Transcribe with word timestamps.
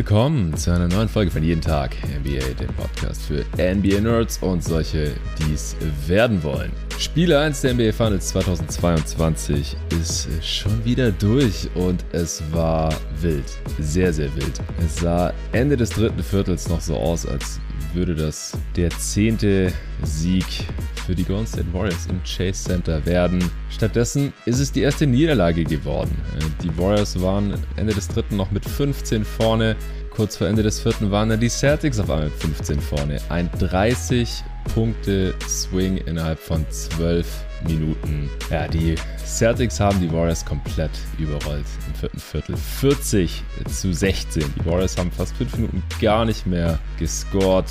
Willkommen 0.00 0.56
zu 0.56 0.70
einer 0.70 0.88
neuen 0.88 1.10
Folge 1.10 1.30
von 1.30 1.42
Jeden 1.42 1.60
Tag 1.60 1.94
NBA, 2.04 2.54
dem 2.58 2.74
Podcast 2.74 3.20
für 3.20 3.44
NBA-Nerds 3.58 4.38
und 4.38 4.64
solche, 4.64 5.12
die 5.38 5.52
es 5.52 5.76
werden 6.06 6.42
wollen. 6.42 6.72
Spiel 6.98 7.34
1 7.34 7.60
der 7.60 7.74
NBA 7.74 7.92
Finals 7.92 8.28
2022 8.28 9.76
ist 10.00 10.26
schon 10.42 10.82
wieder 10.86 11.12
durch 11.12 11.68
und 11.74 12.02
es 12.12 12.42
war 12.50 12.94
wild. 13.20 13.44
Sehr, 13.78 14.10
sehr 14.14 14.34
wild. 14.36 14.58
Es 14.82 15.00
sah 15.00 15.34
Ende 15.52 15.76
des 15.76 15.90
dritten 15.90 16.22
Viertels 16.22 16.70
noch 16.70 16.80
so 16.80 16.96
aus, 16.96 17.26
als 17.26 17.60
würde 17.92 18.14
das 18.14 18.56
der 18.76 18.88
zehnte 18.88 19.70
Sieg 20.02 20.46
für 21.10 21.16
die 21.16 21.24
Golden 21.24 21.46
State 21.48 21.66
Warriors 21.72 22.06
im 22.06 22.22
Chase 22.22 22.68
Center 22.68 23.04
werden. 23.04 23.42
Stattdessen 23.68 24.32
ist 24.44 24.60
es 24.60 24.70
die 24.70 24.82
erste 24.82 25.08
Niederlage 25.08 25.64
geworden. 25.64 26.16
Die 26.62 26.78
Warriors 26.78 27.20
waren 27.20 27.52
Ende 27.74 27.92
des 27.92 28.06
dritten 28.06 28.36
noch 28.36 28.52
mit 28.52 28.64
15 28.64 29.24
vorne. 29.24 29.74
Kurz 30.10 30.36
vor 30.36 30.46
Ende 30.46 30.62
des 30.62 30.78
vierten 30.78 31.10
waren 31.10 31.28
dann 31.30 31.40
die 31.40 31.48
Celtics 31.48 31.98
auf 31.98 32.08
einmal 32.10 32.26
mit 32.26 32.34
15 32.34 32.80
vorne. 32.80 33.20
Ein 33.28 33.50
30 33.58 34.44
Punkte 34.72 35.34
Swing 35.48 35.96
innerhalb 35.96 36.38
von 36.38 36.64
12 36.70 37.26
Minuten. 37.66 38.30
Ja, 38.48 38.68
die 38.68 38.94
Celtics 39.26 39.80
haben 39.80 39.98
die 40.00 40.12
Warriors 40.12 40.44
komplett 40.44 40.92
überrollt 41.18 41.66
im 41.88 41.94
vierten 41.96 42.20
Viertel. 42.20 42.56
40 42.56 43.42
zu 43.68 43.92
16. 43.92 44.44
Die 44.60 44.64
Warriors 44.64 44.96
haben 44.96 45.10
fast 45.10 45.36
5 45.38 45.56
Minuten 45.56 45.82
gar 46.00 46.24
nicht 46.24 46.46
mehr 46.46 46.78
gescored. 47.00 47.66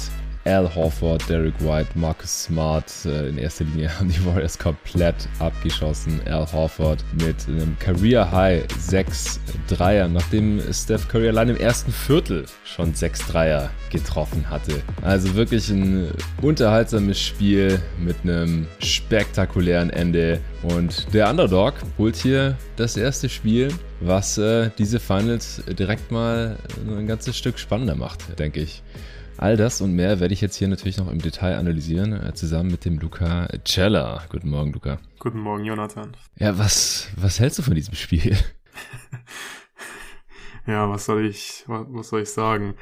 Al 0.46 0.74
Horford, 0.74 1.28
Derek 1.30 1.60
White, 1.60 1.90
Marcus 1.96 2.44
Smart. 2.44 2.92
Äh, 3.06 3.30
in 3.30 3.38
erster 3.38 3.66
Linie 3.66 3.90
haben 4.00 4.10
die 4.10 4.26
Warriors 4.26 4.58
komplett 4.58 5.16
abgeschossen. 5.40 6.22
Al 6.26 6.52
Horford 6.52 7.04
mit 7.14 7.48
einem 7.48 7.78
Career 7.80 8.32
High 8.32 8.64
6 8.78 9.40
Dreier, 9.68 10.08
nachdem 10.08 10.62
Steph 10.72 11.08
Curry 11.08 11.30
allein 11.30 11.50
im 11.50 11.58
ersten 11.58 11.92
Viertel 11.92 12.46
schon 12.64 12.94
6 12.94 13.28
Dreier 13.28 13.70
getroffen 13.92 14.50
hatte. 14.50 14.82
Also 15.02 15.36
wirklich 15.36 15.70
ein 15.70 16.12
unterhaltsames 16.42 17.20
Spiel 17.20 17.82
mit 18.00 18.16
einem 18.24 18.68
spektakulären 18.80 19.90
Ende. 19.90 20.40
Und 20.64 21.14
der 21.14 21.30
Underdog 21.30 21.76
holt 21.98 22.16
hier 22.16 22.58
das 22.76 22.98
erste 22.98 23.30
Spiel, 23.30 23.74
was 24.00 24.38
äh, 24.38 24.70
diese 24.78 25.00
Finals 25.00 25.62
direkt 25.68 26.12
mal 26.12 26.58
ein 26.88 27.08
ganzes 27.08 27.38
Stück 27.38 27.60
spannender 27.60 27.96
macht, 27.96 28.40
denke 28.40 28.62
ich. 28.62 28.82
All 29.42 29.56
das 29.56 29.80
und 29.80 29.94
mehr 29.94 30.20
werde 30.20 30.34
ich 30.34 30.42
jetzt 30.42 30.58
hier 30.58 30.68
natürlich 30.68 30.98
noch 30.98 31.10
im 31.10 31.22
Detail 31.22 31.56
analysieren, 31.56 32.12
äh, 32.12 32.34
zusammen 32.34 32.72
mit 32.72 32.84
dem 32.84 33.00
Luca 33.00 33.48
Cella. 33.64 34.26
Guten 34.28 34.50
Morgen, 34.50 34.74
Luca. 34.74 35.00
Guten 35.18 35.40
Morgen, 35.40 35.64
Jonathan. 35.64 36.12
Ja, 36.38 36.58
was, 36.58 37.08
was 37.16 37.40
hältst 37.40 37.58
du 37.58 37.64
von 37.64 37.74
diesem 37.74 37.94
Spiel? 37.94 38.36
ja, 40.68 40.90
was 40.90 41.06
soll 41.06 41.26
ich, 41.26 41.64
was 41.68 42.10
soll 42.10 42.24
ich 42.24 42.30
sagen? 42.30 42.76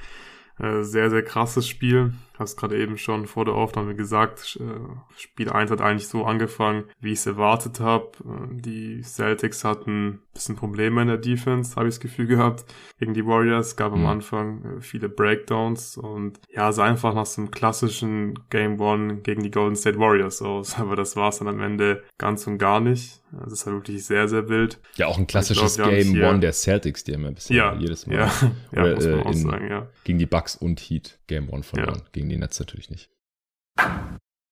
Äh, 0.57 0.81
sehr, 0.81 1.11
sehr 1.11 1.21
krasses 1.21 1.67
Spiel. 1.67 2.13
Hast 2.37 2.57
gerade 2.57 2.77
eben 2.77 2.97
schon 2.97 3.25
vor 3.25 3.45
der 3.45 3.55
Aufnahme 3.55 3.95
gesagt, 3.95 4.59
äh, 4.61 5.17
Spiel 5.17 5.49
1 5.49 5.71
hat 5.71 5.81
eigentlich 5.81 6.07
so 6.07 6.25
angefangen, 6.25 6.85
wie 6.99 7.13
ich 7.13 7.19
es 7.19 7.25
erwartet 7.25 7.79
habe. 7.79 8.11
Äh, 8.23 8.61
die 8.61 9.01
Celtics 9.01 9.63
hatten 9.63 10.07
ein 10.07 10.19
bisschen 10.33 10.55
Probleme 10.55 11.01
in 11.01 11.07
der 11.07 11.17
Defense, 11.17 11.75
habe 11.75 11.87
ich 11.87 11.95
das 11.95 11.99
Gefühl 11.99 12.27
gehabt, 12.27 12.65
gegen 12.99 13.13
die 13.13 13.25
Warriors. 13.25 13.75
Gab 13.75 13.93
mhm. 13.93 14.01
am 14.01 14.05
Anfang 14.05 14.81
viele 14.81 15.09
Breakdowns 15.09 15.97
und 15.97 16.39
ja, 16.49 16.71
sah 16.71 16.85
einfach 16.85 17.13
nach 17.13 17.25
so 17.25 17.41
einem 17.41 17.51
klassischen 17.51 18.37
Game 18.49 18.79
One 18.79 19.17
gegen 19.17 19.43
die 19.43 19.51
Golden 19.51 19.75
State 19.75 19.99
Warriors 19.99 20.41
aus. 20.41 20.75
Aber 20.79 20.95
das 20.95 21.15
war 21.15 21.29
es 21.29 21.39
dann 21.39 21.47
am 21.47 21.61
Ende 21.61 22.03
ganz 22.17 22.45
und 22.47 22.57
gar 22.57 22.79
nicht. 22.79 23.21
Das 23.31 23.51
ist 23.51 23.65
halt 23.65 23.75
wirklich 23.75 24.05
sehr, 24.05 24.27
sehr 24.27 24.47
wild. 24.47 24.79
Ja, 24.95 25.07
auch 25.07 25.17
ein 25.17 25.27
klassisches 25.27 25.75
glaub, 25.75 25.89
Game 25.89 26.21
One 26.21 26.39
der 26.39 26.53
Celtics, 26.53 27.03
die 27.03 27.13
haben 27.13 27.25
ein 27.25 27.35
bisschen 27.35 27.57
ja, 27.57 27.75
jedes 27.75 28.07
Mal. 28.07 28.15
Ja, 28.71 28.85
ja 28.85 28.95
Oder, 28.95 28.95
muss 28.95 29.05
man 29.05 29.19
auch 29.19 29.31
in, 29.31 29.37
sagen, 29.37 29.67
ja. 29.69 29.87
Gegen 30.03 30.19
die 30.19 30.25
Bucks 30.25 30.55
und 30.55 30.79
Heat 30.79 31.19
Game 31.27 31.49
One 31.49 31.63
verloren. 31.63 31.99
Ja. 31.99 32.05
Gegen 32.13 32.26
die 32.29 32.37
Nets 32.37 32.59
natürlich 32.59 32.89
nicht. 32.89 33.09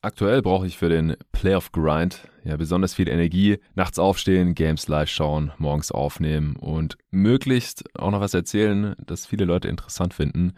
Aktuell 0.05 0.43
brauche 0.43 0.67
ich 0.67 0.77
für 0.77 0.87
den 0.87 1.15
Playoff 1.31 1.71
Grind 1.71 2.27
ja 2.43 2.57
besonders 2.57 2.93
viel 2.93 3.09
Energie. 3.09 3.57
Nachts 3.73 3.97
aufstehen, 3.97 4.53
Games 4.53 4.87
live 4.87 5.09
schauen, 5.09 5.51
morgens 5.57 5.91
aufnehmen 5.91 6.55
und 6.57 6.95
möglichst 7.09 7.83
auch 7.97 8.11
noch 8.11 8.21
was 8.21 8.35
erzählen, 8.35 8.95
das 9.03 9.25
viele 9.25 9.45
Leute 9.45 9.67
interessant 9.67 10.13
finden. 10.13 10.53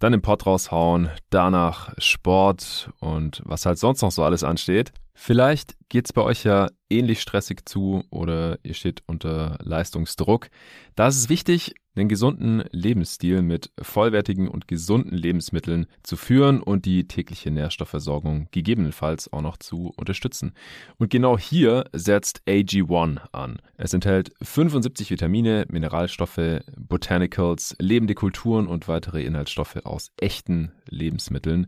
Dann 0.00 0.12
den 0.12 0.20
Pod 0.20 0.44
raushauen, 0.44 1.08
danach 1.30 1.94
Sport 1.96 2.90
und 3.00 3.40
was 3.46 3.64
halt 3.64 3.78
sonst 3.78 4.02
noch 4.02 4.12
so 4.12 4.22
alles 4.22 4.44
ansteht. 4.44 4.92
Vielleicht 5.14 5.76
geht 5.88 6.04
es 6.04 6.12
bei 6.12 6.20
euch 6.20 6.44
ja 6.44 6.68
ähnlich 6.90 7.22
stressig 7.22 7.66
zu 7.66 8.04
oder 8.10 8.58
ihr 8.62 8.74
steht 8.74 9.02
unter 9.06 9.56
Leistungsdruck. 9.62 10.50
Da 10.94 11.08
ist 11.08 11.16
es 11.16 11.28
wichtig, 11.30 11.74
einen 11.94 12.08
gesunden 12.08 12.62
Lebensstil 12.70 13.42
mit 13.42 13.70
vollwertigen 13.80 14.48
und 14.48 14.68
gesunden 14.68 15.16
Lebensmitteln 15.16 15.86
zu 16.02 16.16
führen 16.16 16.62
und 16.62 16.84
die 16.84 17.08
tägliche 17.08 17.50
Nährstoffversorgung 17.50 18.48
gegebenenfalls 18.52 19.32
auch 19.32 19.42
noch 19.42 19.56
zu 19.56 19.92
unterstützen. 19.96 20.52
Und 20.98 21.10
genau 21.10 21.38
hier 21.38 21.84
setzt 21.92 22.42
AG1 22.46 23.18
an. 23.32 23.60
Es 23.76 23.92
enthält 23.92 24.32
75 24.42 25.10
Vitamine, 25.10 25.66
Mineralstoffe, 25.68 26.62
Botanicals, 26.76 27.74
lebende 27.80 28.14
Kulturen 28.14 28.66
und 28.66 28.86
weitere 28.86 29.24
Inhaltsstoffe 29.24 29.76
aus 29.84 30.12
echten 30.20 30.72
Lebensmitteln. 30.88 31.66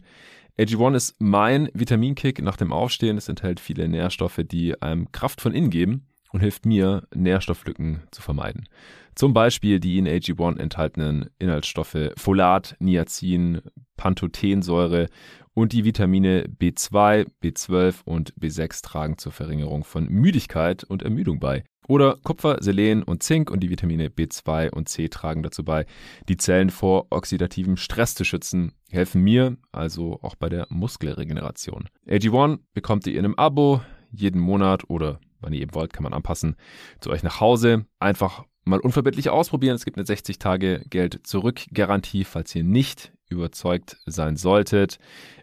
AG1 0.58 0.94
ist 0.94 1.16
mein 1.18 1.68
Vitaminkick 1.72 2.42
nach 2.42 2.56
dem 2.56 2.72
Aufstehen. 2.72 3.16
Es 3.16 3.28
enthält 3.28 3.58
viele 3.58 3.88
Nährstoffe, 3.88 4.40
die 4.44 4.80
einem 4.80 5.10
Kraft 5.10 5.40
von 5.40 5.54
innen 5.54 5.70
geben 5.70 6.06
und 6.32 6.40
hilft 6.40 6.66
mir, 6.66 7.06
Nährstofflücken 7.14 8.02
zu 8.10 8.22
vermeiden. 8.22 8.68
Zum 9.14 9.34
Beispiel 9.34 9.78
die 9.78 9.98
in 9.98 10.08
AG1 10.08 10.58
enthaltenen 10.58 11.28
Inhaltsstoffe 11.38 12.12
Folat, 12.16 12.76
Niacin, 12.80 13.60
Pantothensäure 13.96 15.08
und 15.54 15.72
die 15.72 15.84
Vitamine 15.84 16.46
B2, 16.48 17.26
B12 17.42 17.96
und 18.04 18.34
B6 18.40 18.82
tragen 18.82 19.18
zur 19.18 19.32
Verringerung 19.32 19.84
von 19.84 20.08
Müdigkeit 20.08 20.82
und 20.84 21.02
Ermüdung 21.02 21.40
bei. 21.40 21.64
Oder 21.88 22.16
Kupfer, 22.22 22.58
Selen 22.60 23.02
und 23.02 23.22
Zink 23.22 23.50
und 23.50 23.60
die 23.60 23.68
Vitamine 23.68 24.08
B2 24.08 24.70
und 24.70 24.88
C 24.88 25.08
tragen 25.08 25.42
dazu 25.42 25.64
bei, 25.64 25.84
die 26.28 26.36
Zellen 26.36 26.70
vor 26.70 27.08
oxidativem 27.10 27.76
Stress 27.76 28.14
zu 28.14 28.24
schützen, 28.24 28.72
helfen 28.90 29.22
mir 29.22 29.56
also 29.72 30.20
auch 30.22 30.36
bei 30.36 30.48
der 30.48 30.66
Muskelregeneration. 30.70 31.88
AG1 32.06 32.60
bekommt 32.72 33.06
ihr 33.06 33.14
in 33.14 33.24
einem 33.24 33.34
Abo 33.34 33.82
jeden 34.10 34.40
Monat 34.40 34.88
oder 34.88 35.20
wann 35.42 35.52
ihr 35.52 35.60
eben 35.60 35.74
wollt, 35.74 35.92
kann 35.92 36.04
man 36.04 36.14
anpassen, 36.14 36.56
zu 37.00 37.10
euch 37.10 37.22
nach 37.22 37.40
Hause. 37.40 37.84
Einfach 37.98 38.44
mal 38.64 38.80
unverbindlich 38.80 39.30
ausprobieren. 39.30 39.74
Es 39.74 39.84
gibt 39.84 39.98
eine 39.98 40.06
60 40.06 40.38
Tage 40.38 40.84
Geld 40.88 41.26
zurück 41.26 41.60
Garantie, 41.72 42.24
falls 42.24 42.54
ihr 42.54 42.64
nicht 42.64 43.12
überzeugt 43.28 43.98
sein 44.06 44.36
solltet. 44.36 44.98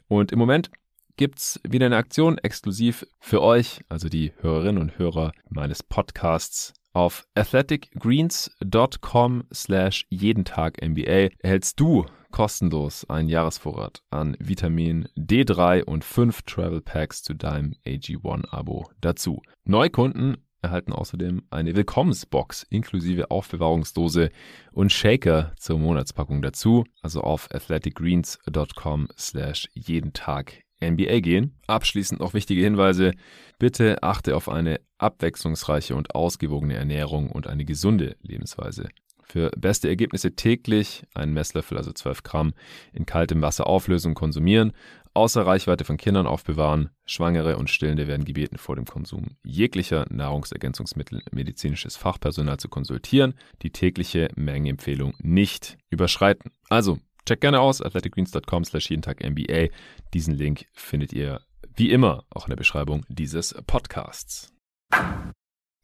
Und 0.08 0.32
im 0.32 0.40
Moment 0.40 0.72
gibt's 1.18 1.60
wieder 1.68 1.86
eine 1.86 1.98
Aktion 1.98 2.38
exklusiv 2.38 3.06
für 3.20 3.42
euch, 3.42 3.82
also 3.90 4.08
die 4.08 4.32
Hörerinnen 4.40 4.82
und 4.82 4.98
Hörer 4.98 5.34
meines 5.50 5.84
Podcasts. 5.84 6.74
Auf 6.94 7.26
athleticgreens.com 7.36 9.44
slash 9.54 10.06
jeden 10.10 10.46
Tag 10.46 10.82
NBA 10.82 11.30
erhältst 11.40 11.80
du 11.80 12.06
kostenlos 12.32 13.10
einen 13.10 13.30
Jahresvorrat 13.30 14.02
an 14.10 14.36
Vitamin 14.40 15.08
D3 15.18 15.84
und 15.84 16.04
5 16.04 16.44
Travel 16.44 16.82
Packs 16.82 17.24
zu 17.24 17.34
deinem 17.34 17.76
AG1-Abo 17.86 18.90
dazu. 19.02 19.42
Neukunden 19.66 20.38
erhalten 20.62 20.94
außerdem 20.94 21.44
eine 21.50 21.76
Willkommensbox 21.76 22.64
inklusive 22.70 23.32
Aufbewahrungsdose 23.32 24.30
und 24.72 24.92
Shaker 24.92 25.54
zur 25.58 25.80
Monatspackung 25.80 26.42
dazu. 26.42 26.86
Also 27.02 27.22
auf 27.22 27.50
athleticgreens.com 27.52 29.08
slash 29.18 29.70
jeden 29.74 30.14
Tag 30.14 30.64
NBA 30.84 31.20
gehen. 31.20 31.56
Abschließend 31.68 32.20
noch 32.20 32.34
wichtige 32.34 32.62
Hinweise. 32.62 33.14
Bitte 33.58 34.02
achte 34.04 34.36
auf 34.36 34.50
eine 34.50 34.80
abwechslungsreiche 34.98 35.96
und 35.96 36.16
ausgewogene 36.16 36.76
Ernährung 36.76 37.30
und 37.30 37.48
eine 37.48 37.66
gesunde 37.66 38.16
Lebensweise. 38.22 38.90
Für 39.24 39.52
beste 39.56 39.88
Ergebnisse 39.88 40.36
täglich 40.36 41.04
einen 41.14 41.34
Messlöffel, 41.34 41.78
also 41.78 41.92
12 41.92 42.24
Gramm, 42.24 42.54
in 42.94 43.06
kaltem 43.06 43.44
Wasser 43.44 43.68
auflösen 43.68 44.10
und 44.10 44.16
konsumieren 44.16 44.74
außer 45.14 45.46
Reichweite 45.46 45.86
von 45.86 45.98
Kindern 45.98 46.28
aufbewahren. 46.28 46.90
Schwangere 47.06 47.58
und 47.58 47.70
Stillende 47.70 48.08
werden 48.08 48.26
gebeten, 48.26 48.58
vor 48.58 48.76
dem 48.76 48.86
Konsum 48.86 49.36
jeglicher 49.44 50.06
Nahrungsergänzungsmittel 50.10 51.22
medizinisches 51.32 51.96
Fachpersonal 51.96 52.58
zu 52.58 52.70
konsultieren, 52.70 53.34
die 53.62 53.72
tägliche 53.72 54.30
Mengenempfehlung 54.36 55.14
nicht 55.20 55.78
überschreiten. 55.90 56.52
Also, 56.70 57.00
check 57.30 57.42
gerne 57.42 57.60
aus, 57.60 57.82
athleticgreens.com 57.82 58.66
slash 58.66 58.90
jeden 58.90 59.02
Tag 59.02 59.24
NBA. 59.24 59.68
Diesen 60.14 60.34
Link 60.34 60.66
findet 60.74 61.14
ihr 61.14 61.42
wie 61.76 61.92
immer 61.92 62.26
auch 62.30 62.46
in 62.46 62.50
der 62.50 62.58
Beschreibung 62.58 63.06
dieses 63.08 63.56
Podcasts. 63.68 64.52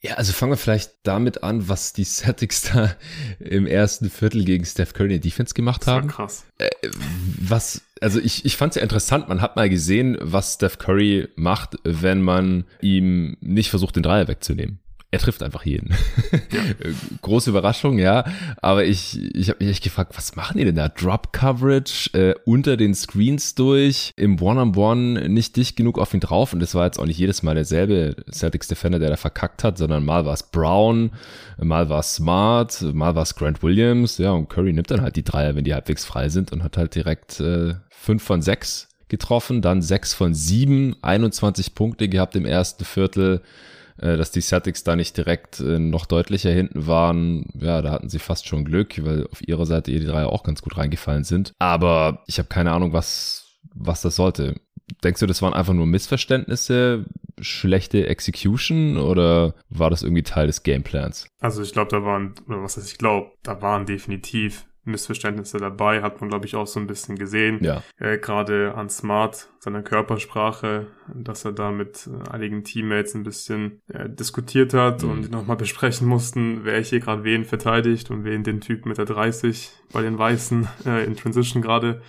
Ja, 0.02 0.16
also 0.16 0.34
fangen 0.34 0.52
wir 0.52 0.58
vielleicht 0.58 0.92
damit 1.04 1.44
an, 1.44 1.70
was 1.70 1.94
die 1.94 2.04
Celtics 2.04 2.64
da 2.74 2.96
im 3.40 3.66
ersten 3.66 4.10
Viertel 4.10 4.44
gegen 4.44 4.66
Steph 4.66 4.94
Curry 4.94 5.06
in 5.16 5.22
der 5.22 5.32
Defense 5.32 5.54
gemacht 5.54 5.88
haben. 5.88 6.08
Das 6.08 6.18
war 6.18 6.26
krass. 6.26 6.46
Äh, 6.58 6.70
was, 7.40 7.82
also 8.02 8.20
ich, 8.20 8.46
ich 8.46 8.58
fand 8.58 8.72
es 8.72 8.76
ja 8.76 8.84
interessant, 8.84 9.30
man 9.30 9.42
hat 9.42 9.56
mal 9.56 9.70
gesehen, 9.70 10.18
was 10.22 10.56
Steph 10.56 10.80
Curry 10.80 11.30
macht, 11.36 11.78
wenn 11.84 12.22
man 12.22 12.66
ihm 12.82 13.38
nicht 13.40 13.70
versucht, 13.70 13.96
den 13.96 14.04
Dreier 14.04 14.28
wegzunehmen. 14.28 14.80
Er 15.12 15.20
trifft 15.20 15.44
einfach 15.44 15.66
jeden. 15.66 15.94
Ja. 16.52 16.62
Große 17.22 17.50
Überraschung, 17.50 17.98
ja. 17.98 18.24
Aber 18.62 18.86
ich, 18.86 19.20
ich 19.36 19.50
habe 19.50 19.64
mich 19.64 19.72
echt 19.72 19.84
gefragt, 19.84 20.14
was 20.16 20.36
machen 20.36 20.58
die 20.58 20.64
denn 20.64 20.76
da? 20.76 20.88
Drop 20.90 21.34
Coverage 21.34 22.14
äh, 22.14 22.36
unter 22.46 22.78
den 22.78 22.94
Screens 22.94 23.56
durch, 23.56 24.14
im 24.16 24.42
One-on-One 24.42 25.20
-on 25.20 25.24
-One 25.24 25.28
nicht 25.28 25.56
dicht 25.56 25.76
genug 25.76 25.98
auf 25.98 26.14
ihn 26.14 26.20
drauf. 26.20 26.54
Und 26.54 26.60
das 26.60 26.76
war 26.76 26.86
jetzt 26.86 27.00
auch 27.00 27.06
nicht 27.06 27.18
jedes 27.18 27.44
Mal 27.44 27.56
derselbe 27.56 28.16
Celtics 28.32 28.68
Defender, 28.68 29.00
der 29.00 29.10
da 29.10 29.18
verkackt 29.18 29.64
hat, 29.64 29.78
sondern 29.78 30.06
mal 30.06 30.26
war 30.26 30.34
es 30.34 30.44
Brown, 30.44 31.12
mal 31.58 31.90
war 31.90 32.00
es 32.00 32.16
Smart, 32.16 32.82
mal 32.94 33.16
war 33.16 33.24
es 33.24 33.36
Grant 33.36 33.64
Williams. 33.64 34.18
Ja, 34.18 34.32
und 34.32 34.50
Curry 34.50 34.72
nimmt 34.72 34.92
dann 34.92 35.02
halt 35.02 35.16
die 35.16 35.24
Dreier, 35.24 35.56
wenn 35.56 35.66
die 35.66 35.74
halbwegs 35.74 36.06
frei 36.06 36.30
sind 36.30 36.52
und 36.52 36.64
hat 36.64 36.78
halt 36.78 36.96
direkt 36.96 37.40
äh, 37.40 37.76
fünf 37.90 38.24
von 38.24 38.42
sechs 38.42 38.88
getroffen, 39.10 39.62
dann 39.62 39.82
sechs 39.82 40.14
von 40.14 40.34
sieben, 40.34 40.96
21 41.02 41.76
Punkte 41.76 42.08
gehabt 42.08 42.36
im 42.36 42.46
ersten 42.46 42.86
Viertel 42.86 43.42
äh, 43.42 43.75
dass 43.98 44.32
die 44.32 44.42
Celtics 44.42 44.84
da 44.84 44.96
nicht 44.96 45.16
direkt 45.18 45.60
äh, 45.60 45.80
noch 45.80 46.06
deutlicher 46.06 46.52
hinten 46.52 46.88
waren, 46.88 47.46
ja, 47.60 47.82
da 47.82 47.92
hatten 47.92 48.10
sie 48.10 48.20
fast 48.20 48.48
schon 48.48 48.66
Glück, 48.66 49.04
weil 49.04 49.28
auf 49.32 49.48
ihrer 49.48 49.66
Seite 49.66 49.92
ihr 49.92 50.00
die 50.00 50.06
drei 50.06 50.26
auch 50.26 50.44
ganz 50.44 50.62
gut 50.62 50.78
reingefallen 50.78 51.24
sind. 51.24 51.54
Aber 51.60 52.24
ich 52.28 52.38
habe 52.38 52.50
keine 52.50 52.72
Ahnung, 52.72 52.94
was, 52.94 53.60
was 53.74 54.02
das 54.02 54.16
sollte. 54.16 54.56
Denkst 55.04 55.20
du, 55.20 55.26
das 55.26 55.42
waren 55.42 55.54
einfach 55.54 55.74
nur 55.74 55.88
Missverständnisse, 55.88 57.06
schlechte 57.40 58.08
Execution 58.08 58.98
oder 58.98 59.56
war 59.70 59.90
das 59.90 60.04
irgendwie 60.04 60.24
Teil 60.24 60.48
des 60.48 60.64
Gameplans? 60.64 61.28
Also 61.40 61.64
ich 61.64 61.74
glaube, 61.74 61.92
da 61.92 62.04
waren, 62.04 62.36
oder 62.48 62.62
was 62.62 62.78
heißt 62.78 62.92
ich 62.92 62.98
glaube, 62.98 63.32
da 63.44 63.62
waren 63.62 63.86
definitiv 63.86 64.66
Missverständnisse 64.86 65.58
dabei, 65.58 66.02
hat 66.02 66.22
man, 66.22 66.30
glaube 66.30 66.46
ich, 66.46 66.56
auch 66.56 66.68
so 66.68 66.80
ein 66.80 66.88
bisschen 66.88 67.16
gesehen. 67.18 67.60
Ja. 67.64 67.84
Äh, 67.98 68.18
Gerade 68.18 68.76
an 68.76 68.90
Smart, 68.90 69.50
seiner 69.60 69.82
Körpersprache, 69.82 70.88
dass 71.14 71.46
er 71.46 71.52
da 71.52 71.72
mit 71.72 72.08
äh, 72.08 72.30
einigen 72.30 72.64
Teammates 72.64 73.16
ein 73.16 73.24
bisschen 73.24 73.82
äh, 73.88 74.10
diskutiert 74.10 74.74
hat 74.74 75.04
mhm. 75.04 75.10
und 75.10 75.32
nochmal 75.32 75.58
besprechen 75.58 76.08
mussten, 76.08 76.62
wer 76.64 76.80
hier 76.82 77.00
gerade 77.00 77.24
wen 77.24 77.46
verteidigt 77.46 78.12
und 78.12 78.24
wen 78.24 78.44
den 78.44 78.62
Typ 78.62 78.86
mit 78.86 78.98
der 78.98 79.06
30 79.06 79.72
bei 79.92 80.02
den 80.02 80.18
Weißen 80.18 80.68
äh, 80.86 81.04
in 81.06 81.16
Transition 81.16 81.62
gerade 81.62 82.02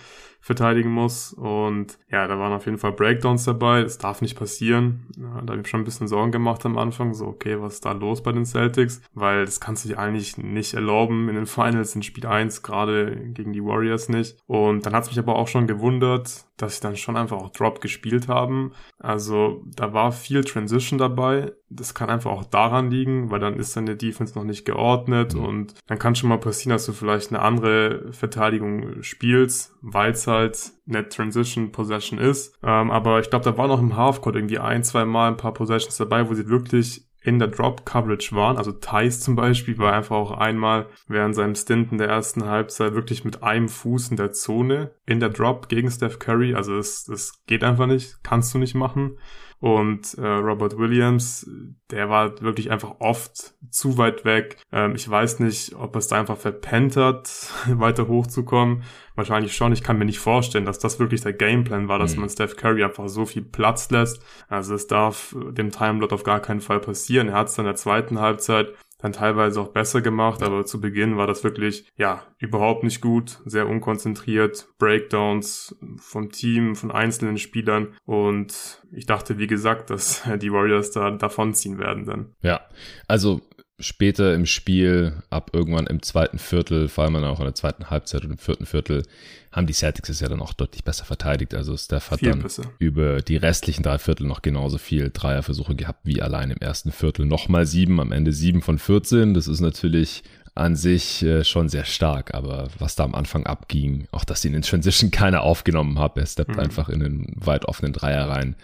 verteidigen 0.47 0.89
muss. 0.89 1.33
Und 1.33 1.99
ja, 2.09 2.25
da 2.25 2.39
waren 2.39 2.53
auf 2.53 2.65
jeden 2.65 2.77
Fall 2.77 2.93
Breakdowns 2.93 3.43
dabei. 3.43 3.83
Das 3.83 3.97
darf 3.97 4.21
nicht 4.21 4.37
passieren. 4.39 5.05
Ja, 5.17 5.41
da 5.41 5.51
habe 5.51 5.61
ich 5.61 5.67
schon 5.67 5.81
ein 5.81 5.85
bisschen 5.85 6.07
Sorgen 6.07 6.31
gemacht 6.31 6.65
am 6.65 6.77
Anfang. 6.77 7.13
So, 7.13 7.27
okay, 7.27 7.61
was 7.61 7.75
ist 7.75 7.85
da 7.85 7.91
los 7.91 8.23
bei 8.23 8.31
den 8.31 8.45
Celtics? 8.45 9.01
Weil 9.13 9.45
das 9.45 9.59
kannst 9.59 9.83
du 9.83 9.89
dir 9.89 9.99
eigentlich 9.99 10.37
nicht 10.37 10.73
erlauben 10.73 11.27
in 11.27 11.35
den 11.35 11.45
Finals 11.45 11.95
in 11.95 12.01
Spiel 12.01 12.25
1, 12.25 12.63
gerade 12.63 13.15
gegen 13.33 13.51
die 13.51 13.63
Warriors 13.63 14.07
nicht. 14.07 14.37
Und 14.47 14.85
dann 14.85 14.93
hat 14.93 15.03
es 15.03 15.09
mich 15.09 15.19
aber 15.19 15.35
auch 15.35 15.49
schon 15.49 15.67
gewundert, 15.67 16.46
dass 16.57 16.75
sie 16.75 16.81
dann 16.81 16.95
schon 16.95 17.15
einfach 17.15 17.37
auch 17.37 17.49
Drop 17.49 17.81
gespielt 17.81 18.27
haben. 18.27 18.73
Also 18.99 19.63
da 19.75 19.93
war 19.93 20.11
viel 20.11 20.43
Transition 20.43 20.97
dabei. 20.97 21.53
Das 21.69 21.93
kann 21.93 22.09
einfach 22.09 22.31
auch 22.31 22.45
daran 22.45 22.89
liegen, 22.89 23.29
weil 23.29 23.39
dann 23.39 23.57
ist 23.57 23.75
deine 23.77 23.95
Defense 23.95 24.37
noch 24.37 24.43
nicht 24.43 24.65
geordnet 24.65 25.35
mhm. 25.35 25.45
und 25.45 25.73
dann 25.85 25.99
kann 25.99 26.15
schon 26.15 26.29
mal 26.29 26.39
passieren, 26.39 26.71
dass 26.71 26.85
du 26.85 26.93
vielleicht 26.93 27.31
eine 27.31 27.41
andere 27.41 28.11
Verteidigung 28.11 29.03
spielst, 29.03 29.73
weil 29.81 30.11
es 30.11 30.27
halt 30.27 30.71
eine 30.87 31.07
Transition 31.07 31.71
Possession 31.71 32.19
ist. 32.19 32.57
Ähm, 32.63 32.91
aber 32.91 33.19
ich 33.19 33.29
glaube, 33.29 33.45
da 33.45 33.57
war 33.57 33.67
noch 33.67 33.81
im 33.81 33.95
Halfcourt 33.95 34.35
irgendwie 34.35 34.59
ein, 34.59 34.83
zwei 34.83 35.05
Mal 35.05 35.29
ein 35.29 35.37
paar 35.37 35.53
Possessions 35.53 35.97
dabei, 35.97 36.29
wo 36.29 36.33
sie 36.33 36.47
wirklich 36.47 37.06
in 37.27 37.39
der 37.39 37.49
Drop-Coverage 37.49 38.33
waren. 38.33 38.55
Also 38.55 38.71
Thais 38.71 39.19
zum 39.19 39.35
Beispiel 39.35 39.77
war 39.77 39.91
einfach 39.91 40.15
auch 40.15 40.31
einmal 40.31 40.87
während 41.09 41.35
seinem 41.35 41.55
Stint 41.55 41.91
in 41.91 41.97
der 41.97 42.07
ersten 42.07 42.45
Halbzeit 42.45 42.93
wirklich 42.93 43.25
mit 43.25 43.43
einem 43.43 43.67
Fuß 43.67 44.11
in 44.11 44.15
der 44.15 44.31
Zone 44.31 44.91
in 45.05 45.19
der 45.19 45.27
Drop 45.27 45.67
gegen 45.67 45.91
Steph 45.91 46.19
Curry. 46.19 46.55
Also 46.55 46.77
es, 46.77 47.03
das 47.03 47.43
geht 47.45 47.65
einfach 47.65 47.85
nicht, 47.85 48.23
kannst 48.23 48.53
du 48.53 48.59
nicht 48.59 48.75
machen. 48.75 49.17
Und 49.59 50.13
äh, 50.17 50.25
Robert 50.25 50.77
Williams, 50.77 51.49
der 51.91 52.09
war 52.09 52.41
wirklich 52.41 52.71
einfach 52.71 52.95
oft 52.99 53.55
zu 53.71 53.97
weit 53.97 54.23
weg. 54.23 54.57
Ähm, 54.71 54.95
ich 54.95 55.09
weiß 55.09 55.41
nicht, 55.41 55.75
ob 55.75 55.97
es 55.97 56.07
da 56.07 56.17
einfach 56.19 56.37
verpennt 56.37 56.95
hat, 56.95 57.51
weiter 57.67 58.07
hochzukommen. 58.07 58.83
Wahrscheinlich 59.17 59.55
schon. 59.55 59.73
Ich 59.73 59.81
kann 59.81 59.97
mir 59.97 60.05
nicht 60.05 60.19
vorstellen, 60.19 60.65
dass 60.65 60.77
das 60.77 60.99
wirklich 60.99 61.21
der 61.21 61.33
Gameplan 61.33 61.87
war, 61.87 61.97
dass 61.97 62.13
mhm. 62.13 62.21
man 62.21 62.29
Steph 62.29 62.55
Curry 62.55 62.83
einfach 62.83 63.09
so 63.09 63.25
viel 63.25 63.41
Platz 63.41 63.89
lässt. 63.89 64.21
Also 64.47 64.75
es 64.75 64.85
darf 64.85 65.35
dem 65.51 65.71
Timelot 65.71 66.13
auf 66.13 66.23
gar 66.23 66.39
keinen 66.39 66.61
Fall 66.61 66.79
passieren. 66.79 67.29
Er 67.29 67.33
hat 67.33 67.47
es 67.47 67.55
dann 67.55 67.65
in 67.65 67.69
der 67.71 67.75
zweiten 67.75 68.19
Halbzeit 68.19 68.75
dann 68.99 69.13
teilweise 69.13 69.61
auch 69.61 69.69
besser 69.69 70.01
gemacht, 70.01 70.41
aber 70.41 70.65
zu 70.65 70.81
Beginn 70.81 71.17
war 71.17 71.27
das 71.27 71.43
wirklich, 71.43 71.87
ja, 71.97 72.23
überhaupt 72.39 72.83
nicht 72.83 73.01
gut, 73.01 73.39
sehr 73.45 73.67
unkonzentriert, 73.67 74.67
Breakdowns 74.79 75.75
vom 75.97 76.31
Team, 76.31 76.75
von 76.75 76.91
einzelnen 76.91 77.37
Spielern 77.37 77.95
und 78.05 78.83
ich 78.91 79.05
dachte, 79.05 79.37
wie 79.37 79.47
gesagt, 79.47 79.89
dass 79.89 80.23
die 80.41 80.51
Warriors 80.51 80.91
da 80.91 81.11
davonziehen 81.11 81.77
werden 81.77 82.05
dann. 82.05 82.35
Ja, 82.41 82.61
also 83.07 83.41
später 83.79 84.33
im 84.33 84.45
Spiel, 84.45 85.13
ab 85.29 85.51
irgendwann 85.53 85.87
im 85.87 86.01
zweiten 86.01 86.39
Viertel, 86.39 86.87
vor 86.87 87.03
allem 87.03 87.15
auch 87.23 87.39
in 87.39 87.45
der 87.45 87.55
zweiten 87.55 87.89
Halbzeit 87.89 88.23
und 88.23 88.31
im 88.31 88.37
vierten 88.37 88.65
Viertel, 88.65 89.03
haben 89.51 89.67
die 89.67 89.73
Celtics 89.73 90.09
es 90.09 90.19
ja 90.19 90.29
dann 90.29 90.41
auch 90.41 90.53
deutlich 90.53 90.83
besser 90.83 91.05
verteidigt. 91.05 91.53
Also 91.53 91.77
Steph 91.77 92.11
hat 92.11 92.19
viel 92.19 92.29
dann 92.29 92.41
besser. 92.41 92.63
über 92.79 93.21
die 93.21 93.37
restlichen 93.37 93.83
drei 93.83 93.97
Viertel 93.99 94.25
noch 94.25 94.41
genauso 94.41 94.77
viel 94.77 95.11
Dreierversuche 95.11 95.75
gehabt 95.75 96.01
wie 96.03 96.21
allein 96.21 96.51
im 96.51 96.57
ersten 96.57 96.91
Viertel. 96.91 97.25
Nochmal 97.25 97.65
sieben, 97.65 97.99
am 97.99 98.11
Ende 98.11 98.33
sieben 98.33 98.61
von 98.61 98.79
14. 98.79 99.33
Das 99.33 99.47
ist 99.47 99.59
natürlich 99.59 100.23
an 100.55 100.75
sich 100.75 101.21
äh, 101.21 101.43
schon 101.43 101.69
sehr 101.69 101.85
stark, 101.85 102.33
aber 102.33 102.69
was 102.79 102.95
da 102.95 103.03
am 103.03 103.13
Anfang 103.13 103.45
abging, 103.45 104.07
auch 104.11 104.25
dass 104.25 104.43
ihn 104.43 104.55
in 104.55 104.63
Transition 104.63 105.11
keiner 105.11 105.43
aufgenommen 105.43 105.99
hat, 105.99 106.17
er 106.17 106.25
steppt 106.25 106.53
mhm. 106.53 106.59
einfach 106.59 106.89
in 106.89 106.99
den 106.99 107.27
weit 107.35 107.65
offenen 107.65 107.93
Dreier 107.93 108.27
rein 108.27 108.55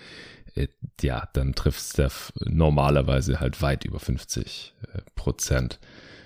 ja, 1.02 1.28
dann 1.34 1.54
trifft 1.54 1.82
Steph 1.82 2.32
normalerweise 2.40 3.40
halt 3.40 3.62
weit 3.62 3.86
über 3.86 4.00
50 4.00 4.74
äh, 4.94 5.00
Prozent. 5.16 5.80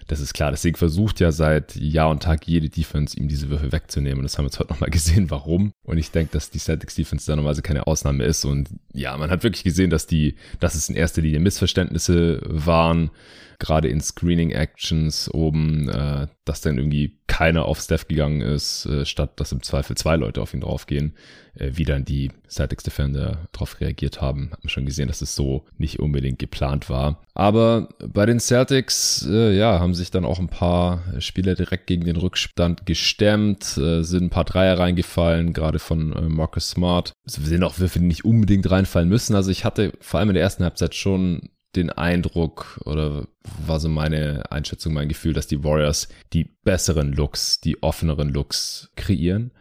Das 0.07 0.21
ist 0.21 0.33
klar. 0.33 0.51
Deswegen 0.51 0.77
versucht 0.77 1.19
ja 1.19 1.31
seit 1.31 1.75
Jahr 1.75 2.09
und 2.09 2.23
Tag 2.23 2.47
jede 2.47 2.69
Defense, 2.69 3.17
ihm 3.17 3.27
diese 3.27 3.49
Würfe 3.49 3.73
wegzunehmen. 3.73 4.19
Und 4.19 4.23
das 4.23 4.37
haben 4.37 4.45
wir 4.45 4.49
jetzt 4.49 4.59
heute 4.59 4.71
nochmal 4.71 4.89
gesehen, 4.89 5.29
warum. 5.29 5.73
Und 5.83 5.97
ich 5.97 6.11
denke, 6.11 6.31
dass 6.31 6.49
die 6.49 6.59
Celtics 6.59 6.95
Defense 6.95 7.25
da 7.25 7.35
normalerweise 7.35 7.61
keine 7.61 7.87
Ausnahme 7.87 8.23
ist. 8.23 8.45
Und 8.45 8.69
ja, 8.93 9.15
man 9.17 9.29
hat 9.29 9.43
wirklich 9.43 9.63
gesehen, 9.63 9.89
dass 9.89 10.07
die, 10.07 10.35
dass 10.59 10.75
es 10.75 10.89
in 10.89 10.95
erster 10.95 11.21
Linie 11.21 11.39
Missverständnisse 11.39 12.41
waren 12.43 13.11
gerade 13.59 13.87
in 13.87 14.01
Screening-Actions 14.01 15.33
oben, 15.33 15.89
äh, 15.89 16.27
dass 16.45 16.61
dann 16.61 16.77
irgendwie 16.77 17.17
keiner 17.27 17.65
auf 17.65 17.79
Steph 17.79 18.07
gegangen 18.07 18.41
ist, 18.41 18.85
äh, 18.85 19.05
statt 19.05 19.39
dass 19.39 19.51
im 19.51 19.63
Zweifel 19.63 19.97
zwei 19.97 20.15
Leute 20.15 20.41
auf 20.41 20.53
ihn 20.53 20.61
draufgehen, 20.61 21.13
äh, 21.55 21.71
wie 21.73 21.83
dann 21.83 22.05
die 22.05 22.31
Celtics 22.47 22.83
Defender 22.83 23.47
darauf 23.51 23.81
reagiert 23.81 24.21
haben. 24.21 24.51
Hat 24.51 24.63
man 24.63 24.69
schon 24.69 24.85
gesehen, 24.85 25.07
dass 25.07 25.21
es 25.21 25.35
so 25.35 25.65
nicht 25.77 25.99
unbedingt 25.99 26.39
geplant 26.39 26.89
war. 26.89 27.23
Aber 27.33 27.89
bei 27.99 28.25
den 28.25 28.39
Celtics, 28.39 29.27
äh, 29.29 29.57
ja, 29.57 29.79
haben 29.79 29.95
sich 29.95 30.11
dann 30.11 30.25
auch 30.25 30.39
ein 30.39 30.49
paar 30.49 31.03
Spieler 31.19 31.55
direkt 31.55 31.87
gegen 31.87 32.05
den 32.05 32.15
Rückstand 32.15 32.85
gestemmt, 32.85 33.77
äh, 33.77 34.03
sind 34.03 34.25
ein 34.25 34.29
paar 34.29 34.45
Dreier 34.45 34.79
reingefallen, 34.79 35.53
gerade 35.53 35.79
von 35.79 36.13
äh, 36.13 36.21
Marcus 36.21 36.69
Smart. 36.69 37.13
Es 37.25 37.33
sind 37.33 37.63
auch 37.63 37.79
Würfe, 37.79 37.99
die 37.99 38.05
nicht 38.05 38.25
unbedingt 38.25 38.69
reinfallen 38.69 39.09
müssen. 39.09 39.35
Also 39.35 39.49
ich 39.51 39.65
hatte 39.65 39.93
vor 39.99 40.19
allem 40.19 40.29
in 40.29 40.35
der 40.35 40.43
ersten 40.43 40.63
Halbzeit 40.63 40.95
schon 40.95 41.49
den 41.77 41.89
Eindruck 41.89 42.81
oder 42.85 43.27
war 43.65 43.79
so 43.79 43.87
meine 43.89 44.51
Einschätzung, 44.51 44.93
mein 44.93 45.07
Gefühl, 45.07 45.33
dass 45.33 45.47
die 45.47 45.63
Warriors 45.63 46.09
die 46.33 46.43
besseren 46.43 47.13
Looks, 47.13 47.61
die 47.61 47.81
offeneren 47.81 48.29
Looks 48.29 48.91
kreieren 48.95 49.51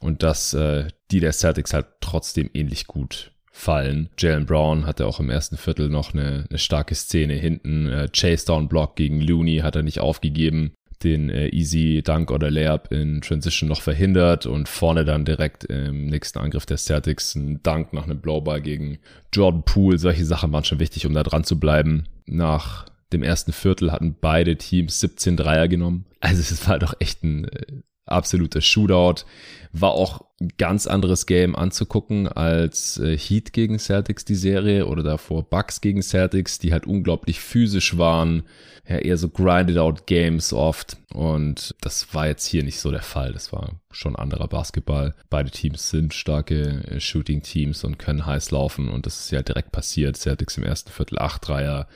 und 0.00 0.22
dass 0.22 0.52
äh, 0.52 0.88
die 1.10 1.20
der 1.20 1.32
Celtics 1.32 1.72
halt 1.72 1.86
trotzdem 2.00 2.50
ähnlich 2.52 2.86
gut 2.86 3.32
fallen. 3.52 4.08
Jalen 4.18 4.46
Brown 4.46 4.86
hatte 4.86 5.06
auch 5.06 5.20
im 5.20 5.30
ersten 5.30 5.56
Viertel 5.56 5.88
noch 5.88 6.14
eine, 6.14 6.46
eine 6.48 6.58
starke 6.58 6.94
Szene 6.94 7.34
hinten. 7.34 7.88
Äh, 7.88 8.08
Chase 8.08 8.46
Down 8.46 8.68
Block 8.68 8.96
gegen 8.96 9.20
Looney 9.20 9.58
hat 9.58 9.76
er 9.76 9.82
nicht 9.82 10.00
aufgegeben 10.00 10.72
den 11.02 11.30
äh, 11.30 11.48
Easy 11.48 12.02
Dunk 12.04 12.30
oder 12.30 12.50
Layup 12.50 12.92
in 12.92 13.20
Transition 13.20 13.68
noch 13.68 13.80
verhindert 13.80 14.46
und 14.46 14.68
vorne 14.68 15.04
dann 15.04 15.24
direkt 15.24 15.64
im 15.64 16.06
nächsten 16.06 16.38
Angriff 16.38 16.66
der 16.66 16.76
Celtics 16.76 17.34
ein 17.34 17.62
Dunk 17.62 17.92
nach 17.92 18.04
einem 18.04 18.20
Blowball 18.20 18.60
gegen 18.60 18.98
Jordan 19.32 19.64
Poole. 19.64 19.98
Solche 19.98 20.24
Sachen 20.24 20.52
waren 20.52 20.64
schon 20.64 20.80
wichtig, 20.80 21.06
um 21.06 21.14
da 21.14 21.22
dran 21.22 21.44
zu 21.44 21.58
bleiben. 21.58 22.04
Nach 22.26 22.86
dem 23.12 23.22
ersten 23.22 23.52
Viertel 23.52 23.92
hatten 23.92 24.16
beide 24.20 24.56
Teams 24.56 25.00
17 25.00 25.36
Dreier 25.36 25.68
genommen. 25.68 26.06
Also 26.20 26.40
es 26.40 26.68
war 26.68 26.78
doch 26.78 26.94
echt 27.00 27.24
ein 27.24 27.44
äh, 27.46 27.82
absoluter 28.04 28.60
Shootout. 28.60 29.24
War 29.72 29.92
auch 29.92 30.29
ganz 30.56 30.86
anderes 30.86 31.26
Game 31.26 31.54
anzugucken 31.54 32.26
als 32.26 32.98
äh, 32.98 33.16
Heat 33.16 33.52
gegen 33.52 33.78
Celtics 33.78 34.24
die 34.24 34.34
Serie 34.34 34.86
oder 34.86 35.02
davor 35.02 35.42
Bucks 35.42 35.82
gegen 35.82 36.00
Celtics, 36.02 36.58
die 36.58 36.72
halt 36.72 36.86
unglaublich 36.86 37.40
physisch 37.40 37.98
waren, 37.98 38.44
ja 38.88 38.96
eher 38.96 39.18
so 39.18 39.28
grinded 39.28 39.76
out 39.76 40.06
Games 40.06 40.54
oft 40.54 40.96
und 41.12 41.74
das 41.82 42.14
war 42.14 42.26
jetzt 42.26 42.46
hier 42.46 42.64
nicht 42.64 42.80
so 42.80 42.90
der 42.90 43.02
Fall. 43.02 43.32
Das 43.34 43.52
war 43.52 43.80
schon 43.90 44.16
anderer 44.16 44.48
Basketball. 44.48 45.14
Beide 45.28 45.50
Teams 45.50 45.90
sind 45.90 46.14
starke 46.14 46.84
äh, 46.88 47.00
Shooting 47.00 47.42
Teams 47.42 47.84
und 47.84 47.98
können 47.98 48.24
heiß 48.24 48.50
laufen 48.50 48.88
und 48.88 49.04
das 49.04 49.20
ist 49.20 49.30
ja 49.32 49.42
direkt 49.42 49.72
passiert. 49.72 50.16
Celtics 50.16 50.56
im 50.56 50.64
ersten 50.64 50.90
Viertel 50.90 51.18
acht 51.18 51.46
Dreier. 51.46 51.86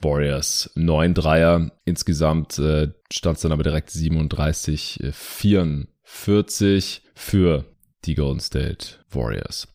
Warriors 0.00 0.70
neun 0.74 1.14
Dreier. 1.14 1.70
Insgesamt 1.84 2.58
äh, 2.58 2.88
stand 3.12 3.36
es 3.36 3.42
dann 3.42 3.52
aber 3.52 3.62
direkt 3.62 3.90
37, 3.90 5.00
44 5.12 7.02
für 7.14 7.64
die 8.04 8.14
Golden 8.14 8.40
State 8.40 8.86
Warriors. 9.10 9.68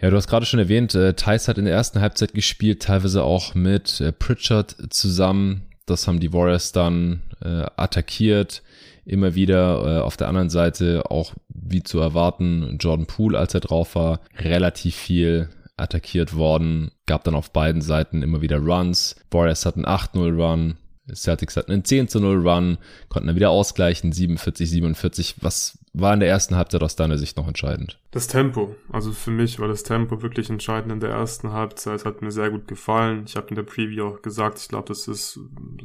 Ja, 0.00 0.10
du 0.10 0.16
hast 0.16 0.28
gerade 0.28 0.46
schon 0.46 0.60
erwähnt, 0.60 0.94
äh, 0.94 1.12
Thais 1.14 1.46
hat 1.46 1.58
in 1.58 1.66
der 1.66 1.74
ersten 1.74 2.00
Halbzeit 2.00 2.32
gespielt, 2.32 2.82
teilweise 2.82 3.22
auch 3.22 3.54
mit 3.54 4.00
äh, 4.00 4.12
Pritchard 4.12 4.76
zusammen. 4.90 5.66
Das 5.84 6.08
haben 6.08 6.20
die 6.20 6.32
Warriors 6.32 6.72
dann 6.72 7.20
äh, 7.42 7.66
attackiert. 7.76 8.62
Immer 9.04 9.34
wieder 9.34 9.98
äh, 9.98 10.00
auf 10.00 10.16
der 10.16 10.28
anderen 10.28 10.50
Seite 10.50 11.10
auch 11.10 11.34
wie 11.48 11.82
zu 11.82 12.00
erwarten, 12.00 12.78
Jordan 12.80 13.06
Poole, 13.06 13.38
als 13.38 13.54
er 13.54 13.60
drauf 13.60 13.94
war, 13.94 14.20
relativ 14.38 14.96
viel 14.96 15.48
attackiert 15.76 16.34
worden. 16.34 16.92
Gab 17.06 17.24
dann 17.24 17.34
auf 17.34 17.50
beiden 17.50 17.82
Seiten 17.82 18.22
immer 18.22 18.40
wieder 18.40 18.58
Runs. 18.58 19.16
Warriors 19.30 19.66
hatten 19.66 19.84
8-0 19.84 20.34
Run. 20.36 20.76
Celtics 21.12 21.56
hatten 21.56 21.72
einen 21.72 21.84
10 21.84 22.08
0 22.14 22.48
Run, 22.48 22.78
konnten 23.08 23.26
dann 23.26 23.36
wieder 23.36 23.50
ausgleichen, 23.50 24.12
47, 24.12 24.70
47. 24.70 25.34
Was 25.40 25.78
war 25.92 26.14
in 26.14 26.20
der 26.20 26.28
ersten 26.28 26.56
Halbzeit 26.56 26.82
aus 26.82 26.96
deiner 26.96 27.18
Sicht 27.18 27.36
noch 27.36 27.48
entscheidend? 27.48 27.98
Das 28.12 28.28
Tempo. 28.28 28.76
Also 28.92 29.12
für 29.12 29.30
mich 29.30 29.58
war 29.58 29.68
das 29.68 29.82
Tempo 29.82 30.22
wirklich 30.22 30.50
entscheidend 30.50 30.92
in 30.92 31.00
der 31.00 31.10
ersten 31.10 31.52
Halbzeit. 31.52 32.04
Hat 32.04 32.22
mir 32.22 32.30
sehr 32.30 32.50
gut 32.50 32.68
gefallen. 32.68 33.24
Ich 33.26 33.36
habe 33.36 33.48
in 33.48 33.56
der 33.56 33.62
Preview 33.64 34.04
auch 34.04 34.22
gesagt, 34.22 34.58
ich 34.58 34.68
glaube, 34.68 34.88
das 34.88 35.08
ist 35.08 35.40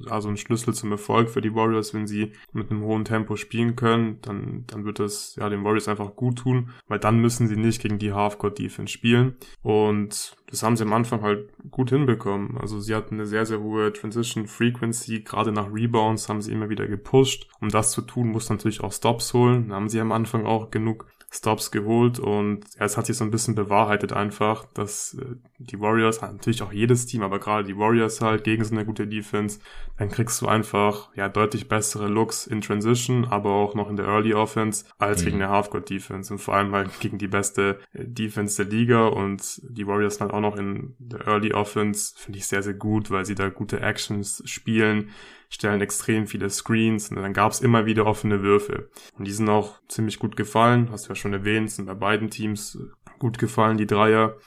also 0.10 0.30
ein 0.30 0.38
Schlüssel 0.38 0.74
zum 0.74 0.92
Erfolg 0.92 1.30
für 1.30 1.42
die 1.42 1.56
Warriors, 1.56 1.94
wenn 1.94 2.08
sie 2.08 2.34
mit 2.52 2.70
einem 2.70 2.84
hohen 2.84 3.06
Tempo 3.06 3.36
spielen 3.36 3.76
können. 3.76 4.20
Dann, 4.22 4.66
dann 4.68 4.86
wird 4.86 5.00
das 5.00 5.36
ja 5.38 5.50
den 5.50 5.64
Warriors 5.64 5.88
einfach 5.88 6.16
gut 6.16 6.40
tun, 6.40 6.72
weil 6.88 7.00
dann 7.00 7.20
müssen 7.20 7.48
sie 7.48 7.58
nicht 7.58 7.82
gegen 7.82 8.00
die 8.00 8.14
Halfcourt-Defense 8.14 8.92
spielen. 8.92 9.36
Und 9.64 10.36
das 10.50 10.64
haben 10.64 10.78
sie 10.78 10.84
am 10.84 10.94
Anfang 10.94 11.22
halt 11.22 11.50
gut 11.72 11.90
hinbekommen. 11.90 12.58
Also 12.58 12.80
sie 12.80 12.96
hatten 12.96 13.16
eine 13.16 13.26
sehr, 13.26 13.46
sehr 13.46 13.60
hohe 13.60 13.92
Transition 13.92 14.48
Frequency. 14.48 15.22
Gerade 15.22 15.52
nach 15.52 15.72
Rebounds 15.72 16.30
haben 16.30 16.42
sie 16.42 16.52
immer 16.52 16.70
wieder 16.70 16.88
gepusht. 16.88 17.50
Um 17.60 17.70
das 17.70 17.92
zu 17.92 18.02
tun, 18.02 18.30
muss 18.30 18.50
natürlich 18.50 18.82
auch 18.82 18.94
Stops 18.94 19.34
holen. 19.34 19.70
Da 19.70 19.76
haben 19.76 19.90
sie 19.90 19.95
am 20.00 20.12
Anfang 20.12 20.46
auch 20.46 20.72
genug 20.72 21.06
Stops 21.36 21.72
geholt 21.72 22.18
und 22.18 22.62
ja, 22.80 22.86
es 22.86 22.98
hat 22.98 23.08
sich 23.08 23.18
so 23.18 23.26
ein 23.26 23.32
bisschen 23.32 23.56
bewahrheitet 23.56 24.14
einfach, 24.14 24.66
dass 24.74 25.16
äh, 25.16 25.36
die 25.58 25.80
Warriors, 25.80 26.22
natürlich 26.22 26.62
auch 26.62 26.72
jedes 26.72 27.06
Team, 27.08 27.24
aber 27.24 27.40
gerade 27.40 27.66
die 27.66 27.78
Warriors 27.78 28.22
halt 28.22 28.44
gegen 28.44 28.64
so 28.64 28.74
eine 28.74 28.86
gute 28.86 29.06
Defense, 29.06 29.60
dann 29.98 30.10
kriegst 30.10 30.42
du 30.42 30.48
einfach 30.48 31.10
ja 31.16 31.28
deutlich 31.28 31.68
bessere 31.68 32.08
Looks 32.08 32.48
in 32.48 32.62
Transition, 32.62 33.26
aber 33.26 33.52
auch 33.52 33.76
noch 33.76 33.90
in 33.90 33.98
der 33.98 34.06
Early 34.06 34.34
Offense 34.34 34.86
als 34.98 35.22
mhm. 35.22 35.26
gegen 35.26 35.42
eine 35.42 35.52
Halfcourt 35.52 35.90
Defense 35.90 36.32
und 36.32 36.40
vor 36.40 36.54
allem 36.54 36.74
halt 36.74 37.00
gegen 37.00 37.18
die 37.18 37.28
beste 37.28 37.80
äh, 37.94 38.06
Defense 38.06 38.64
der 38.64 38.72
Liga 38.72 39.08
und 39.08 39.62
die 39.64 39.88
Warriors 39.88 40.22
halt 40.22 40.32
auch 40.32 40.42
noch 40.42 40.56
in 40.56 40.96
der 41.00 41.28
Early 41.28 41.54
Offense 41.54 42.14
finde 42.16 42.40
ich 42.40 42.48
sehr, 42.48 42.64
sehr 42.64 42.76
gut, 42.76 43.12
weil 43.12 43.26
sie 43.26 43.36
da 43.36 43.50
gute 43.50 43.82
Actions 43.82 44.42
spielen 44.46 45.10
stellen 45.50 45.82
extrem 45.82 46.28
viele 46.28 46.50
Screens 46.50 47.10
und 47.10 47.18
dann 47.18 47.34
gab 47.34 47.52
es 47.52 47.62
immer 47.62 47.86
wieder 47.86 48.06
offene 48.06 48.42
Würfe. 48.42 48.90
Und 49.18 49.26
die 49.26 49.32
sind 49.32 49.50
auch 49.50 49.80
ziemlich 49.88 50.20
gut 50.20 50.36
gefallen, 50.36 50.90
hast 50.92 51.06
du 51.06 51.10
ja 51.10 51.16
schon 51.16 51.34
erwähnt, 51.34 51.72
sind 51.72 51.86
bei 51.86 51.94
beiden 51.94 52.30
Teams 52.30 52.78
gut 53.20 53.38
gefallen, 53.38 53.78
die 53.78 53.88
Dreier. 53.88 54.38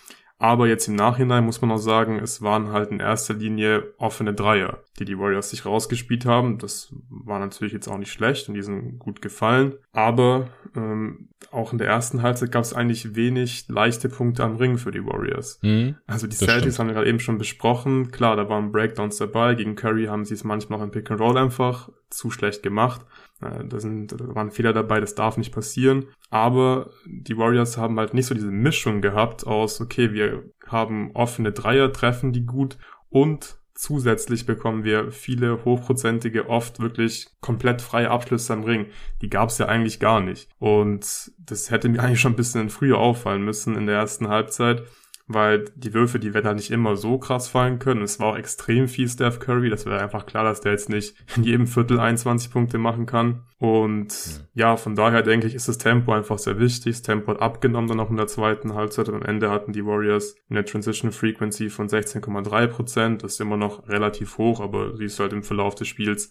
Aber 0.41 0.69
jetzt 0.69 0.87
im 0.87 0.95
Nachhinein 0.95 1.45
muss 1.45 1.61
man 1.61 1.73
auch 1.73 1.79
sagen, 1.79 2.21
es 2.21 2.43
waren 2.43 2.71
halt 2.71 2.93
in 2.93 3.01
erster 3.01 3.35
Linie 3.35 3.93
offene 3.99 4.35
Dreier, 4.35 4.85
die 4.99 5.05
die 5.05 5.19
Warriors 5.19 5.51
sich 5.51 5.67
rausgespielt 5.67 6.27
haben. 6.27 6.59
Das 6.59 6.95
war 7.11 7.41
natürlich 7.41 7.73
jetzt 7.73 7.89
auch 7.89 7.99
nicht 7.99 8.13
schlecht 8.13 8.49
und 8.49 8.55
die 8.55 8.63
sind 8.63 9.01
gut 9.01 9.21
gefallen. 9.21 9.75
Aber 9.93 10.49
ähm, 10.77 11.29
auch 11.51 11.73
in 11.73 11.79
der 11.79 11.89
ersten 11.89 12.23
Halbzeit 12.23 12.53
gab 12.53 12.63
es 12.63 12.73
eigentlich 12.73 13.15
wenig 13.15 13.69
leichte 13.69 14.09
Punkte 14.09 14.45
am 14.45 14.57
Ring 14.57 14.79
für 14.79 14.91
die 14.91 15.05
Warriors. 15.05 15.59
Mhm, 15.63 15.97
also 16.07 16.27
die 16.27 16.37
Celtics 16.37 16.79
haben 16.79 16.89
wir 16.89 16.95
gerade 16.95 17.09
eben 17.09 17.21
schon 17.21 17.39
besprochen. 17.39 18.11
Klar, 18.11 18.37
da 18.37 18.49
waren 18.49 18.73
Breakdowns 18.73 19.17
dabei. 19.17 19.55
Gegen 19.55 19.75
Curry 19.75 20.07
haben 20.07 20.25
sie 20.25 20.35
es 20.35 20.45
manchmal 20.45 20.79
noch 20.79 20.85
im 20.85 20.91
Pick 20.91 21.11
and 21.11 21.21
Roll 21.21 21.39
einfach 21.39 21.91
zu 22.11 22.31
schlecht 22.31 22.63
gemacht. 22.63 23.03
Äh, 23.41 23.65
da, 23.65 23.81
sind, 23.81 24.13
da 24.13 24.35
waren 24.35 24.51
Fehler 24.51 24.73
dabei, 24.73 25.01
das 25.01 25.15
darf 25.15 25.37
nicht 25.37 25.53
passieren. 25.53 26.07
Aber 26.31 26.91
die 27.07 27.37
Warriors 27.37 27.79
haben 27.79 27.99
halt 27.99 28.15
nicht 28.15 28.27
so 28.27 28.35
diese 28.35 28.51
Mischung 28.51 29.01
gehabt 29.01 29.47
aus, 29.47 29.81
okay, 29.81 30.13
wir 30.13 30.45
haben 30.67 31.11
offene 31.15 31.53
Dreier, 31.53 31.93
treffen 31.93 32.33
die 32.33 32.45
gut 32.45 32.79
und 33.11 33.57
zusätzlich 33.79 34.45
bekommen 34.45 34.83
wir 34.83 35.13
viele 35.13 35.65
hochprozentige, 35.65 36.51
oft 36.51 36.81
wirklich 36.81 37.29
komplett 37.41 37.81
freie 37.81 38.11
Abschlüsse 38.11 38.53
am 38.53 38.65
Ring. 38.65 38.87
Die 39.23 39.31
gab 39.31 39.51
es 39.51 39.59
ja 39.59 39.67
eigentlich 39.67 40.01
gar 40.01 40.21
nicht. 40.21 40.49
Und 40.59 41.31
das 41.39 41.71
hätte 41.71 41.89
mir 41.89 42.03
eigentlich 42.03 42.21
schon 42.21 42.33
ein 42.33 42.37
bisschen 42.37 42.71
früher 42.71 42.99
auffallen 42.99 43.45
müssen 43.45 43.77
in 43.77 43.87
der 43.87 43.97
ersten 43.97 44.29
Halbzeit 44.29 44.83
weil 45.29 45.67
die 45.77 45.93
Würfe, 45.93 46.19
die 46.19 46.33
werden 46.33 46.47
halt 46.47 46.57
nicht 46.57 46.71
immer 46.71 46.97
so 46.97 47.19
krass 47.19 47.49
fallen 47.49 47.79
können. 47.79 48.03
Es 48.03 48.19
war 48.19 48.29
auch 48.29 48.37
extrem 48.37 48.89
viel 48.89 49.09
Steph 49.09 49.39
Curry. 49.39 49.69
Das 49.69 49.85
wäre 49.85 50.01
einfach 50.01 50.25
klar, 50.25 50.45
dass 50.45 50.63
der 50.63 50.73
jetzt 50.73 50.89
nicht 50.89 51.15
in 51.37 51.45
jedem 51.45 51.67
Viertel 51.67 52.01
21 52.01 52.51
Punkte 52.51 52.79
machen 52.79 53.05
kann. 53.05 53.43
Und 53.59 54.09
ja. 54.55 54.71
ja, 54.71 54.77
von 54.77 54.95
daher 54.95 55.23
denke 55.23 55.47
ich, 55.47 55.55
ist 55.55 55.69
das 55.69 55.77
Tempo 55.77 56.13
einfach 56.13 56.39
sehr 56.39 56.59
wichtig. 56.59 56.97
Das 56.97 57.03
Tempo 57.03 57.33
hat 57.33 57.43
abgenommen 57.43 57.89
dann 57.89 58.01
auch 58.01 58.11
in 58.11 58.17
der 58.17 58.27
zweiten 58.27 58.75
Halbzeit 58.75 59.09
und 59.11 59.17
am 59.17 59.23
Ende 59.23 59.51
hatten 59.51 59.73
die 59.73 59.85
Warriors 59.85 60.35
eine 60.49 60.65
Transition 60.65 61.13
Frequency 61.13 61.69
von 61.69 61.89
16,3 61.89 62.67
Prozent. 62.69 63.23
Das 63.23 63.35
ist 63.35 63.41
immer 63.41 63.59
noch 63.59 63.87
relativ 63.89 64.39
hoch, 64.39 64.61
aber 64.61 64.97
sie 64.97 65.05
ist 65.05 65.21
halt 65.21 65.35
im 65.35 65.43
Verlauf 65.43 65.75
des 65.75 65.89
Spiels 65.89 66.31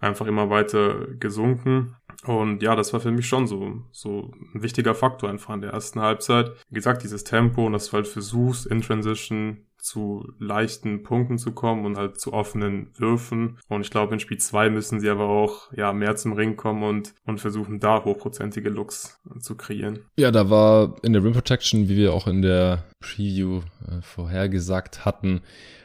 einfach 0.00 0.26
immer 0.26 0.48
weiter 0.48 1.08
gesunken. 1.18 1.96
Und 2.24 2.62
ja, 2.62 2.74
das 2.74 2.92
war 2.92 3.00
für 3.00 3.12
mich 3.12 3.26
schon 3.26 3.46
so, 3.46 3.82
so 3.92 4.32
ein 4.54 4.62
wichtiger 4.62 4.94
Faktor 4.94 5.30
einfach 5.30 5.54
in 5.54 5.60
der 5.60 5.70
ersten 5.70 6.00
Halbzeit. 6.00 6.50
Wie 6.68 6.74
gesagt, 6.74 7.04
dieses 7.04 7.24
Tempo 7.24 7.66
und 7.66 7.72
dass 7.72 7.90
du 7.90 7.92
halt 7.92 8.08
versuchst, 8.08 8.66
in 8.66 8.82
Transition 8.82 9.64
zu 9.80 10.32
leichten 10.38 11.04
Punkten 11.04 11.38
zu 11.38 11.52
kommen 11.52 11.86
und 11.86 11.96
halt 11.96 12.20
zu 12.20 12.32
offenen 12.32 12.90
Würfen. 12.96 13.58
Und 13.68 13.82
ich 13.82 13.90
glaube, 13.90 14.12
in 14.14 14.20
Spiel 14.20 14.38
2 14.38 14.70
müssen 14.70 15.00
sie 15.00 15.08
aber 15.08 15.28
auch 15.28 15.72
ja 15.72 15.92
mehr 15.92 16.16
zum 16.16 16.32
Ring 16.32 16.56
kommen 16.56 16.82
und, 16.82 17.14
und 17.24 17.40
versuchen 17.40 17.78
da 17.78 18.04
hochprozentige 18.04 18.68
Looks 18.68 19.20
zu 19.38 19.56
kreieren. 19.56 20.00
Ja, 20.18 20.30
da 20.30 20.50
war 20.50 20.96
in 21.02 21.12
der 21.12 21.22
Rim 21.22 21.32
Protection, 21.32 21.88
wie 21.88 21.96
wir 21.96 22.12
auch 22.12 22.26
in 22.26 22.42
der 22.42 22.84
Preview 23.00 23.60
äh, 23.86 24.02
vorhergesagt 24.02 25.04
hatten, 25.04 25.40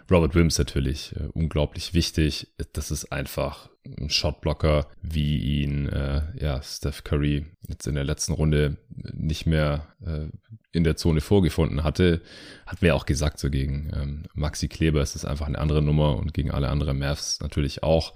Robert 0.09 0.35
Williams 0.35 0.57
natürlich 0.57 1.15
äh, 1.15 1.27
unglaublich 1.33 1.93
wichtig. 1.93 2.47
Das 2.73 2.91
ist 2.91 3.11
einfach 3.11 3.69
ein 3.85 4.09
Shotblocker, 4.09 4.87
wie 5.01 5.63
ihn 5.63 5.89
äh, 5.89 6.21
ja 6.39 6.61
Steph 6.61 7.03
Curry 7.03 7.45
jetzt 7.67 7.87
in 7.87 7.95
der 7.95 8.03
letzten 8.03 8.33
Runde 8.33 8.77
nicht 9.13 9.45
mehr 9.45 9.87
äh, 10.05 10.27
in 10.71 10.83
der 10.83 10.95
Zone 10.95 11.21
vorgefunden 11.21 11.83
hatte. 11.83 12.21
Hat 12.65 12.81
mir 12.81 12.95
auch 12.95 13.05
gesagt, 13.05 13.39
so 13.39 13.49
gegen 13.49 13.91
ähm, 13.95 14.23
Maxi 14.33 14.67
Kleber 14.67 15.01
ist 15.01 15.15
es 15.15 15.25
einfach 15.25 15.47
eine 15.47 15.59
andere 15.59 15.81
Nummer 15.81 16.17
und 16.17 16.33
gegen 16.33 16.51
alle 16.51 16.69
anderen 16.69 16.99
Mavs 16.99 17.39
natürlich 17.41 17.83
auch. 17.83 18.13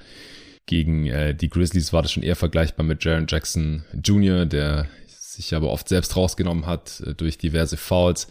Gegen 0.65 1.05
äh, 1.07 1.35
die 1.35 1.49
Grizzlies 1.49 1.93
war 1.93 2.01
das 2.01 2.11
schon 2.11 2.23
eher 2.23 2.35
vergleichbar 2.35 2.85
mit 2.85 3.03
Jaron 3.03 3.27
Jackson 3.27 3.85
Jr., 4.03 4.45
der 4.45 4.87
sich 5.07 5.53
aber 5.53 5.69
oft 5.69 5.87
selbst 5.87 6.15
rausgenommen 6.15 6.65
hat 6.65 7.01
äh, 7.01 7.13
durch 7.13 7.37
diverse 7.37 7.77
Fouls. 7.77 8.27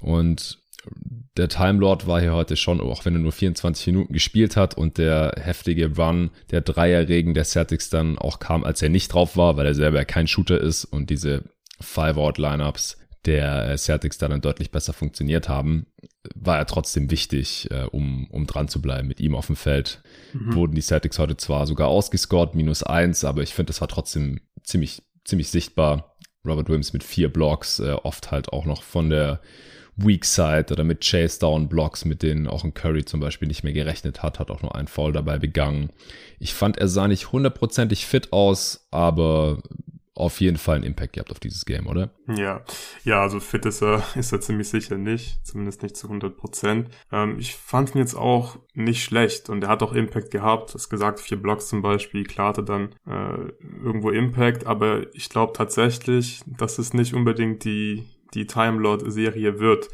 Und 0.00 0.59
der 1.36 1.48
Time 1.48 1.78
Lord 1.78 2.06
war 2.06 2.20
hier 2.20 2.34
heute 2.34 2.56
schon, 2.56 2.80
auch 2.80 3.04
wenn 3.04 3.14
er 3.14 3.20
nur 3.20 3.32
24 3.32 3.86
Minuten 3.88 4.12
gespielt 4.12 4.56
hat 4.56 4.74
und 4.74 4.98
der 4.98 5.34
heftige 5.40 5.94
Run, 5.96 6.30
der 6.50 6.60
Dreierregen 6.60 7.34
der 7.34 7.44
Celtics 7.44 7.90
dann 7.90 8.18
auch 8.18 8.38
kam, 8.38 8.64
als 8.64 8.82
er 8.82 8.88
nicht 8.88 9.12
drauf 9.12 9.36
war, 9.36 9.56
weil 9.56 9.66
er 9.66 9.74
selber 9.74 10.04
kein 10.04 10.26
Shooter 10.26 10.60
ist 10.60 10.84
und 10.84 11.10
diese 11.10 11.44
Five-Out-Lineups 11.80 12.98
der 13.26 13.76
Celtics 13.76 14.18
da 14.18 14.28
dann 14.28 14.40
deutlich 14.40 14.70
besser 14.70 14.92
funktioniert 14.92 15.48
haben, 15.48 15.86
war 16.34 16.58
er 16.58 16.66
trotzdem 16.66 17.10
wichtig, 17.10 17.70
äh, 17.70 17.84
um, 17.84 18.26
um 18.30 18.46
dran 18.46 18.68
zu 18.68 18.80
bleiben. 18.80 19.08
Mit 19.08 19.20
ihm 19.20 19.34
auf 19.34 19.46
dem 19.46 19.56
Feld 19.56 20.02
mhm. 20.32 20.54
wurden 20.54 20.74
die 20.74 20.80
Celtics 20.80 21.18
heute 21.18 21.36
zwar 21.36 21.66
sogar 21.66 21.88
ausgescored, 21.88 22.54
minus 22.54 22.82
eins, 22.82 23.24
aber 23.24 23.42
ich 23.42 23.54
finde, 23.54 23.68
das 23.70 23.80
war 23.82 23.88
trotzdem 23.88 24.40
ziemlich, 24.62 25.02
ziemlich 25.24 25.50
sichtbar. 25.50 26.16
Robert 26.46 26.68
Williams 26.68 26.94
mit 26.94 27.04
vier 27.04 27.30
Blocks, 27.30 27.78
äh, 27.80 27.92
oft 27.92 28.30
halt 28.30 28.50
auch 28.52 28.64
noch 28.64 28.82
von 28.82 29.10
der 29.10 29.40
Weak 30.04 30.24
Side 30.24 30.66
oder 30.70 30.84
mit 30.84 31.00
Chase 31.02 31.38
Down 31.40 31.68
Blocks, 31.68 32.04
mit 32.04 32.22
denen 32.22 32.46
auch 32.46 32.64
ein 32.64 32.74
Curry 32.74 33.04
zum 33.04 33.20
Beispiel 33.20 33.48
nicht 33.48 33.64
mehr 33.64 33.72
gerechnet 33.72 34.22
hat, 34.22 34.38
hat 34.38 34.50
auch 34.50 34.62
nur 34.62 34.74
einen 34.74 34.88
Foul 34.88 35.12
dabei 35.12 35.38
begangen. 35.38 35.90
Ich 36.38 36.54
fand, 36.54 36.78
er 36.78 36.88
sah 36.88 37.08
nicht 37.08 37.32
hundertprozentig 37.32 38.06
fit 38.06 38.32
aus, 38.32 38.86
aber 38.90 39.62
auf 40.20 40.40
jeden 40.40 40.58
Fall 40.58 40.76
einen 40.76 40.84
Impact 40.84 41.14
gehabt 41.14 41.30
auf 41.30 41.40
dieses 41.40 41.64
Game, 41.64 41.86
oder? 41.86 42.10
Ja, 42.28 42.62
ja, 43.04 43.22
also 43.22 43.40
fit 43.40 43.64
ist 43.64 43.82
er, 43.82 44.02
ist 44.14 44.32
er 44.32 44.40
ziemlich 44.40 44.68
sicher 44.68 44.98
nicht, 44.98 45.44
zumindest 45.46 45.82
nicht 45.82 45.96
zu 45.96 46.08
100 46.08 46.36
Prozent. 46.36 46.90
Ähm, 47.10 47.38
ich 47.38 47.56
fand 47.56 47.94
ihn 47.94 47.98
jetzt 47.98 48.14
auch 48.14 48.58
nicht 48.74 49.02
schlecht 49.02 49.48
und 49.48 49.64
er 49.64 49.70
hat 49.70 49.82
auch 49.82 49.94
Impact 49.94 50.30
gehabt. 50.30 50.74
Das 50.74 50.90
gesagt, 50.90 51.20
vier 51.20 51.40
Blocks 51.40 51.68
zum 51.68 51.80
Beispiel, 51.80 52.24
klar 52.24 52.50
hatte 52.50 52.62
dann 52.62 52.94
äh, 53.06 53.52
irgendwo 53.82 54.10
Impact, 54.10 54.66
aber 54.66 55.06
ich 55.14 55.30
glaube 55.30 55.54
tatsächlich, 55.54 56.42
dass 56.46 56.78
es 56.78 56.92
nicht 56.92 57.14
unbedingt 57.14 57.64
die 57.64 58.04
die 58.34 58.46
Time 58.46 58.80
Lord 58.80 59.10
Serie 59.10 59.58
wird. 59.58 59.88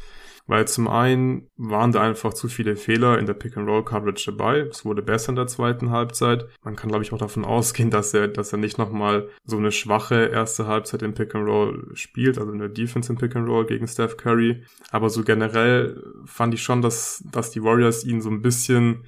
Weil 0.49 0.65
zum 0.65 0.87
einen 0.87 1.49
waren 1.57 1.91
da 1.91 2.01
einfach 2.01 2.33
zu 2.33 2.47
viele 2.47 2.77
Fehler 2.77 3.19
in 3.19 3.25
der 3.25 3.33
Pick-and-Roll-Coverage 3.33 4.31
dabei. 4.31 4.59
Es 4.59 4.85
wurde 4.85 5.01
besser 5.01 5.29
in 5.29 5.35
der 5.35 5.47
zweiten 5.47 5.91
Halbzeit. 5.91 6.47
Man 6.63 6.77
kann, 6.77 6.89
glaube 6.89 7.03
ich, 7.03 7.11
auch 7.11 7.17
davon 7.17 7.43
ausgehen, 7.43 7.89
dass 7.91 8.13
er, 8.13 8.29
dass 8.29 8.53
er 8.53 8.57
nicht 8.57 8.77
nochmal 8.77 9.27
so 9.43 9.57
eine 9.57 9.73
schwache 9.73 10.27
erste 10.27 10.65
Halbzeit 10.65 11.01
im 11.01 11.13
Pick-and-Roll 11.13 11.91
spielt, 11.95 12.37
also 12.37 12.53
in 12.53 12.59
der 12.59 12.69
Defense 12.69 13.11
im 13.11 13.17
Pick-and-Roll 13.17 13.65
gegen 13.65 13.89
Steph 13.89 14.15
Curry. 14.15 14.63
Aber 14.89 15.09
so 15.09 15.23
generell 15.23 16.01
fand 16.25 16.53
ich 16.53 16.63
schon, 16.63 16.81
dass, 16.81 17.21
dass 17.29 17.51
die 17.51 17.63
Warriors 17.63 18.05
ihn 18.05 18.21
so 18.21 18.29
ein 18.29 18.41
bisschen 18.41 19.03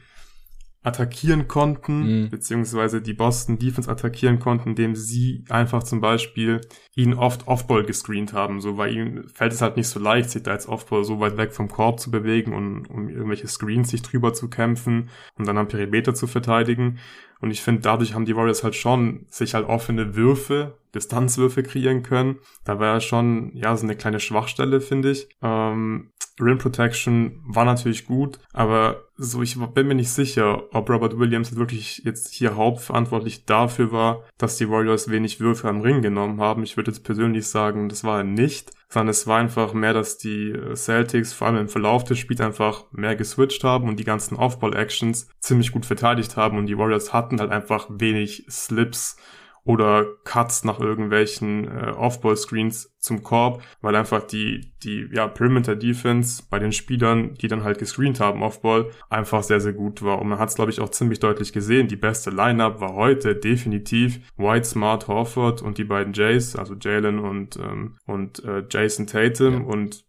attackieren 0.82 1.48
konnten, 1.48 2.24
mhm. 2.24 2.30
beziehungsweise 2.30 3.02
die 3.02 3.14
Boston 3.14 3.60
Defense 3.60 3.92
attackieren 3.92 4.40
konnten, 4.40 4.70
indem 4.70 4.96
sie 4.96 5.44
einfach 5.50 5.84
zum 5.84 6.00
Beispiel 6.00 6.62
ihn 6.96 7.14
oft 7.14 7.48
Offball 7.48 7.84
gescreent 7.84 8.34
haben. 8.34 8.62
So, 8.62 8.78
weil 8.78 8.96
ihm 8.96 9.28
fällt 9.34 9.52
es 9.52 9.62
halt 9.62 9.76
nicht 9.76 9.90
so 9.90 10.00
leicht, 10.00 10.30
sich 10.30 10.44
da 10.44 10.52
als 10.52 10.68
Offball 10.68 11.04
so 11.04 11.20
weit 11.20 11.38
weg 11.38 11.54
vom 11.54 11.68
Korb 11.68 12.00
zu 12.00 12.12
bewegen 12.12 12.54
und 12.54 12.90
um 12.90 13.10
irgendwelche 13.10 13.48
Screens 13.48 13.90
sich 13.90 14.02
drüber 14.02 14.34
zu 14.34 14.50
kämpfen 14.50 15.10
und 15.38 15.48
dann 15.48 15.58
am 15.58 15.68
Perimeter 15.68 16.14
zu 16.14 16.28
verteidigen. 16.28 17.00
Und 17.42 17.52
ich 17.52 17.62
finde, 17.62 17.82
dadurch 17.82 18.14
haben 18.14 18.26
die 18.26 18.36
Warriors 18.36 18.64
halt 18.64 18.76
schon 18.76 19.26
sich 19.30 19.54
halt 19.54 19.68
offene 19.68 20.16
Würfe, 20.16 20.78
Distanzwürfe 20.94 21.64
kreieren 21.64 22.04
können. 22.04 22.40
Da 22.66 22.80
war 22.80 22.96
ja 22.96 23.00
schon, 23.00 23.52
ja, 23.54 23.76
so 23.78 23.86
eine 23.86 23.96
kleine 23.96 24.20
Schwachstelle, 24.20 24.82
finde 24.82 25.12
ich. 25.12 25.30
Ähm, 25.42 26.12
Rim 26.40 26.58
Protection 26.58 27.42
war 27.46 27.66
natürlich 27.66 28.06
gut, 28.06 28.40
aber 28.54 29.09
so, 29.22 29.42
ich 29.42 29.58
bin 29.60 29.88
mir 29.88 29.96
nicht 29.96 30.12
sicher, 30.12 30.74
ob 30.74 30.90
Robert 30.90 31.20
Williams 31.20 31.58
wirklich 31.58 32.04
jetzt 32.06 32.34
hier 32.34 32.56
hauptverantwortlich 32.56 33.44
dafür 33.44 33.92
war, 33.92 34.24
dass 34.38 34.56
die 34.56 34.70
Warriors 34.70 35.12
wenig 35.12 35.42
Würfe 35.42 35.68
am 35.68 35.82
Ring 35.82 36.02
genommen 36.02 36.40
haben. 36.40 36.64
Ich 36.64 36.78
würde 36.78 36.92
jetzt 36.92 37.04
persönlich 37.04 37.46
sagen, 37.46 37.90
das 37.90 38.06
war 38.06 38.20
er 38.20 38.24
nicht, 38.24 38.72
sondern 38.88 39.10
es 39.10 39.28
war 39.28 39.38
einfach 39.38 39.74
mehr, 39.74 39.94
dass 39.94 40.18
die 40.18 40.58
Celtics 40.74 41.34
vor 41.34 41.48
allem 41.48 41.58
im 41.58 41.68
Verlauf 41.68 42.06
des 42.06 42.18
Spiels 42.18 42.40
einfach 42.40 42.86
mehr 42.94 43.18
geswitcht 43.18 43.66
haben 43.66 43.90
und 43.90 44.00
die 44.00 44.06
ganzen 44.06 44.38
Off-Ball-Actions 44.38 45.28
ziemlich 45.42 45.74
gut 45.74 45.86
verteidigt 45.86 46.38
haben 46.38 46.58
und 46.58 46.68
die 46.68 46.78
Warriors 46.78 47.12
hatten 47.12 47.42
halt 47.42 47.52
einfach 47.52 47.88
wenig 47.90 48.46
Slips 48.50 49.18
oder 49.64 50.06
Cuts 50.24 50.64
nach 50.64 50.80
irgendwelchen 50.80 51.68
äh, 51.68 51.92
Off-Ball-Screens 51.92 52.96
zum 53.00 53.24
Korb, 53.24 53.62
weil 53.82 53.96
einfach 53.96 54.24
die, 54.24 54.74
die 54.84 55.08
ja, 55.12 55.28
Perimeter-Defense 55.28 56.44
bei 56.50 56.60
den 56.60 56.72
Spielern, 56.72 57.36
die 57.36 57.48
dann 57.48 57.64
halt 57.64 57.80
gescreent 57.80 58.20
haben 58.20 58.44
Off-Ball, 58.44 58.90
einfach 59.10 59.44
sehr, 59.44 59.62
sehr 59.62 59.74
gut 59.74 60.02
war. 60.02 60.20
Und 60.20 60.30
man 60.30 60.40
hat 60.40 60.50
es, 60.50 60.56
glaube 60.56 60.72
ich, 60.72 60.80
auch 60.80 60.90
ziemlich 60.90 61.20
deutlich 61.20 61.54
gesehen. 61.54 61.88
Die 61.88 61.96
beste 61.96 62.30
Lineup 62.30 62.82
war 62.82 62.94
heute 62.94 63.36
definitiv 63.36 64.20
White, 64.38 64.66
Smart, 64.66 65.08
Horford 65.08 65.62
und 65.62 65.78
die 65.78 65.86
beiden 65.86 66.14
Jays, 66.14 66.56
also 66.56 66.76
Jalen 66.80 67.20
und, 67.20 67.58
ähm, 67.58 67.98
und 68.06 68.44
äh, 68.44 68.64
Jason 68.70 69.08
Tatum. 69.08 69.54
Ja. 69.54 69.68
Und 69.68 70.06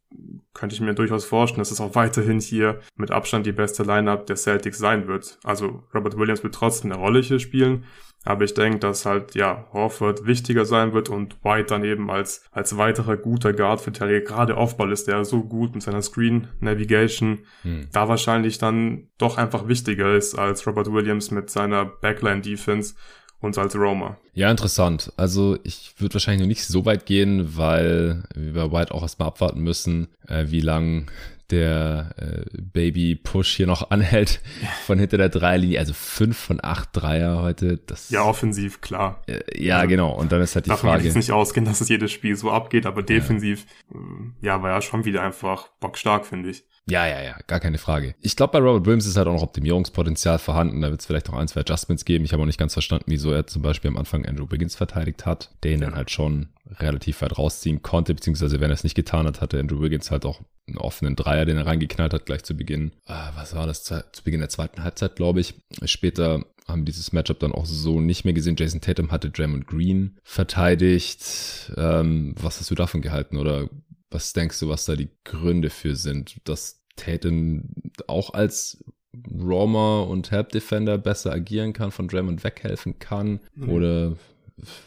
könnte 0.54 0.74
ich 0.74 0.80
mir 0.80 0.94
durchaus 0.94 1.24
vorstellen, 1.24 1.60
dass 1.60 1.70
es 1.70 1.80
auch 1.80 1.94
weiterhin 1.94 2.40
hier 2.40 2.80
mit 2.96 3.10
Abstand 3.10 3.46
die 3.46 3.52
beste 3.52 3.84
Lineup 3.84 4.26
der 4.26 4.36
Celtics 4.36 4.78
sein 4.78 5.06
wird. 5.06 5.38
Also 5.44 5.84
Robert 5.94 6.16
Williams 6.16 6.42
wird 6.42 6.54
trotzdem 6.54 6.90
eine 6.90 7.00
Rolle 7.00 7.20
hier 7.20 7.38
spielen, 7.38 7.84
aber 8.24 8.44
ich 8.44 8.54
denke, 8.54 8.78
dass 8.80 9.06
halt, 9.06 9.34
ja, 9.34 9.66
Horford 9.72 10.26
wichtiger 10.26 10.66
sein 10.66 10.92
wird 10.92 11.08
und 11.08 11.42
White 11.42 11.68
dann 11.68 11.84
eben 11.84 12.10
als, 12.10 12.42
als 12.52 12.76
weiterer 12.76 13.16
guter 13.16 13.52
Guard-Verteidiger, 13.52 14.20
gerade 14.20 14.56
Aufball 14.56 14.92
ist 14.92 15.08
der 15.08 15.24
so 15.24 15.42
gut 15.42 15.74
mit 15.74 15.82
seiner 15.82 16.02
Screen 16.02 16.48
Navigation, 16.60 17.40
hm. 17.62 17.88
da 17.92 18.08
wahrscheinlich 18.08 18.58
dann 18.58 19.08
doch 19.16 19.38
einfach 19.38 19.68
wichtiger 19.68 20.14
ist 20.14 20.34
als 20.34 20.66
Robert 20.66 20.92
Williams 20.92 21.30
mit 21.30 21.48
seiner 21.48 21.86
Backline-Defense 21.86 22.94
und 23.40 23.56
als 23.56 23.74
Roma. 23.74 24.18
Ja, 24.34 24.50
interessant. 24.50 25.12
Also 25.16 25.58
ich 25.64 25.94
würde 25.96 26.14
wahrscheinlich 26.14 26.42
noch 26.42 26.48
nicht 26.48 26.66
so 26.66 26.84
weit 26.84 27.06
gehen, 27.06 27.56
weil 27.56 28.24
wir 28.34 28.52
bei 28.52 28.72
White 28.72 28.94
auch 28.94 29.02
erstmal 29.02 29.28
abwarten 29.28 29.60
müssen, 29.60 30.08
äh, 30.28 30.46
wie 30.48 30.60
lang 30.60 31.10
der 31.50 32.14
äh, 32.16 32.60
Baby-Push 32.60 33.56
hier 33.56 33.66
noch 33.66 33.90
anhält 33.90 34.40
von 34.86 34.98
hinter 34.98 35.18
der 35.18 35.28
Dreierlinie. 35.28 35.78
Also 35.78 35.92
fünf 35.92 36.38
von 36.38 36.60
acht 36.62 36.90
Dreier 36.92 37.42
heute. 37.42 37.78
Das, 37.86 38.10
ja, 38.10 38.22
offensiv, 38.22 38.80
klar. 38.80 39.22
Äh, 39.26 39.40
ja, 39.62 39.78
also, 39.78 39.88
genau. 39.88 40.12
Und 40.12 40.32
dann 40.32 40.40
ist 40.40 40.54
halt 40.54 40.66
die 40.66 40.70
davon 40.70 40.90
Frage. 40.90 40.98
Davon 40.98 41.06
jetzt 41.06 41.16
nicht 41.16 41.32
ausgehen, 41.32 41.64
dass 41.66 41.80
es 41.80 41.88
jedes 41.88 42.12
Spiel 42.12 42.36
so 42.36 42.50
abgeht, 42.50 42.86
aber 42.86 43.02
defensiv, 43.02 43.66
ja, 43.92 43.98
äh, 43.98 44.46
ja 44.46 44.62
war 44.62 44.70
ja 44.70 44.82
schon 44.82 45.04
wieder 45.04 45.22
einfach 45.22 45.68
bockstark, 45.80 46.26
finde 46.26 46.50
ich. 46.50 46.64
Ja, 46.88 47.06
ja, 47.06 47.22
ja, 47.22 47.36
gar 47.46 47.60
keine 47.60 47.78
Frage. 47.78 48.14
Ich 48.20 48.34
glaube, 48.36 48.52
bei 48.52 48.58
Robert 48.58 48.86
Williams 48.86 49.06
ist 49.06 49.16
halt 49.16 49.28
auch 49.28 49.34
noch 49.34 49.42
Optimierungspotenzial 49.42 50.38
vorhanden. 50.38 50.80
Da 50.80 50.90
wird 50.90 51.00
es 51.00 51.06
vielleicht 51.06 51.28
noch 51.28 51.38
ein, 51.38 51.46
zwei 51.46 51.60
Adjustments 51.60 52.04
geben. 52.04 52.24
Ich 52.24 52.32
habe 52.32 52.42
auch 52.42 52.46
nicht 52.46 52.58
ganz 52.58 52.72
verstanden, 52.72 53.04
wieso 53.08 53.30
er 53.30 53.46
zum 53.46 53.62
Beispiel 53.62 53.90
am 53.90 53.96
Anfang 53.96 54.26
Andrew 54.26 54.50
Wiggins 54.50 54.74
verteidigt 54.74 55.24
hat, 55.26 55.50
der 55.62 55.72
ihn 55.72 55.80
dann 55.80 55.94
halt 55.94 56.10
schon 56.10 56.48
relativ 56.78 57.22
weit 57.22 57.38
rausziehen 57.38 57.82
konnte, 57.82 58.14
beziehungsweise 58.14 58.60
wenn 58.60 58.70
er 58.70 58.74
es 58.74 58.84
nicht 58.84 58.94
getan 58.94 59.26
hat, 59.26 59.40
hatte 59.40 59.58
Andrew 59.58 59.80
Wiggins 59.80 60.10
halt 60.10 60.24
auch 60.24 60.40
einen 60.66 60.78
offenen 60.78 61.16
Dreier, 61.16 61.44
den 61.44 61.56
er 61.56 61.66
reingeknallt 61.66 62.14
hat, 62.14 62.26
gleich 62.26 62.44
zu 62.44 62.56
Beginn. 62.56 62.92
Äh, 63.06 63.14
was 63.34 63.54
war 63.54 63.66
das? 63.66 63.84
Zu 63.84 64.02
Beginn 64.24 64.40
der 64.40 64.48
zweiten 64.48 64.82
Halbzeit, 64.82 65.16
glaube 65.16 65.40
ich. 65.40 65.54
Später 65.84 66.44
haben 66.66 66.84
dieses 66.84 67.12
Matchup 67.12 67.40
dann 67.40 67.52
auch 67.52 67.66
so 67.66 68.00
nicht 68.00 68.24
mehr 68.24 68.34
gesehen. 68.34 68.56
Jason 68.58 68.80
Tatum 68.80 69.10
hatte 69.10 69.30
Draymond 69.30 69.66
Green 69.66 70.18
verteidigt. 70.22 71.72
Ähm, 71.76 72.34
was 72.40 72.60
hast 72.60 72.70
du 72.70 72.74
davon 72.74 73.00
gehalten? 73.02 73.36
Oder 73.36 73.68
was 74.10 74.32
denkst 74.32 74.58
du, 74.60 74.68
was 74.68 74.84
da 74.84 74.96
die 74.96 75.10
Gründe 75.24 75.70
für 75.70 75.94
sind, 75.96 76.36
dass 76.44 76.82
Tatum 76.96 77.70
auch 78.06 78.34
als 78.34 78.84
Roamer 79.32 80.06
und 80.08 80.30
Help 80.30 80.50
Defender 80.50 80.98
besser 80.98 81.32
agieren 81.32 81.72
kann, 81.72 81.90
von 81.90 82.08
Draymond 82.08 82.44
weghelfen 82.44 82.98
kann? 82.98 83.40
Mhm. 83.54 83.68
Oder 83.68 84.16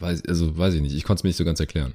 weiß, 0.00 0.24
also 0.26 0.56
weiß 0.56 0.74
ich 0.74 0.82
nicht, 0.82 0.94
ich 0.94 1.04
konnte 1.04 1.20
es 1.20 1.24
mir 1.24 1.28
nicht 1.28 1.36
so 1.36 1.44
ganz 1.44 1.60
erklären. 1.60 1.94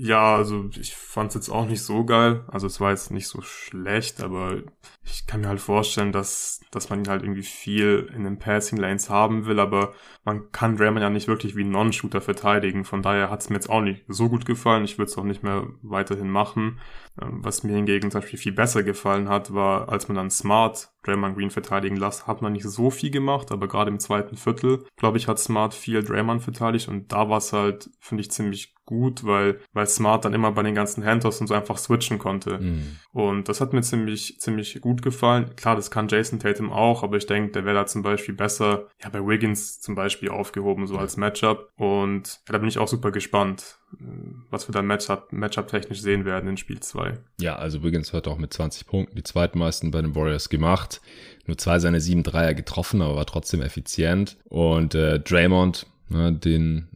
Ja, 0.00 0.36
also 0.36 0.70
ich 0.78 0.94
fand 0.94 1.30
es 1.30 1.34
jetzt 1.34 1.48
auch 1.48 1.66
nicht 1.66 1.82
so 1.82 2.04
geil. 2.04 2.44
Also 2.46 2.68
es 2.68 2.80
war 2.80 2.90
jetzt 2.90 3.10
nicht 3.10 3.26
so 3.26 3.40
schlecht, 3.42 4.22
aber 4.22 4.62
ich 5.02 5.26
kann 5.26 5.40
mir 5.40 5.48
halt 5.48 5.58
vorstellen, 5.60 6.12
dass, 6.12 6.60
dass 6.70 6.88
man 6.88 7.00
ihn 7.00 7.08
halt 7.08 7.24
irgendwie 7.24 7.42
viel 7.42 8.08
in 8.14 8.22
den 8.22 8.38
Passing 8.38 8.78
Lanes 8.78 9.10
haben 9.10 9.46
will, 9.46 9.58
aber 9.58 9.94
man 10.24 10.52
kann 10.52 10.76
Draymond 10.76 11.02
ja 11.02 11.10
nicht 11.10 11.26
wirklich 11.26 11.56
wie 11.56 11.64
ein 11.64 11.72
Non-Shooter 11.72 12.20
verteidigen. 12.20 12.84
Von 12.84 13.02
daher 13.02 13.28
hat 13.28 13.40
es 13.40 13.50
mir 13.50 13.56
jetzt 13.56 13.68
auch 13.68 13.80
nicht 13.80 14.04
so 14.06 14.28
gut 14.28 14.46
gefallen. 14.46 14.84
Ich 14.84 14.98
würde 14.98 15.10
es 15.10 15.18
auch 15.18 15.24
nicht 15.24 15.42
mehr 15.42 15.66
weiterhin 15.82 16.30
machen. 16.30 16.78
Ähm, 17.20 17.42
was 17.42 17.64
mir 17.64 17.74
hingegen 17.74 18.12
zum 18.12 18.20
Beispiel 18.20 18.38
viel 18.38 18.52
besser 18.52 18.84
gefallen 18.84 19.28
hat, 19.28 19.52
war, 19.52 19.88
als 19.88 20.06
man 20.06 20.14
dann 20.16 20.30
Smart 20.30 20.90
Draymond 21.02 21.36
Green 21.36 21.50
verteidigen 21.50 21.96
lässt, 21.96 22.28
hat 22.28 22.40
man 22.40 22.52
nicht 22.52 22.68
so 22.68 22.90
viel 22.90 23.10
gemacht, 23.10 23.50
aber 23.50 23.66
gerade 23.66 23.90
im 23.90 23.98
zweiten 23.98 24.36
Viertel, 24.36 24.84
glaube 24.96 25.18
ich, 25.18 25.26
hat 25.26 25.40
Smart 25.40 25.74
viel 25.74 26.04
Draymond 26.04 26.42
verteidigt 26.42 26.86
und 26.86 27.10
da 27.12 27.28
war 27.28 27.38
es 27.38 27.52
halt, 27.52 27.90
finde 27.98 28.20
ich, 28.20 28.30
ziemlich 28.30 28.77
gut, 28.88 29.26
weil, 29.26 29.60
weil 29.74 29.86
Smart 29.86 30.24
dann 30.24 30.32
immer 30.32 30.50
bei 30.52 30.62
den 30.62 30.74
ganzen 30.74 31.04
Handtoss 31.04 31.42
und 31.42 31.46
so 31.46 31.52
einfach 31.52 31.76
switchen 31.76 32.18
konnte. 32.18 32.58
Mhm. 32.58 32.96
Und 33.12 33.50
das 33.50 33.60
hat 33.60 33.74
mir 33.74 33.82
ziemlich, 33.82 34.40
ziemlich 34.40 34.80
gut 34.80 35.02
gefallen. 35.02 35.54
Klar, 35.56 35.76
das 35.76 35.90
kann 35.90 36.08
Jason 36.08 36.38
Tatum 36.38 36.72
auch, 36.72 37.02
aber 37.02 37.18
ich 37.18 37.26
denke, 37.26 37.52
der 37.52 37.66
wäre 37.66 37.74
da 37.74 37.86
zum 37.86 38.02
Beispiel 38.02 38.34
besser, 38.34 38.88
ja, 39.02 39.10
bei 39.10 39.20
Wiggins 39.20 39.82
zum 39.82 39.94
Beispiel 39.94 40.30
aufgehoben, 40.30 40.86
so 40.86 40.96
als 40.96 41.18
Matchup. 41.18 41.70
Und 41.76 42.40
ja, 42.46 42.52
da 42.52 42.58
bin 42.58 42.68
ich 42.68 42.78
auch 42.78 42.88
super 42.88 43.10
gespannt, 43.10 43.78
äh, 44.00 44.04
was 44.48 44.66
wir 44.66 44.72
dann 44.72 44.86
Matchup, 44.86 45.32
Matchup 45.32 45.68
technisch 45.68 46.00
sehen 46.00 46.24
werden 46.24 46.48
in 46.48 46.56
Spiel 46.56 46.80
2. 46.80 47.18
Ja, 47.42 47.56
also 47.56 47.82
Wiggins 47.82 48.14
hat 48.14 48.26
auch 48.26 48.38
mit 48.38 48.54
20 48.54 48.86
Punkten 48.86 49.16
die 49.16 49.22
zweitmeisten 49.22 49.90
bei 49.90 50.00
den 50.00 50.14
Warriors 50.14 50.48
gemacht. 50.48 51.02
Nur 51.46 51.58
zwei 51.58 51.78
seiner 51.78 52.00
sieben 52.00 52.22
Dreier 52.22 52.54
getroffen, 52.54 53.02
aber 53.02 53.16
war 53.16 53.26
trotzdem 53.26 53.60
effizient. 53.60 54.38
Und 54.44 54.94
äh, 54.94 55.20
Draymond, 55.20 55.86
ne, 56.08 56.32
den 56.32 56.88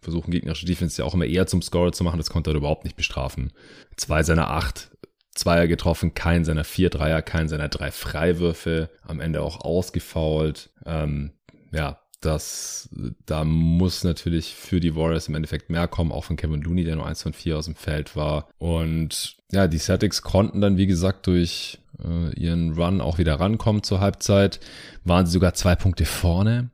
versuchen 0.00 0.30
gegnerische 0.30 0.66
Defense 0.66 1.00
ja 1.00 1.06
auch 1.06 1.14
immer 1.14 1.26
eher 1.26 1.46
zum 1.46 1.62
Scorer 1.62 1.92
zu 1.92 2.04
machen. 2.04 2.18
Das 2.18 2.30
konnte 2.30 2.50
er 2.50 2.56
überhaupt 2.56 2.84
nicht 2.84 2.96
bestrafen. 2.96 3.52
Zwei 3.96 4.22
seiner 4.22 4.50
acht 4.50 4.90
Zweier 5.34 5.66
getroffen, 5.66 6.14
kein 6.14 6.44
seiner 6.44 6.64
vier 6.64 6.90
Dreier, 6.90 7.20
kein 7.20 7.48
seiner 7.48 7.68
drei 7.68 7.90
Freiwürfe, 7.90 8.88
am 9.02 9.20
Ende 9.20 9.42
auch 9.42 9.60
ausgefault. 9.62 10.70
Ähm, 10.86 11.32
ja, 11.72 11.98
das, 12.20 12.88
da 13.26 13.44
muss 13.44 14.04
natürlich 14.04 14.54
für 14.54 14.80
die 14.80 14.94
Warriors 14.94 15.28
im 15.28 15.34
Endeffekt 15.34 15.70
mehr 15.70 15.88
kommen, 15.88 16.12
auch 16.12 16.24
von 16.24 16.36
Kevin 16.36 16.62
Looney, 16.62 16.84
der 16.84 16.96
nur 16.96 17.06
eins 17.06 17.22
von 17.22 17.32
vier 17.32 17.58
aus 17.58 17.66
dem 17.66 17.74
Feld 17.74 18.16
war. 18.16 18.48
Und 18.58 19.36
ja, 19.50 19.66
die 19.66 19.78
Celtics 19.78 20.22
konnten 20.22 20.60
dann, 20.60 20.76
wie 20.76 20.86
gesagt, 20.86 21.26
durch 21.26 21.80
äh, 22.02 22.32
ihren 22.34 22.74
Run 22.74 23.00
auch 23.00 23.18
wieder 23.18 23.38
rankommen 23.40 23.82
zur 23.82 24.00
Halbzeit, 24.00 24.60
waren 25.04 25.26
sie 25.26 25.32
sogar 25.32 25.54
zwei 25.54 25.74
Punkte 25.74 26.04
vorne. 26.04 26.70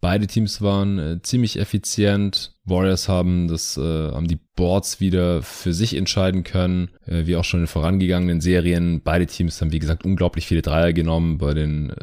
Beide 0.00 0.28
Teams 0.28 0.62
waren 0.62 0.98
äh, 0.98 1.22
ziemlich 1.22 1.58
effizient. 1.58 2.52
Warriors 2.64 3.08
haben 3.08 3.48
das, 3.48 3.76
äh, 3.76 3.80
haben 3.80 4.28
die 4.28 4.38
Boards 4.54 5.00
wieder 5.00 5.42
für 5.42 5.72
sich 5.72 5.96
entscheiden 5.96 6.44
können, 6.44 6.90
äh, 7.06 7.26
wie 7.26 7.34
auch 7.34 7.44
schon 7.44 7.60
in 7.60 7.66
vorangegangenen 7.66 8.40
Serien. 8.40 9.02
Beide 9.02 9.26
Teams 9.26 9.60
haben, 9.60 9.72
wie 9.72 9.80
gesagt, 9.80 10.04
unglaublich 10.04 10.46
viele 10.46 10.62
Dreier 10.62 10.92
genommen. 10.92 11.38
Bei 11.38 11.52
den 11.52 11.90
äh, 11.90 11.96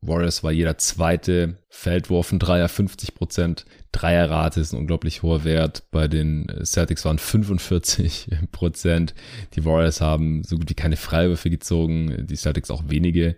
Warriors 0.00 0.42
war 0.42 0.52
jeder 0.52 0.78
zweite 0.78 1.58
Feldwurf 1.68 2.32
ein 2.32 2.38
Dreier, 2.38 2.68
50 2.68 3.14
Prozent. 3.14 3.66
Dreierrate 3.92 4.60
ist 4.60 4.72
ein 4.72 4.78
unglaublich 4.78 5.22
hoher 5.22 5.44
Wert. 5.44 5.82
Bei 5.90 6.08
den 6.08 6.48
äh, 6.48 6.64
Celtics 6.64 7.04
waren 7.04 7.18
45 7.18 8.28
Prozent. 8.52 9.14
Die 9.54 9.66
Warriors 9.66 10.00
haben 10.00 10.44
so 10.44 10.56
gut 10.56 10.70
wie 10.70 10.74
keine 10.74 10.96
Freiwürfe 10.96 11.50
gezogen, 11.50 12.26
die 12.26 12.36
Celtics 12.36 12.70
auch 12.70 12.84
wenige. 12.88 13.36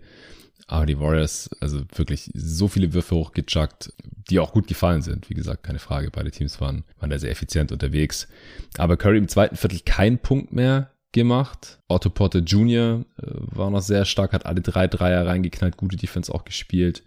Aber 0.71 0.85
die 0.85 1.01
Warriors, 1.01 1.49
also 1.59 1.81
wirklich 1.95 2.31
so 2.33 2.69
viele 2.69 2.93
Würfe 2.93 3.13
hochgechuckt, 3.13 3.91
die 4.29 4.39
auch 4.39 4.53
gut 4.53 4.67
gefallen 4.67 5.01
sind. 5.01 5.29
Wie 5.29 5.33
gesagt, 5.33 5.63
keine 5.63 5.79
Frage. 5.79 6.09
Beide 6.11 6.31
Teams 6.31 6.61
waren, 6.61 6.85
waren 6.97 7.09
da 7.09 7.19
sehr 7.19 7.29
effizient 7.29 7.73
unterwegs. 7.73 8.29
Aber 8.77 8.95
Curry 8.95 9.17
im 9.17 9.27
zweiten 9.27 9.57
Viertel 9.57 9.81
kein 9.83 10.17
Punkt 10.17 10.53
mehr 10.53 10.91
gemacht. 11.11 11.79
Otto 11.89 12.09
Porter 12.09 12.39
Jr. 12.39 13.03
Äh, 13.21 13.25
war 13.25 13.69
noch 13.69 13.81
sehr 13.81 14.05
stark, 14.05 14.31
hat 14.31 14.45
alle 14.45 14.61
drei 14.61 14.87
Dreier 14.87 15.27
reingeknallt, 15.27 15.75
gute 15.75 15.97
Defense 15.97 16.33
auch 16.33 16.45
gespielt. 16.45 17.03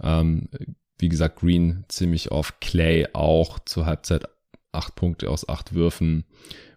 Ähm, 0.00 0.48
wie 1.00 1.08
gesagt, 1.08 1.40
Green 1.40 1.84
ziemlich 1.88 2.30
auf 2.30 2.60
Clay 2.60 3.08
auch 3.12 3.58
zur 3.58 3.86
Halbzeit 3.86 4.28
acht 4.70 4.94
Punkte 4.94 5.30
aus 5.30 5.48
acht 5.48 5.74
Würfen. 5.74 6.22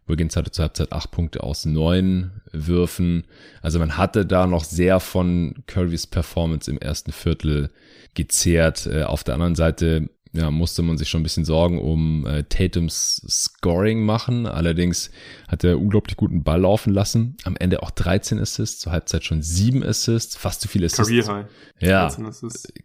Wiggins 0.07 0.35
hatte 0.35 0.51
zur 0.51 0.63
Halbzeit 0.63 0.91
acht 0.91 1.11
Punkte 1.11 1.43
aus 1.43 1.65
neun 1.65 2.31
Würfen. 2.51 3.23
Also 3.61 3.79
man 3.79 3.97
hatte 3.97 4.25
da 4.25 4.47
noch 4.47 4.63
sehr 4.63 4.99
von 4.99 5.63
Currys 5.67 6.07
Performance 6.07 6.69
im 6.69 6.77
ersten 6.77 7.11
Viertel 7.11 7.69
gezehrt. 8.13 8.85
Äh, 8.85 9.03
auf 9.03 9.23
der 9.23 9.35
anderen 9.35 9.55
Seite 9.55 10.09
ja, 10.35 10.49
musste 10.49 10.81
man 10.81 10.97
sich 10.97 11.09
schon 11.09 11.21
ein 11.21 11.23
bisschen 11.23 11.45
Sorgen 11.45 11.79
um 11.79 12.25
äh, 12.25 12.43
Tatums 12.43 13.21
Scoring 13.29 14.03
machen. 14.03 14.47
Allerdings 14.47 15.11
hat 15.47 15.63
er 15.63 15.79
unglaublich 15.79 16.17
guten 16.17 16.43
Ball 16.43 16.61
laufen 16.61 16.91
lassen. 16.91 17.37
Am 17.43 17.55
Ende 17.55 17.83
auch 17.83 17.91
13 17.91 18.39
Assists, 18.39 18.79
zur 18.79 18.91
Halbzeit 18.91 19.23
schon 19.23 19.43
7 19.43 19.83
Assists, 19.83 20.35
fast 20.35 20.61
so 20.61 20.67
viele 20.67 20.87
Assists. 20.87 21.07
Career 21.07 21.27
High. 21.27 21.45
Ja, 21.79 22.15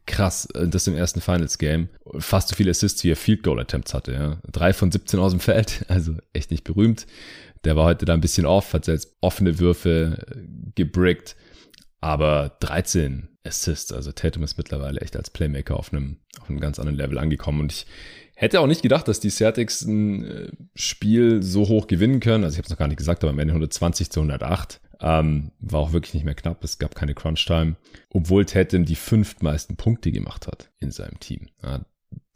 krass, 0.04 0.46
äh, 0.54 0.68
das 0.68 0.86
im 0.86 0.94
ersten 0.94 1.22
Finals 1.22 1.56
Game. 1.56 1.88
Fast 2.18 2.48
so 2.48 2.54
viele 2.54 2.70
Assists, 2.70 3.02
wie 3.02 3.12
er 3.12 3.16
Field 3.16 3.42
Goal 3.42 3.60
Attempts 3.60 3.94
hatte. 3.94 4.12
Ja. 4.12 4.38
Drei 4.52 4.74
von 4.74 4.92
17 4.92 5.18
aus 5.18 5.32
dem 5.32 5.40
Feld, 5.40 5.86
also 5.88 6.16
echt 6.34 6.50
nicht 6.50 6.64
berühmt. 6.64 7.06
Der 7.64 7.76
war 7.76 7.86
heute 7.86 8.04
da 8.04 8.12
ein 8.12 8.20
bisschen 8.20 8.44
off, 8.44 8.74
hat 8.74 8.88
jetzt 8.88 9.16
offene 9.22 9.58
Würfe 9.58 10.18
äh, 10.30 10.36
gebrickt. 10.74 11.34
Aber 12.00 12.56
13 12.60 13.28
Assists, 13.48 13.92
also 13.92 14.12
Tatum 14.12 14.42
ist 14.42 14.56
mittlerweile 14.58 15.00
echt 15.00 15.16
als 15.16 15.30
Playmaker 15.30 15.76
auf 15.76 15.92
einem, 15.92 16.18
auf 16.40 16.48
einem 16.48 16.60
ganz 16.60 16.78
anderen 16.78 16.96
Level 16.96 17.18
angekommen. 17.18 17.60
Und 17.60 17.72
ich 17.72 17.86
hätte 18.36 18.60
auch 18.60 18.66
nicht 18.66 18.82
gedacht, 18.82 19.08
dass 19.08 19.20
die 19.20 19.30
Celtics 19.30 19.82
ein 19.82 20.24
äh, 20.24 20.52
Spiel 20.74 21.42
so 21.42 21.66
hoch 21.68 21.86
gewinnen 21.86 22.20
können. 22.20 22.44
Also 22.44 22.54
ich 22.54 22.58
habe 22.58 22.66
es 22.66 22.70
noch 22.70 22.78
gar 22.78 22.88
nicht 22.88 22.98
gesagt, 22.98 23.24
aber 23.24 23.32
am 23.32 23.38
Ende 23.38 23.52
120 23.52 24.10
zu 24.10 24.20
108. 24.20 24.80
Ähm, 25.00 25.52
war 25.60 25.80
auch 25.80 25.92
wirklich 25.92 26.14
nicht 26.14 26.24
mehr 26.24 26.34
knapp. 26.34 26.62
Es 26.64 26.78
gab 26.78 26.94
keine 26.94 27.14
Crunch-Time. 27.14 27.76
Obwohl 28.10 28.44
Tatum 28.44 28.84
die 28.84 28.96
fünftmeisten 28.96 29.76
Punkte 29.76 30.12
gemacht 30.12 30.46
hat 30.46 30.70
in 30.78 30.90
seinem 30.90 31.18
Team. 31.20 31.48
Ja, 31.62 31.84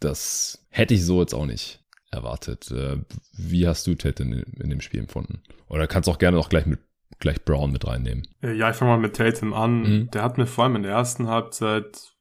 das 0.01 0.67
hätte 0.71 0.95
ich 0.95 1.05
so 1.05 1.21
jetzt 1.21 1.35
auch 1.35 1.47
nicht 1.47 1.83
erwartet. 2.11 2.71
Äh, 2.71 2.99
wie 3.33 3.67
hast 3.67 3.87
du 3.87 3.95
Tatum 3.95 4.33
in, 4.33 4.71
dem 4.71 4.81
Spiel 4.81 5.01
empfunden? 5.01 5.43
Oder 5.69 5.87
kannst 5.87 6.09
auch 6.09 6.19
gerne 6.19 6.37
noch 6.37 6.49
gleich 6.49 6.67
mit 6.67 6.81
gleich 7.19 7.45
Brown 7.45 7.73
mit 7.73 7.87
reinnehmen. 7.87 8.27
Äh, 8.43 8.53
ja, 8.53 8.71
ich 8.71 8.77
fange 8.77 8.93
mal 8.93 8.99
mit 8.99 9.17
Tatum 9.17 9.55
an. 9.55 9.83
Mhm. 9.83 10.11
Der 10.13 10.23
hat 10.23 10.39
mir 10.39 10.47
vor 10.47 10.65
allem 10.65 10.77
in 10.77 10.83
der 10.83 10.93
ersten 10.93 11.29
Halbzeit 11.29 12.12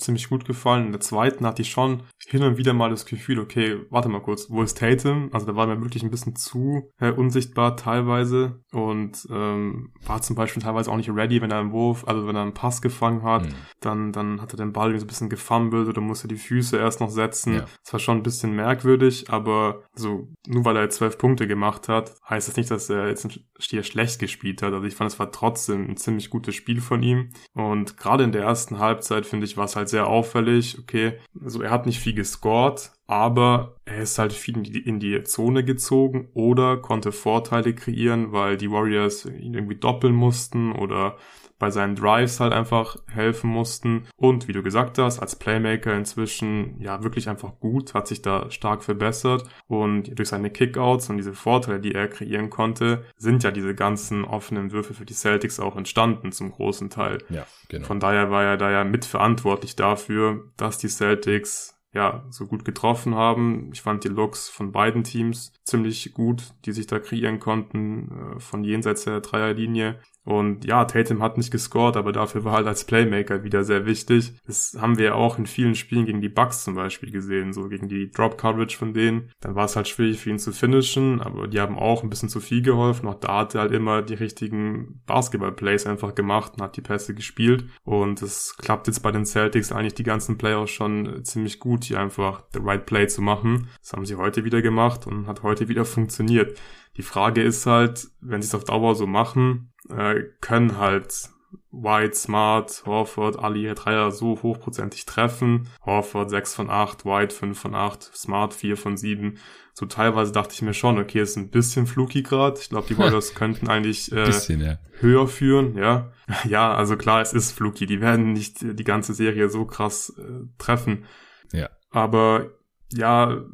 ziemlich 0.00 0.28
gut 0.28 0.44
gefallen. 0.44 0.86
In 0.86 0.92
der 0.92 1.00
zweiten 1.00 1.46
hatte 1.46 1.62
ich 1.62 1.70
schon 1.70 2.02
hin 2.26 2.42
und 2.42 2.56
wieder 2.56 2.72
mal 2.72 2.90
das 2.90 3.06
Gefühl, 3.06 3.38
okay, 3.38 3.80
warte 3.90 4.08
mal 4.08 4.20
kurz, 4.20 4.50
wo 4.50 4.62
ist 4.62 4.78
Tatum? 4.78 5.30
Also 5.32 5.46
da 5.46 5.56
war 5.56 5.66
mir 5.66 5.80
wirklich 5.80 6.02
ein 6.02 6.10
bisschen 6.10 6.36
zu 6.36 6.90
äh, 6.98 7.10
unsichtbar 7.10 7.76
teilweise 7.76 8.62
und 8.72 9.26
ähm, 9.30 9.92
war 10.04 10.22
zum 10.22 10.36
Beispiel 10.36 10.62
teilweise 10.62 10.90
auch 10.90 10.96
nicht 10.96 11.10
ready, 11.10 11.40
wenn 11.40 11.50
er 11.50 11.60
einen 11.60 11.72
Wurf, 11.72 12.06
also 12.06 12.26
wenn 12.26 12.36
er 12.36 12.42
einen 12.42 12.54
Pass 12.54 12.82
gefangen 12.82 13.22
hat, 13.22 13.44
mhm. 13.44 13.54
dann, 13.80 14.12
dann 14.12 14.40
hat 14.40 14.52
er 14.54 14.58
den 14.58 14.72
Ball 14.72 14.96
so 14.98 15.04
ein 15.04 15.08
bisschen 15.08 15.28
gefummelt 15.28 15.88
oder 15.88 16.00
musste 16.00 16.28
die 16.28 16.36
Füße 16.36 16.76
erst 16.76 17.00
noch 17.00 17.10
setzen. 17.10 17.54
Ja. 17.54 17.66
Das 17.82 17.92
war 17.92 18.00
schon 18.00 18.18
ein 18.18 18.22
bisschen 18.22 18.54
merkwürdig, 18.54 19.30
aber 19.30 19.82
so, 19.94 20.28
nur 20.46 20.64
weil 20.64 20.76
er 20.76 20.90
zwölf 20.90 21.18
Punkte 21.18 21.46
gemacht 21.46 21.88
hat, 21.88 22.14
heißt 22.28 22.48
das 22.48 22.56
nicht, 22.56 22.70
dass 22.70 22.90
er 22.90 23.08
jetzt 23.08 23.28
hier 23.58 23.82
schlecht 23.82 24.18
gespielt 24.18 24.62
hat. 24.62 24.72
Also 24.72 24.86
ich 24.86 24.94
fand, 24.94 25.10
es 25.10 25.18
war 25.18 25.32
trotzdem 25.32 25.88
ein 25.88 25.96
ziemlich 25.96 26.30
gutes 26.30 26.54
Spiel 26.54 26.80
von 26.80 27.02
ihm 27.02 27.30
und 27.54 27.96
gerade 27.96 28.24
in 28.24 28.32
der 28.32 28.42
ersten 28.42 28.78
Halbzeit, 28.78 29.26
finde 29.26 29.46
ich, 29.46 29.49
war 29.56 29.64
es 29.64 29.76
halt 29.76 29.88
sehr 29.88 30.06
auffällig. 30.06 30.78
Okay, 30.78 31.14
also 31.42 31.62
er 31.62 31.70
hat 31.70 31.86
nicht 31.86 32.00
viel 32.00 32.14
gescored, 32.14 32.92
aber 33.06 33.76
er 33.84 34.02
ist 34.02 34.18
halt 34.18 34.32
viel 34.32 34.56
in 34.56 34.62
die, 34.64 34.78
in 34.78 35.00
die 35.00 35.22
Zone 35.24 35.64
gezogen 35.64 36.28
oder 36.34 36.76
konnte 36.76 37.12
Vorteile 37.12 37.74
kreieren, 37.74 38.32
weil 38.32 38.56
die 38.56 38.70
Warriors 38.70 39.24
ihn 39.24 39.54
irgendwie 39.54 39.76
doppeln 39.76 40.14
mussten 40.14 40.72
oder 40.72 41.16
bei 41.60 41.70
seinen 41.70 41.94
Drives 41.94 42.40
halt 42.40 42.52
einfach 42.52 42.96
helfen 43.06 43.50
mussten. 43.50 44.08
Und 44.16 44.48
wie 44.48 44.52
du 44.52 44.62
gesagt 44.62 44.98
hast, 44.98 45.20
als 45.20 45.36
Playmaker 45.36 45.94
inzwischen 45.94 46.80
ja 46.80 47.04
wirklich 47.04 47.28
einfach 47.28 47.60
gut, 47.60 47.94
hat 47.94 48.08
sich 48.08 48.22
da 48.22 48.50
stark 48.50 48.82
verbessert. 48.82 49.44
Und 49.68 50.18
durch 50.18 50.30
seine 50.30 50.50
Kickouts 50.50 51.10
und 51.10 51.18
diese 51.18 51.34
Vorteile, 51.34 51.78
die 51.78 51.94
er 51.94 52.08
kreieren 52.08 52.50
konnte, 52.50 53.04
sind 53.16 53.44
ja 53.44 53.52
diese 53.52 53.74
ganzen 53.74 54.24
offenen 54.24 54.72
Würfe 54.72 54.94
für 54.94 55.04
die 55.04 55.14
Celtics 55.14 55.60
auch 55.60 55.76
entstanden 55.76 56.32
zum 56.32 56.50
großen 56.50 56.90
Teil. 56.90 57.18
Ja, 57.28 57.46
genau. 57.68 57.86
Von 57.86 58.00
daher 58.00 58.30
war 58.30 58.42
er 58.42 58.56
da 58.56 58.70
ja 58.70 58.82
mitverantwortlich 58.82 59.76
dafür, 59.76 60.50
dass 60.56 60.78
die 60.78 60.88
Celtics 60.88 61.76
ja, 61.92 62.24
so 62.30 62.46
gut 62.46 62.64
getroffen 62.64 63.14
haben. 63.14 63.70
Ich 63.72 63.82
fand 63.82 64.04
die 64.04 64.08
Looks 64.08 64.48
von 64.48 64.70
beiden 64.70 65.02
Teams 65.02 65.52
ziemlich 65.64 66.14
gut, 66.14 66.54
die 66.64 66.72
sich 66.72 66.86
da 66.86 67.00
kreieren 67.00 67.40
konnten, 67.40 68.36
äh, 68.36 68.40
von 68.40 68.62
jenseits 68.62 69.04
der 69.04 69.20
Dreierlinie. 69.20 69.98
Und 70.24 70.66
ja, 70.66 70.84
Tatum 70.84 71.22
hat 71.22 71.38
nicht 71.38 71.50
gescored, 71.50 71.96
aber 71.96 72.12
dafür 72.12 72.44
war 72.44 72.52
halt 72.52 72.66
als 72.66 72.84
Playmaker 72.84 73.42
wieder 73.42 73.64
sehr 73.64 73.86
wichtig. 73.86 74.34
Das 74.46 74.76
haben 74.78 74.98
wir 74.98 75.06
ja 75.06 75.14
auch 75.14 75.38
in 75.38 75.46
vielen 75.46 75.74
Spielen 75.74 76.04
gegen 76.04 76.20
die 76.20 76.28
Bucks 76.28 76.64
zum 76.64 76.74
Beispiel 76.74 77.10
gesehen, 77.10 77.52
so 77.52 77.68
gegen 77.68 77.88
die 77.88 78.10
Drop 78.10 78.36
Coverage 78.36 78.76
von 78.76 78.92
denen. 78.92 79.30
Dann 79.40 79.54
war 79.54 79.64
es 79.64 79.76
halt 79.76 79.88
schwierig 79.88 80.20
für 80.20 80.30
ihn 80.30 80.38
zu 80.38 80.52
finishen, 80.52 81.20
aber 81.22 81.48
die 81.48 81.60
haben 81.60 81.78
auch 81.78 82.02
ein 82.02 82.10
bisschen 82.10 82.28
zu 82.28 82.40
viel 82.40 82.60
geholfen. 82.60 83.08
Auch 83.08 83.14
da 83.14 83.38
hat 83.38 83.54
er 83.54 83.62
halt 83.62 83.72
immer 83.72 84.02
die 84.02 84.14
richtigen 84.14 85.00
Basketball-Plays 85.06 85.86
einfach 85.86 86.14
gemacht 86.14 86.52
und 86.56 86.62
hat 86.62 86.76
die 86.76 86.82
Pässe 86.82 87.14
gespielt. 87.14 87.64
Und 87.84 88.20
es 88.20 88.56
klappt 88.58 88.88
jetzt 88.88 89.00
bei 89.00 89.10
den 89.10 89.24
Celtics 89.24 89.72
eigentlich 89.72 89.94
die 89.94 90.02
ganzen 90.02 90.36
Playoffs 90.36 90.72
schon 90.72 91.24
ziemlich 91.24 91.60
gut, 91.60 91.84
hier 91.84 91.98
einfach 91.98 92.44
the 92.52 92.60
right 92.62 92.84
play 92.84 93.06
zu 93.06 93.22
machen. 93.22 93.68
Das 93.80 93.94
haben 93.94 94.04
sie 94.04 94.16
heute 94.16 94.44
wieder 94.44 94.60
gemacht 94.60 95.06
und 95.06 95.26
hat 95.26 95.42
heute 95.42 95.68
wieder 95.68 95.86
funktioniert. 95.86 96.58
Die 96.96 97.02
Frage 97.02 97.42
ist 97.42 97.66
halt, 97.66 98.08
wenn 98.20 98.42
sie 98.42 98.48
es 98.48 98.54
auf 98.54 98.64
Dauer 98.64 98.94
so 98.94 99.06
machen, 99.06 99.69
äh, 99.96 100.24
können 100.40 100.78
halt 100.78 101.30
White, 101.72 102.14
Smart, 102.14 102.82
Horford, 102.84 103.36
ihre 103.56 103.74
Dreier 103.74 104.10
so 104.10 104.42
hochprozentig 104.42 105.06
treffen. 105.06 105.68
Horford 105.84 106.30
6 106.30 106.54
von 106.54 106.70
8, 106.70 107.04
White 107.04 107.34
5 107.34 107.58
von 107.58 107.74
8, 107.74 108.02
Smart 108.02 108.54
4 108.54 108.76
von 108.76 108.96
7. 108.96 109.38
So 109.72 109.86
teilweise 109.86 110.32
dachte 110.32 110.52
ich 110.54 110.62
mir 110.62 110.74
schon, 110.74 110.98
okay, 110.98 111.20
ist 111.20 111.36
ein 111.36 111.50
bisschen 111.50 111.86
fluky 111.86 112.22
gerade. 112.22 112.58
Ich 112.60 112.70
glaube, 112.70 112.88
die 112.88 112.98
Warriors 112.98 113.34
könnten 113.34 113.68
eigentlich 113.68 114.10
äh, 114.12 114.24
bisschen, 114.24 114.60
ja. 114.60 114.78
höher 114.98 115.28
führen, 115.28 115.76
ja. 115.76 116.12
Ja, 116.44 116.74
also 116.74 116.96
klar, 116.96 117.20
es 117.22 117.32
ist 117.32 117.52
fluky. 117.52 117.86
Die 117.86 118.00
werden 118.00 118.32
nicht 118.32 118.58
die 118.62 118.84
ganze 118.84 119.14
Serie 119.14 119.48
so 119.48 119.64
krass 119.64 120.12
äh, 120.18 120.46
treffen. 120.58 121.04
Ja. 121.52 121.70
Aber 121.90 122.50
ja, 122.92 123.44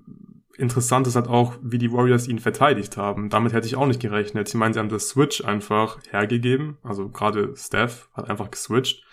interessant 0.58 1.06
ist 1.06 1.16
halt 1.16 1.28
auch, 1.28 1.56
wie 1.62 1.78
die 1.78 1.92
Warriors 1.92 2.28
ihn 2.28 2.38
verteidigt 2.38 2.96
haben. 2.96 3.28
Damit 3.28 3.52
hätte 3.52 3.66
ich 3.66 3.76
auch 3.76 3.86
nicht 3.86 4.00
gerechnet. 4.00 4.48
Ich 4.48 4.54
meine, 4.54 4.74
sie 4.74 4.80
haben 4.80 4.88
das 4.88 5.08
Switch 5.08 5.44
einfach 5.44 5.98
hergegeben. 6.10 6.78
Also 6.82 7.08
gerade 7.08 7.54
Steph 7.56 8.08
hat 8.14 8.28
einfach 8.28 8.50
geswitcht. 8.50 9.04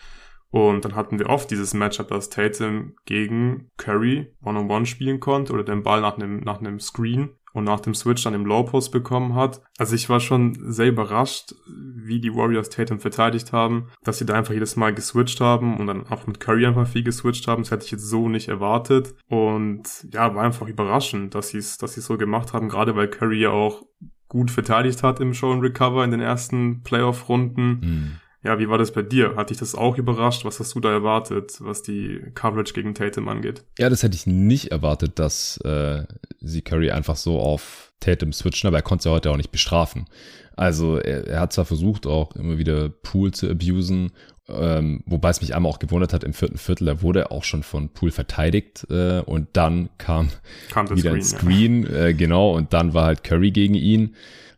Und 0.50 0.86
dann 0.86 0.96
hatten 0.96 1.18
wir 1.18 1.30
oft 1.30 1.50
dieses 1.50 1.74
Matchup, 1.74 2.10
dass 2.10 2.30
Tatum 2.30 2.96
gegen 3.06 3.72
Curry 3.78 4.36
One-on-One 4.44 4.86
spielen 4.86 5.20
konnte 5.20 5.52
oder 5.52 5.64
den 5.64 5.82
Ball 5.82 6.02
nach 6.02 6.16
einem, 6.18 6.42
nach 6.42 6.60
einem 6.60 6.80
Screen 6.80 7.32
und 7.54 7.64
nach 7.64 7.80
dem 7.80 7.94
Switch 7.94 8.24
dann 8.24 8.34
im 8.34 8.46
Low 8.46 8.64
Post 8.64 8.92
bekommen 8.92 9.36
hat. 9.36 9.62
Also 9.78 9.96
ich 9.96 10.10
war 10.10 10.20
schon 10.20 10.58
sehr 10.72 10.90
überrascht, 10.90 11.54
wie 11.68 12.20
die 12.20 12.34
Warriors 12.34 12.70
Tatum 12.70 13.00
verteidigt 13.00 13.54
haben, 13.54 13.90
dass 14.04 14.18
sie 14.18 14.26
da 14.26 14.34
einfach 14.34 14.54
jedes 14.54 14.76
Mal 14.76 14.94
geswitcht 14.94 15.40
haben 15.40 15.78
und 15.78 15.88
dann 15.88 16.08
auch 16.08 16.28
mit 16.28 16.40
Curry 16.40 16.66
einfach 16.66 16.88
viel 16.88 17.04
geswitcht 17.04 17.48
haben. 17.48 17.64
Das 17.64 17.72
hätte 17.72 17.86
ich 17.86 17.92
jetzt 17.92 18.10
so 18.10 18.28
nicht 18.28 18.50
erwartet. 18.50 19.16
Und 19.28 19.84
ja, 20.12 20.34
war 20.36 20.44
einfach 20.44 20.68
überraschend, 20.68 21.36
dass 21.36 21.50
sie 21.50 21.60
es, 21.60 21.78
dass 21.78 21.94
sie 21.94 22.02
es 22.02 22.08
so 22.08 22.18
gemacht 22.18 22.54
haben, 22.54 22.70
gerade 22.70 22.96
weil 22.96 23.08
Curry 23.08 23.42
ja 23.42 23.50
auch 23.50 23.84
gut 24.28 24.50
verteidigt 24.50 25.04
hat 25.04 25.20
im 25.20 25.34
Show 25.34 25.52
and 25.52 25.62
Recover 25.62 26.04
in 26.04 26.12
den 26.12 26.20
ersten 26.20 26.82
Playoff-Runden. 26.82 27.80
Mhm. 27.80 28.20
Ja, 28.44 28.60
wie 28.60 28.68
war 28.68 28.78
das 28.78 28.92
bei 28.92 29.02
dir? 29.02 29.36
Hat 29.36 29.50
dich 29.50 29.58
das 29.58 29.74
auch 29.74 29.98
überrascht? 29.98 30.44
Was 30.44 30.60
hast 30.60 30.76
du 30.76 30.82
da 30.82 30.92
erwartet, 30.92 31.56
was 31.60 31.82
die 31.82 32.22
Coverage 32.36 32.74
gegen 32.74 32.94
Tatum 32.94 33.30
angeht? 33.30 33.64
Ja, 33.80 33.90
das 33.90 34.04
hätte 34.04 34.16
ich 34.16 34.28
nicht 34.28 34.72
erwartet, 34.72 35.18
dass 35.18 35.58
äh, 35.58 36.04
sie 36.42 36.62
Curry 36.62 36.92
einfach 36.92 37.16
so 37.16 37.40
auf 37.40 37.94
Tatum 38.02 38.34
switchen, 38.34 38.68
aber 38.68 38.78
er 38.78 38.84
konnte 38.84 39.04
sie 39.04 39.12
heute 39.12 39.32
auch 39.32 39.38
nicht 39.38 39.52
bestrafen. 39.52 40.08
Also 40.56 40.98
er, 40.98 41.26
er 41.26 41.40
hat 41.40 41.54
zwar 41.54 41.66
versucht, 41.66 42.06
auch 42.06 42.36
immer 42.36 42.58
wieder 42.58 42.90
Pool 42.90 43.32
zu 43.32 43.50
abusen, 43.50 44.12
ähm, 44.50 45.04
wobei 45.06 45.30
es 45.30 45.40
mich 45.40 45.56
einmal 45.56 45.72
auch 45.72 45.80
gewundert 45.80 46.12
hat, 46.12 46.26
im 46.26 46.34
vierten 46.34 46.58
Viertel, 46.58 46.86
da 46.86 47.02
wurde 47.02 47.22
er 47.22 47.32
auch 47.32 47.46
schon 47.46 47.64
von 47.64 47.90
Pool 47.90 48.12
verteidigt 48.12 48.86
äh, 48.90 49.22
und 49.22 49.48
dann 49.54 49.90
kam, 49.98 50.30
kam 50.70 50.90
wieder 50.90 51.12
Screen, 51.12 51.16
ein 51.16 51.24
Screen, 51.24 51.84
ja. 51.84 52.06
äh, 52.08 52.14
genau, 52.14 52.54
und 52.54 52.74
dann 52.74 52.94
war 52.94 53.06
halt 53.06 53.24
Curry 53.24 53.52
gegen 53.52 53.76
ihn. 53.76 54.16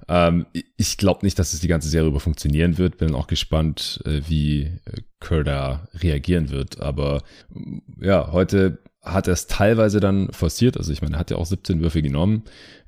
Ähm, 0.07 0.45
ich 0.77 0.97
glaube 0.97 1.25
nicht, 1.25 1.39
dass 1.39 1.53
es 1.53 1.59
die 1.59 1.67
ganze 1.67 1.89
Serie 1.89 2.09
über 2.09 2.19
funktionieren 2.19 2.77
wird. 2.77 2.97
Bin 2.97 3.15
auch 3.15 3.27
gespannt, 3.27 4.01
äh, 4.05 4.21
wie 4.27 4.71
äh, 4.85 5.43
da 5.43 5.87
reagieren 5.95 6.51
wird. 6.51 6.79
Aber 6.79 7.23
ja, 7.99 8.31
heute 8.31 8.79
hat 9.01 9.27
er 9.27 9.33
es 9.33 9.47
teilweise 9.47 9.99
dann 9.99 10.31
forciert. 10.31 10.77
Also 10.77 10.91
ich 10.91 11.01
meine, 11.01 11.15
er 11.15 11.19
hat 11.19 11.31
ja 11.31 11.37
auch 11.37 11.45
17 11.45 11.81
Würfe 11.81 12.01
genommen. 12.01 12.43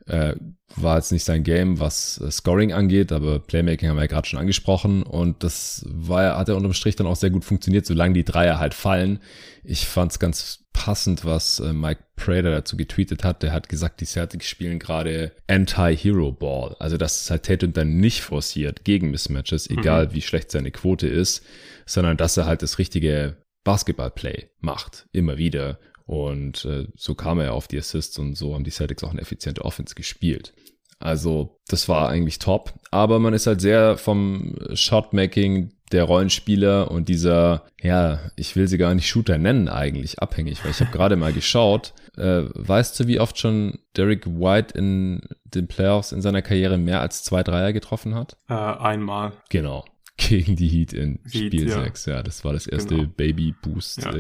Äh, 0.08 0.36
war 0.76 0.98
jetzt 0.98 1.12
nicht 1.12 1.24
sein 1.24 1.44
Game, 1.44 1.80
was 1.80 2.20
äh, 2.20 2.30
Scoring 2.30 2.74
angeht, 2.74 3.12
aber 3.12 3.40
Playmaking 3.40 3.90
haben 3.90 3.96
wir 3.96 4.04
ja 4.04 4.08
gerade 4.08 4.28
schon 4.28 4.40
angesprochen 4.40 5.04
und 5.04 5.44
das 5.44 5.86
war, 5.88 6.38
hat 6.38 6.50
ja 6.50 6.56
unterm 6.56 6.74
Strich 6.74 6.96
dann 6.96 7.08
auch 7.08 7.16
sehr 7.16 7.30
gut 7.30 7.46
funktioniert, 7.46 7.86
solange 7.86 8.14
die 8.14 8.26
Dreier 8.26 8.60
halt 8.60 8.74
fallen. 8.74 9.20
Ich 9.64 9.88
fand 9.88 10.12
es 10.12 10.20
ganz 10.20 10.66
passend, 10.74 11.26
was 11.26 11.60
äh, 11.60 11.74
Mike 11.74 12.04
Prater 12.16 12.52
dazu 12.52 12.78
getweetet 12.78 13.24
hat. 13.24 13.44
Der 13.44 13.52
hat 13.52 13.70
gesagt, 13.70 14.00
die 14.02 14.06
Celtics 14.06 14.48
spielen 14.48 14.78
gerade 14.78 15.32
Anti-Hero 15.48 16.32
Ball. 16.32 16.76
Also 16.80 16.98
dass 16.98 17.22
es 17.22 17.32
halt 17.32 17.44
Tatum 17.44 17.74
dann 17.74 17.98
nicht 17.98 18.22
forciert 18.22 18.84
gegen 18.84 19.10
Mismatches, 19.10 19.70
mhm. 19.70 19.80
egal 19.80 20.08
mhm. 20.08 20.14
wie 20.14 20.22
schlecht 20.22 20.52
seine 20.52 20.72
Quote 20.72 21.08
ist, 21.08 21.44
sondern 21.86 22.18
dass 22.18 22.38
er 22.38 22.46
halt 22.46 22.62
das 22.62 22.78
richtige 22.78 23.38
Basketball-Play 23.64 24.50
macht, 24.60 25.08
immer 25.12 25.38
wieder. 25.38 25.80
Und 26.08 26.66
äh, 26.66 26.88
so 26.96 27.16
kam 27.16 27.40
er 27.40 27.54
auf 27.54 27.68
die 27.68 27.78
Assists 27.78 28.18
und 28.18 28.36
so 28.36 28.56
haben 28.56 28.64
die 28.64 28.72
Celtics 28.72 29.04
auch 29.04 29.12
eine 29.12 29.22
effiziente 29.22 29.66
Offense 29.66 29.94
gespielt. 29.94 30.54
Also 31.00 31.60
das 31.68 31.88
war 31.90 32.10
eigentlich 32.10 32.40
top. 32.40 32.74
Aber 32.90 33.20
man 33.20 33.34
ist 33.34 33.46
halt 33.46 33.62
sehr 33.62 33.98
vom 33.98 34.56
Shotmaking 34.74 35.72
der 35.92 36.04
Rollenspieler 36.04 36.92
und 36.92 37.08
dieser, 37.08 37.66
ja, 37.82 38.20
ich 38.36 38.56
will 38.56 38.68
sie 38.68 38.78
gar 38.78 38.94
nicht 38.96 39.08
Shooter 39.08 39.38
nennen 39.38 39.70
eigentlich, 39.70 40.20
abhängig, 40.20 40.64
weil 40.64 40.72
ich 40.72 40.80
habe 40.80 40.92
gerade 40.98 41.16
mal 41.18 41.34
geschaut. 41.34 41.94
Äh, 42.18 42.44
weißt 42.54 43.00
du, 43.00 43.08
wie 43.08 43.20
oft 43.20 43.38
schon 43.38 43.80
Derek 43.96 44.26
White 44.26 44.78
in 44.78 45.22
den 45.44 45.68
Playoffs 45.68 46.12
in 46.12 46.22
seiner 46.22 46.42
Karriere 46.42 46.78
mehr 46.78 47.02
als 47.02 47.24
zwei 47.24 47.44
Dreier 47.44 47.74
getroffen 47.74 48.16
hat? 48.16 48.38
Äh, 48.50 48.54
einmal. 48.54 49.34
Genau. 49.50 49.86
Gegen 50.18 50.56
die 50.56 50.68
Heat 50.68 50.94
in 50.94 51.20
Heat, 51.30 51.54
Spiel 51.54 51.70
ja. 51.70 51.84
6. 51.84 52.06
Ja, 52.08 52.24
das 52.24 52.44
war 52.44 52.54
das 52.54 52.66
erste 52.66 52.96
genau. 52.96 53.10
Baby 53.16 53.54
Boost 53.62 54.04
ja. 54.04 54.12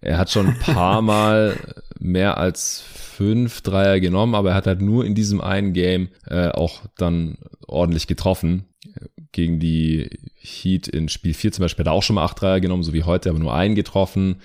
Er 0.00 0.18
hat 0.18 0.30
schon 0.30 0.48
ein 0.48 0.58
paar 0.58 1.02
Mal 1.08 1.56
mehr 1.98 2.38
als 2.38 2.80
fünf 2.80 3.62
Dreier 3.62 4.00
genommen, 4.00 4.34
aber 4.34 4.50
er 4.50 4.54
hat 4.54 4.66
halt 4.66 4.80
nur 4.80 5.04
in 5.04 5.14
diesem 5.14 5.40
einen 5.40 5.72
Game 5.72 6.08
äh, 6.26 6.48
auch 6.48 6.82
dann 6.96 7.38
ordentlich 7.66 8.06
getroffen. 8.06 8.64
Gegen 9.32 9.58
die 9.58 10.08
Heat 10.36 10.88
in 10.88 11.08
Spiel 11.08 11.34
4 11.34 11.52
zum 11.52 11.62
Beispiel 11.62 11.84
hat 11.84 11.90
er 11.90 11.94
auch 11.94 12.02
schon 12.02 12.14
mal 12.14 12.24
acht 12.24 12.40
Dreier 12.40 12.60
genommen, 12.60 12.82
so 12.82 12.92
wie 12.92 13.04
heute, 13.04 13.30
aber 13.30 13.38
nur 13.38 13.54
einen 13.54 13.74
getroffen. 13.74 14.36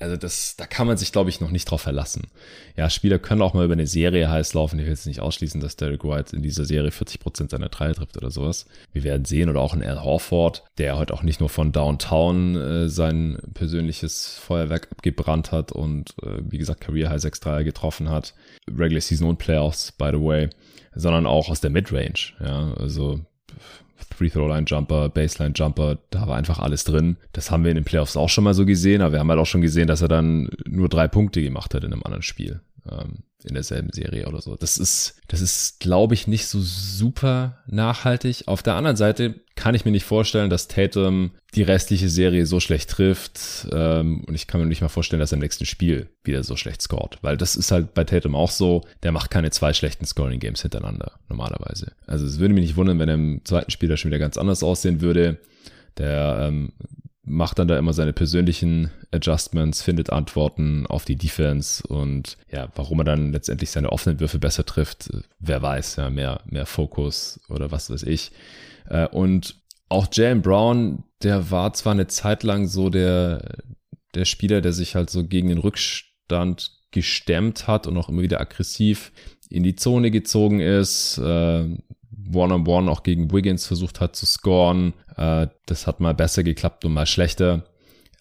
Also 0.00 0.16
das, 0.16 0.56
da 0.56 0.66
kann 0.66 0.86
man 0.86 0.96
sich, 0.96 1.12
glaube 1.12 1.28
ich, 1.28 1.40
noch 1.40 1.50
nicht 1.50 1.70
drauf 1.70 1.82
verlassen. 1.82 2.22
Ja, 2.74 2.88
Spieler 2.88 3.18
können 3.18 3.42
auch 3.42 3.52
mal 3.52 3.66
über 3.66 3.74
eine 3.74 3.86
Serie 3.86 4.30
heiß 4.30 4.54
laufen. 4.54 4.78
Ich 4.78 4.86
will 4.86 4.92
jetzt 4.92 5.06
nicht 5.06 5.20
ausschließen, 5.20 5.60
dass 5.60 5.76
Derek 5.76 6.04
White 6.04 6.34
in 6.34 6.42
dieser 6.42 6.64
Serie 6.64 6.90
40% 6.90 7.50
seiner 7.50 7.68
Dreier 7.68 7.94
trifft 7.94 8.16
oder 8.16 8.30
sowas. 8.30 8.64
Wir 8.92 9.04
werden 9.04 9.26
sehen. 9.26 9.50
Oder 9.50 9.60
auch 9.60 9.74
ein 9.74 9.84
Al 9.84 10.02
Horford, 10.02 10.64
der 10.78 10.96
heute 10.96 11.12
auch 11.12 11.22
nicht 11.22 11.40
nur 11.40 11.50
von 11.50 11.72
Downtown 11.72 12.56
äh, 12.56 12.88
sein 12.88 13.38
persönliches 13.52 14.38
Feuerwerk 14.38 14.88
abgebrannt 14.90 15.52
hat 15.52 15.70
und, 15.70 16.14
äh, 16.22 16.38
wie 16.48 16.58
gesagt, 16.58 16.80
Career 16.80 17.10
High 17.10 17.20
6 17.20 17.40
Dreier 17.40 17.64
getroffen 17.64 18.08
hat. 18.08 18.34
Regular 18.68 19.02
Season 19.02 19.28
und 19.28 19.38
Playoffs, 19.38 19.92
by 19.92 20.10
the 20.12 20.20
way. 20.20 20.48
Sondern 20.94 21.26
auch 21.26 21.50
aus 21.50 21.60
der 21.60 21.70
Midrange. 21.70 22.32
Ja, 22.40 22.72
also 22.74 23.20
Free-Throw-Line-Jumper, 24.16 25.08
Baseline-Jumper, 25.08 25.98
da 26.10 26.26
war 26.26 26.36
einfach 26.36 26.58
alles 26.58 26.84
drin. 26.84 27.16
Das 27.32 27.50
haben 27.50 27.64
wir 27.64 27.70
in 27.70 27.76
den 27.76 27.84
Playoffs 27.84 28.16
auch 28.16 28.28
schon 28.28 28.44
mal 28.44 28.54
so 28.54 28.66
gesehen, 28.66 29.02
aber 29.02 29.12
wir 29.12 29.20
haben 29.20 29.30
halt 29.30 29.40
auch 29.40 29.46
schon 29.46 29.60
gesehen, 29.60 29.86
dass 29.86 30.02
er 30.02 30.08
dann 30.08 30.48
nur 30.66 30.88
drei 30.88 31.08
Punkte 31.08 31.42
gemacht 31.42 31.74
hat 31.74 31.84
in 31.84 31.92
einem 31.92 32.02
anderen 32.02 32.22
Spiel. 32.22 32.60
Ähm, 32.90 33.24
in 33.44 33.54
derselben 33.54 33.90
Serie 33.92 34.26
oder 34.26 34.40
so. 34.40 34.56
Das 34.56 34.78
ist, 34.78 35.20
das 35.28 35.40
ist, 35.40 35.80
glaube 35.80 36.14
ich, 36.14 36.26
nicht 36.26 36.46
so 36.46 36.60
super 36.60 37.58
nachhaltig. 37.66 38.44
Auf 38.46 38.62
der 38.62 38.74
anderen 38.74 38.96
Seite 38.96 39.34
kann 39.54 39.74
ich 39.74 39.84
mir 39.84 39.90
nicht 39.90 40.04
vorstellen, 40.04 40.50
dass 40.50 40.68
Tatum 40.68 41.32
die 41.54 41.62
restliche 41.62 42.08
Serie 42.08 42.46
so 42.46 42.60
schlecht 42.60 42.90
trifft. 42.90 43.66
Ähm, 43.72 44.24
und 44.26 44.34
ich 44.34 44.46
kann 44.46 44.60
mir 44.60 44.66
nicht 44.66 44.82
mal 44.82 44.88
vorstellen, 44.88 45.20
dass 45.20 45.32
er 45.32 45.36
im 45.36 45.40
nächsten 45.40 45.66
Spiel 45.66 46.08
wieder 46.24 46.44
so 46.44 46.56
schlecht 46.56 46.82
scored. 46.82 47.18
Weil 47.22 47.36
das 47.36 47.56
ist 47.56 47.70
halt 47.70 47.94
bei 47.94 48.04
Tatum 48.04 48.34
auch 48.34 48.50
so. 48.50 48.82
Der 49.02 49.12
macht 49.12 49.30
keine 49.30 49.50
zwei 49.50 49.72
schlechten 49.72 50.04
Scoring-Games 50.04 50.62
hintereinander, 50.62 51.12
normalerweise. 51.28 51.92
Also 52.06 52.26
es 52.26 52.38
würde 52.38 52.54
mich 52.54 52.64
nicht 52.64 52.76
wundern, 52.76 52.98
wenn 52.98 53.08
er 53.08 53.14
im 53.14 53.44
zweiten 53.44 53.70
Spiel 53.70 53.88
da 53.88 53.96
schon 53.96 54.10
wieder 54.10 54.18
ganz 54.18 54.36
anders 54.36 54.62
aussehen 54.62 55.00
würde. 55.00 55.38
Der 55.98 56.46
ähm, 56.48 56.72
macht 57.22 57.58
dann 57.58 57.68
da 57.68 57.78
immer 57.78 57.92
seine 57.92 58.12
persönlichen 58.12 58.90
Adjustments, 59.10 59.82
findet 59.82 60.10
Antworten 60.10 60.86
auf 60.86 61.04
die 61.04 61.16
Defense 61.16 61.86
und 61.86 62.38
ja, 62.50 62.68
warum 62.74 63.00
er 63.00 63.04
dann 63.04 63.32
letztendlich 63.32 63.70
seine 63.70 63.92
offenen 63.92 64.20
Würfe 64.20 64.38
besser 64.38 64.64
trifft, 64.64 65.10
wer 65.38 65.60
weiß, 65.62 65.96
ja, 65.96 66.10
mehr, 66.10 66.40
mehr 66.46 66.66
Fokus 66.66 67.40
oder 67.48 67.70
was 67.70 67.90
weiß 67.90 68.04
ich. 68.04 68.32
Äh, 68.86 69.06
und 69.08 69.56
auch 69.88 70.06
Jalen 70.12 70.40
Brown, 70.40 71.04
der 71.22 71.50
war 71.50 71.72
zwar 71.74 71.92
eine 71.92 72.06
Zeit 72.06 72.42
lang 72.42 72.66
so 72.66 72.88
der, 72.90 73.58
der 74.14 74.24
Spieler, 74.24 74.60
der 74.60 74.72
sich 74.72 74.94
halt 74.94 75.10
so 75.10 75.24
gegen 75.24 75.48
den 75.48 75.58
Rückstand 75.58 76.72
gestemmt 76.90 77.66
hat 77.66 77.86
und 77.86 77.96
auch 77.96 78.08
immer 78.08 78.22
wieder 78.22 78.40
aggressiv 78.40 79.12
in 79.48 79.62
die 79.62 79.76
Zone 79.76 80.10
gezogen 80.10 80.60
ist, 80.60 81.18
äh, 81.18 81.64
One-on-One 82.34 82.62
-on 82.62 82.84
-one 82.84 82.90
auch 82.90 83.02
gegen 83.02 83.32
Wiggins 83.32 83.66
versucht 83.66 84.00
hat 84.00 84.16
zu 84.16 84.26
scoren. 84.26 84.94
Äh, 85.16 85.48
das 85.66 85.86
hat 85.86 86.00
mal 86.00 86.14
besser 86.14 86.42
geklappt 86.42 86.84
und 86.84 86.92
mal 86.92 87.06
schlechter. 87.06 87.64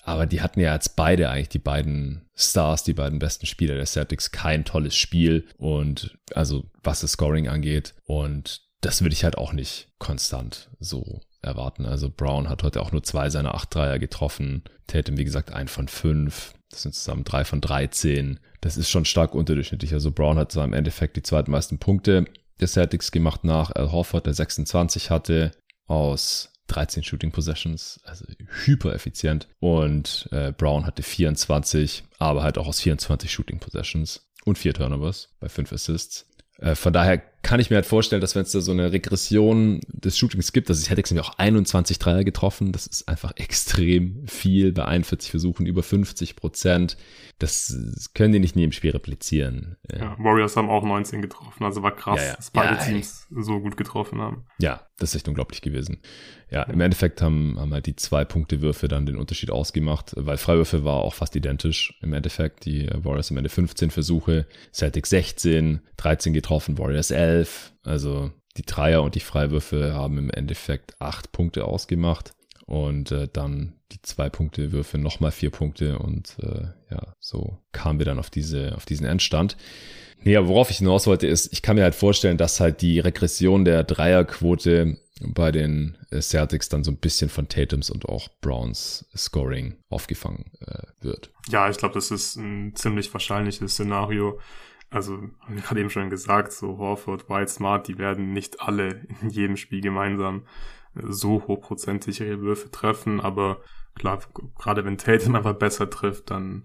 Aber 0.03 0.25
die 0.25 0.41
hatten 0.41 0.59
ja 0.59 0.73
jetzt 0.73 0.95
beide 0.95 1.29
eigentlich 1.29 1.49
die 1.49 1.59
beiden 1.59 2.27
Stars, 2.35 2.83
die 2.83 2.93
beiden 2.93 3.19
besten 3.19 3.45
Spieler 3.45 3.75
der 3.75 3.85
Celtics, 3.85 4.31
kein 4.31 4.65
tolles 4.65 4.95
Spiel. 4.95 5.45
Und 5.57 6.17
also 6.33 6.65
was 6.83 7.01
das 7.01 7.11
Scoring 7.11 7.47
angeht. 7.47 7.93
Und 8.05 8.61
das 8.81 9.01
würde 9.01 9.13
ich 9.13 9.23
halt 9.23 9.37
auch 9.37 9.53
nicht 9.53 9.89
konstant 9.99 10.69
so 10.79 11.21
erwarten. 11.41 11.85
Also 11.85 12.09
Brown 12.09 12.49
hat 12.49 12.63
heute 12.63 12.81
auch 12.81 12.91
nur 12.91 13.03
zwei 13.03 13.29
seiner 13.29 13.55
acht 13.55 13.73
Dreier 13.73 13.99
getroffen. 13.99 14.63
Tatum, 14.87 15.17
wie 15.17 15.25
gesagt, 15.25 15.53
ein 15.53 15.67
von 15.67 15.87
fünf. 15.87 16.53
Das 16.71 16.83
sind 16.83 16.95
zusammen 16.95 17.23
drei 17.23 17.45
von 17.45 17.61
13. 17.61 18.39
Das 18.61 18.77
ist 18.77 18.89
schon 18.89 19.05
stark 19.05 19.33
unterdurchschnittlich. 19.33 19.93
Also 19.93 20.11
Brown 20.11 20.37
hat 20.37 20.51
zwar 20.51 20.65
im 20.65 20.73
Endeffekt 20.73 21.17
die 21.17 21.23
zweitmeisten 21.23 21.79
Punkte 21.79 22.25
der 22.59 22.67
Celtics 22.67 23.11
gemacht 23.11 23.43
nach 23.43 23.71
Al 23.71 23.91
Horford, 23.91 24.25
der 24.25 24.33
26 24.33 25.09
hatte 25.09 25.51
aus 25.87 26.51
13 26.67 27.03
Shooting 27.03 27.31
Possessions, 27.31 27.99
also 28.03 28.25
hyper 28.65 28.93
effizient. 28.93 29.47
Und 29.59 30.29
äh, 30.31 30.51
Brown 30.51 30.85
hatte 30.85 31.03
24, 31.03 32.03
aber 32.19 32.43
halt 32.43 32.57
auch 32.57 32.67
aus 32.67 32.79
24 32.79 33.31
Shooting 33.31 33.59
Possessions 33.59 34.29
und 34.45 34.57
vier 34.57 34.73
Turnovers 34.73 35.35
bei 35.39 35.49
fünf 35.49 35.73
Assists. 35.73 36.27
Äh, 36.57 36.75
von 36.75 36.93
daher 36.93 37.17
kann 37.41 37.60
ich 37.60 37.69
mir 37.69 37.78
halt 37.78 37.86
vorstellen, 37.86 38.21
dass 38.21 38.36
wenn 38.36 38.41
es 38.41 38.52
da 38.52 38.60
so 38.60 38.71
eine 38.71 38.91
Regression 38.91 39.80
des 39.88 40.17
Shootings 40.17 40.52
gibt, 40.52 40.69
dass 40.69 40.82
ich 40.82 40.89
hätte 40.89 41.02
nämlich 41.13 41.28
auch 41.28 41.38
21 41.38 41.97
Dreier 41.97 42.23
getroffen. 42.23 42.71
Das 42.71 42.86
ist 42.86 43.08
einfach 43.08 43.32
extrem 43.38 44.28
viel 44.28 44.73
bei 44.73 44.86
41 44.86 45.32
Versuchen, 45.32 45.65
über 45.65 45.82
50 45.82 46.36
Prozent. 46.36 46.97
Das 47.39 48.12
können 48.13 48.34
die 48.34 48.39
nicht 48.39 48.58
nie 48.58 48.65
im 48.65 48.73
Spiel 48.73 48.91
replizieren. 48.91 49.78
Ja, 49.89 50.17
Warriors 50.19 50.58
haben 50.58 50.69
auch 50.69 50.84
19 50.84 51.21
getroffen, 51.21 51.63
also 51.63 51.82
war 51.82 51.95
krass, 51.95 52.19
ja, 52.19 52.28
ja. 52.28 52.36
dass 52.36 52.52
beide 52.52 52.75
ja, 52.75 52.84
Teams 52.84 53.28
so 53.30 53.62
gut 53.62 53.78
getroffen 53.78 54.19
haben. 54.19 54.43
Ja, 54.60 54.82
das 54.97 55.12
ist 55.12 55.15
echt 55.15 55.28
unglaublich 55.30 55.62
gewesen. 55.62 55.99
Ja, 56.52 56.63
im 56.63 56.82
Endeffekt 56.82 57.21
haben, 57.21 57.58
haben 57.60 57.73
halt 57.73 57.86
die 57.86 57.95
zwei 57.95 58.25
Punkte 58.25 58.62
Würfe 58.62 58.88
dann 58.88 59.06
den 59.06 59.17
Unterschied 59.17 59.52
ausgemacht, 59.52 60.13
weil 60.15 60.38
Freiwürfe 60.38 60.84
war 60.84 60.95
auch 60.95 61.13
fast 61.13 61.36
identisch 61.36 61.97
im 62.02 62.12
Endeffekt. 62.12 62.65
Die 62.65 62.89
Warriors 62.91 63.30
am 63.32 63.38
Ende 63.38 63.49
15 63.49 63.91
Versuche, 63.91 64.47
Celtics 64.73 65.12
16, 65.12 65.82
13 65.97 66.34
getroffen, 66.34 66.78
Warriors 66.78 67.12
11. 67.12 67.28
Also 67.83 68.31
die 68.57 68.65
Dreier 68.65 69.03
und 69.03 69.15
die 69.15 69.19
Freiwürfe 69.19 69.93
haben 69.93 70.17
im 70.17 70.29
Endeffekt 70.29 70.99
acht 70.99 71.31
Punkte 71.31 71.65
ausgemacht 71.65 72.33
und 72.65 73.11
äh, 73.11 73.27
dann 73.31 73.73
die 73.91 74.01
zwei 74.01 74.29
Punkte 74.29 74.71
Würfe 74.71 74.97
nochmal 74.97 75.31
vier 75.31 75.49
Punkte 75.49 75.97
und 75.99 76.37
äh, 76.41 76.67
ja, 76.91 77.15
so 77.19 77.57
kamen 77.71 77.99
wir 77.99 78.05
dann 78.05 78.19
auf 78.19 78.29
diese, 78.29 78.75
auf 78.75 78.85
diesen 78.85 79.05
Endstand. 79.05 79.57
Nee, 80.21 80.35
aber 80.35 80.47
worauf 80.47 80.69
ich 80.69 80.77
hinaus 80.77 81.07
wollte, 81.07 81.27
ist, 81.27 81.51
ich 81.53 81.61
kann 81.61 81.77
mir 81.77 81.83
halt 81.83 81.95
vorstellen, 81.95 82.37
dass 82.37 82.59
halt 82.59 82.81
die 82.81 82.99
Regression 82.99 83.63
der 83.63 83.83
Dreierquote 83.83 84.97
bei 85.21 85.51
den 85.51 85.97
äh, 86.11 86.21
Celtics 86.21 86.69
dann 86.69 86.83
so 86.83 86.91
ein 86.91 86.97
bisschen 86.97 87.29
von 87.29 87.47
Tatums 87.47 87.89
und 87.89 88.07
auch 88.07 88.29
Browns 88.41 89.09
Scoring 89.15 89.77
aufgefangen 89.89 90.51
äh, 90.65 90.83
wird. 91.01 91.31
Ja, 91.49 91.69
ich 91.69 91.77
glaube, 91.77 91.93
das 91.93 92.11
ist 92.11 92.35
ein 92.35 92.75
ziemlich 92.75 93.11
wahrscheinliches 93.13 93.73
Szenario. 93.73 94.39
Also, 94.91 95.13
haben 95.17 95.56
wir 95.56 95.62
gerade 95.62 95.80
eben 95.80 95.89
schon 95.89 96.10
gesagt, 96.10 96.52
so 96.52 96.78
Horford, 96.78 97.30
White, 97.30 97.52
Smart, 97.52 97.88
die 97.88 97.97
werden 97.97 98.34
nicht 98.34 98.62
alle 98.62 99.06
in 99.21 99.30
jedem 99.30 99.56
Spiel 99.56 99.82
gemeinsam 99.82 100.45
so 100.95 101.43
hochprozentig 101.47 102.21
ihre 102.21 102.41
Würfe 102.41 102.71
treffen, 102.71 103.21
aber 103.21 103.62
klar, 103.95 104.19
gerade 104.58 104.86
wenn 104.86 104.97
Tatum 104.97 105.36
einfach 105.36 105.54
besser 105.54 105.89
trifft, 105.89 106.32
dann 106.32 106.63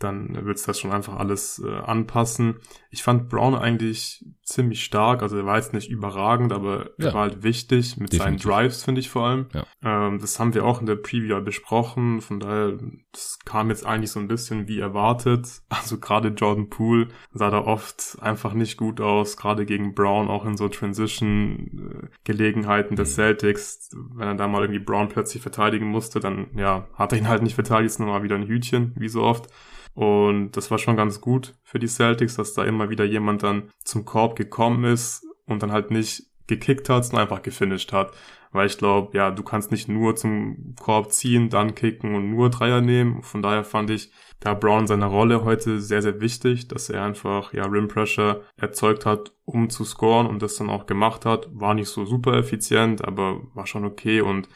dann 0.00 0.46
wird's 0.46 0.64
das 0.64 0.80
schon 0.80 0.92
einfach 0.92 1.18
alles 1.18 1.62
äh, 1.64 1.70
anpassen. 1.70 2.56
Ich 2.90 3.02
fand 3.02 3.28
Brown 3.28 3.54
eigentlich 3.54 4.24
ziemlich 4.42 4.82
stark, 4.82 5.22
also 5.22 5.36
er 5.36 5.44
war 5.46 5.58
jetzt 5.58 5.74
nicht 5.74 5.90
überragend, 5.90 6.52
aber 6.52 6.90
ja. 6.98 7.06
er 7.06 7.14
war 7.14 7.22
halt 7.22 7.42
wichtig 7.42 7.96
mit 7.98 8.12
Definitiv. 8.12 8.42
seinen 8.42 8.52
Drives, 8.52 8.82
finde 8.82 9.00
ich 9.00 9.10
vor 9.10 9.26
allem. 9.26 9.46
Ja. 9.52 9.64
Ähm, 9.84 10.18
das 10.18 10.40
haben 10.40 10.54
wir 10.54 10.64
auch 10.64 10.80
in 10.80 10.86
der 10.86 10.96
Preview 10.96 11.40
besprochen, 11.42 12.20
von 12.20 12.40
daher, 12.40 12.78
das 13.12 13.38
kam 13.44 13.68
jetzt 13.68 13.86
eigentlich 13.86 14.10
so 14.10 14.18
ein 14.18 14.26
bisschen 14.28 14.66
wie 14.68 14.80
erwartet. 14.80 15.46
Also 15.80 15.98
gerade 15.98 16.28
Jordan 16.28 16.68
Poole 16.68 17.08
sah 17.32 17.48
da 17.50 17.62
oft 17.62 18.18
einfach 18.20 18.52
nicht 18.52 18.76
gut 18.76 19.00
aus, 19.00 19.38
gerade 19.38 19.64
gegen 19.64 19.94
Brown, 19.94 20.28
auch 20.28 20.44
in 20.44 20.58
so 20.58 20.68
Transition-Gelegenheiten 20.68 22.96
des 22.96 23.12
mhm. 23.12 23.14
Celtics. 23.14 23.88
Wenn 24.14 24.28
er 24.28 24.34
da 24.34 24.46
mal 24.46 24.60
irgendwie 24.62 24.78
Brown 24.78 25.08
plötzlich 25.08 25.40
verteidigen 25.42 25.86
musste, 25.86 26.20
dann 26.20 26.48
ja, 26.54 26.86
hat 26.94 27.12
er 27.12 27.18
ihn 27.18 27.28
halt 27.28 27.42
nicht 27.42 27.54
verteidigt, 27.54 27.92
ist 27.92 27.98
nochmal 27.98 28.22
wieder 28.22 28.36
ein 28.36 28.46
Hütchen, 28.46 28.92
wie 28.96 29.08
so 29.08 29.22
oft. 29.22 29.48
Und 29.94 30.52
das 30.52 30.70
war 30.70 30.78
schon 30.78 30.96
ganz 30.96 31.20
gut 31.20 31.54
für 31.62 31.78
die 31.78 31.88
Celtics, 31.88 32.36
dass 32.36 32.54
da 32.54 32.64
immer 32.64 32.90
wieder 32.90 33.04
jemand 33.04 33.42
dann 33.42 33.70
zum 33.84 34.04
Korb 34.04 34.36
gekommen 34.36 34.84
ist 34.84 35.26
und 35.46 35.62
dann 35.62 35.72
halt 35.72 35.90
nicht 35.90 36.24
gekickt 36.46 36.88
hat, 36.88 37.04
sondern 37.04 37.22
einfach 37.22 37.42
gefinisht 37.42 37.92
hat. 37.92 38.12
Weil 38.52 38.66
ich 38.66 38.78
glaube, 38.78 39.16
ja, 39.16 39.30
du 39.30 39.44
kannst 39.44 39.70
nicht 39.70 39.88
nur 39.88 40.16
zum 40.16 40.74
Korb 40.80 41.12
ziehen, 41.12 41.50
dann 41.50 41.76
kicken 41.76 42.16
und 42.16 42.30
nur 42.30 42.50
Dreier 42.50 42.80
nehmen. 42.80 43.22
Von 43.22 43.42
daher 43.42 43.62
fand 43.62 43.90
ich 43.90 44.10
da 44.40 44.54
Brown 44.54 44.88
seine 44.88 45.06
Rolle 45.06 45.44
heute 45.44 45.80
sehr, 45.80 46.02
sehr 46.02 46.20
wichtig, 46.20 46.66
dass 46.66 46.90
er 46.90 47.04
einfach, 47.04 47.52
ja, 47.52 47.64
Rim 47.66 47.86
Pressure 47.86 48.42
erzeugt 48.56 49.06
hat, 49.06 49.32
um 49.44 49.70
zu 49.70 49.84
scoren 49.84 50.26
und 50.26 50.42
das 50.42 50.56
dann 50.56 50.68
auch 50.68 50.86
gemacht 50.86 51.24
hat. 51.24 51.48
War 51.52 51.74
nicht 51.74 51.88
so 51.88 52.04
super 52.04 52.34
effizient, 52.34 53.04
aber 53.04 53.40
war 53.54 53.66
schon 53.66 53.84
okay 53.84 54.20
und 54.20 54.48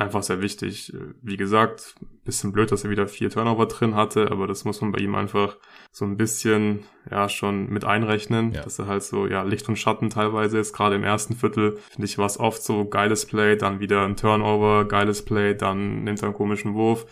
einfach 0.00 0.22
sehr 0.22 0.40
wichtig. 0.40 0.92
Wie 1.22 1.36
gesagt, 1.36 1.94
bisschen 2.24 2.52
blöd, 2.52 2.72
dass 2.72 2.84
er 2.84 2.90
wieder 2.90 3.06
vier 3.06 3.30
Turnover 3.30 3.66
drin 3.66 3.94
hatte, 3.94 4.30
aber 4.30 4.46
das 4.46 4.64
muss 4.64 4.80
man 4.80 4.92
bei 4.92 5.00
ihm 5.00 5.14
einfach 5.14 5.56
so 5.92 6.04
ein 6.04 6.16
bisschen 6.16 6.84
ja 7.10 7.28
schon 7.28 7.68
mit 7.68 7.84
einrechnen, 7.84 8.52
ja. 8.52 8.62
dass 8.62 8.78
er 8.78 8.86
halt 8.86 9.02
so 9.02 9.26
ja 9.26 9.42
Licht 9.42 9.68
und 9.68 9.76
Schatten 9.76 10.10
teilweise 10.10 10.58
ist. 10.58 10.72
Gerade 10.72 10.96
im 10.96 11.04
ersten 11.04 11.36
Viertel 11.36 11.78
finde 11.90 12.06
ich 12.06 12.18
war 12.18 12.26
es 12.26 12.40
oft 12.40 12.62
so 12.62 12.86
geiles 12.86 13.26
Play, 13.26 13.56
dann 13.56 13.80
wieder 13.80 14.04
ein 14.04 14.16
Turnover, 14.16 14.86
geiles 14.86 15.24
Play, 15.24 15.54
dann 15.54 16.04
nimmt 16.04 16.20
er 16.20 16.26
einen 16.26 16.34
komischen 16.34 16.74
Wurf. 16.74 17.06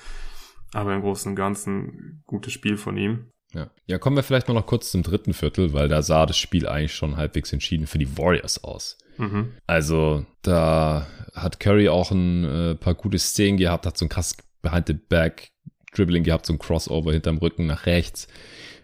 Aber 0.72 0.94
im 0.94 1.00
Großen 1.00 1.30
und 1.30 1.36
Ganzen 1.36 2.22
gutes 2.26 2.52
Spiel 2.52 2.76
von 2.76 2.96
ihm. 2.96 3.32
Ja. 3.54 3.70
ja, 3.86 3.98
kommen 3.98 4.16
wir 4.16 4.22
vielleicht 4.22 4.48
mal 4.48 4.54
noch 4.54 4.66
kurz 4.66 4.90
zum 4.90 5.02
dritten 5.02 5.32
Viertel, 5.32 5.72
weil 5.72 5.88
da 5.88 6.02
sah 6.02 6.26
das 6.26 6.36
Spiel 6.36 6.68
eigentlich 6.68 6.94
schon 6.94 7.16
halbwegs 7.16 7.50
entschieden 7.52 7.86
für 7.86 7.96
die 7.96 8.18
Warriors 8.18 8.62
aus. 8.62 8.98
Mhm. 9.18 9.52
Also 9.66 10.24
da 10.42 11.06
hat 11.34 11.60
Curry 11.60 11.88
auch 11.88 12.10
ein 12.10 12.44
äh, 12.44 12.74
paar 12.74 12.94
gute 12.94 13.18
Szenen 13.18 13.58
gehabt, 13.58 13.86
hat 13.86 13.98
so 13.98 14.06
ein 14.06 14.08
krass 14.08 14.36
Behind 14.62 14.86
the 14.86 14.94
Back 14.94 15.50
Dribbling 15.94 16.24
gehabt, 16.24 16.46
so 16.46 16.52
ein 16.52 16.58
Crossover 16.58 17.12
hinterm 17.12 17.38
Rücken 17.38 17.66
nach 17.66 17.86
rechts 17.86 18.28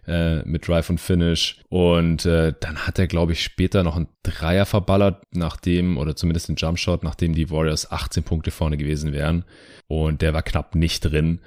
äh, 0.07 0.43
mit 0.43 0.67
Drive 0.67 0.91
und 0.91 1.01
Finish. 1.01 1.61
Und 1.69 2.25
äh, 2.27 2.53
dann 2.59 2.87
hat 2.87 2.99
er, 2.99 3.07
glaube 3.07 3.33
ich, 3.33 3.43
später 3.43 3.83
noch 3.83 3.97
einen 3.97 4.09
Dreier 4.23 4.67
verballert, 4.67 5.23
nachdem, 5.33 5.99
oder 5.99 6.17
zumindest 6.17 6.49
einen 6.49 6.57
Jumpshot, 6.57 7.05
nachdem 7.05 7.35
die 7.35 7.51
Warriors 7.51 7.91
18 7.91 8.23
Punkte 8.23 8.51
vorne 8.51 8.77
gewesen 8.77 9.13
wären. 9.13 9.45
Und 9.87 10.23
der 10.23 10.35
war 10.35 10.43
knapp 10.43 10.75
nicht 10.75 11.01
drin. 11.01 11.41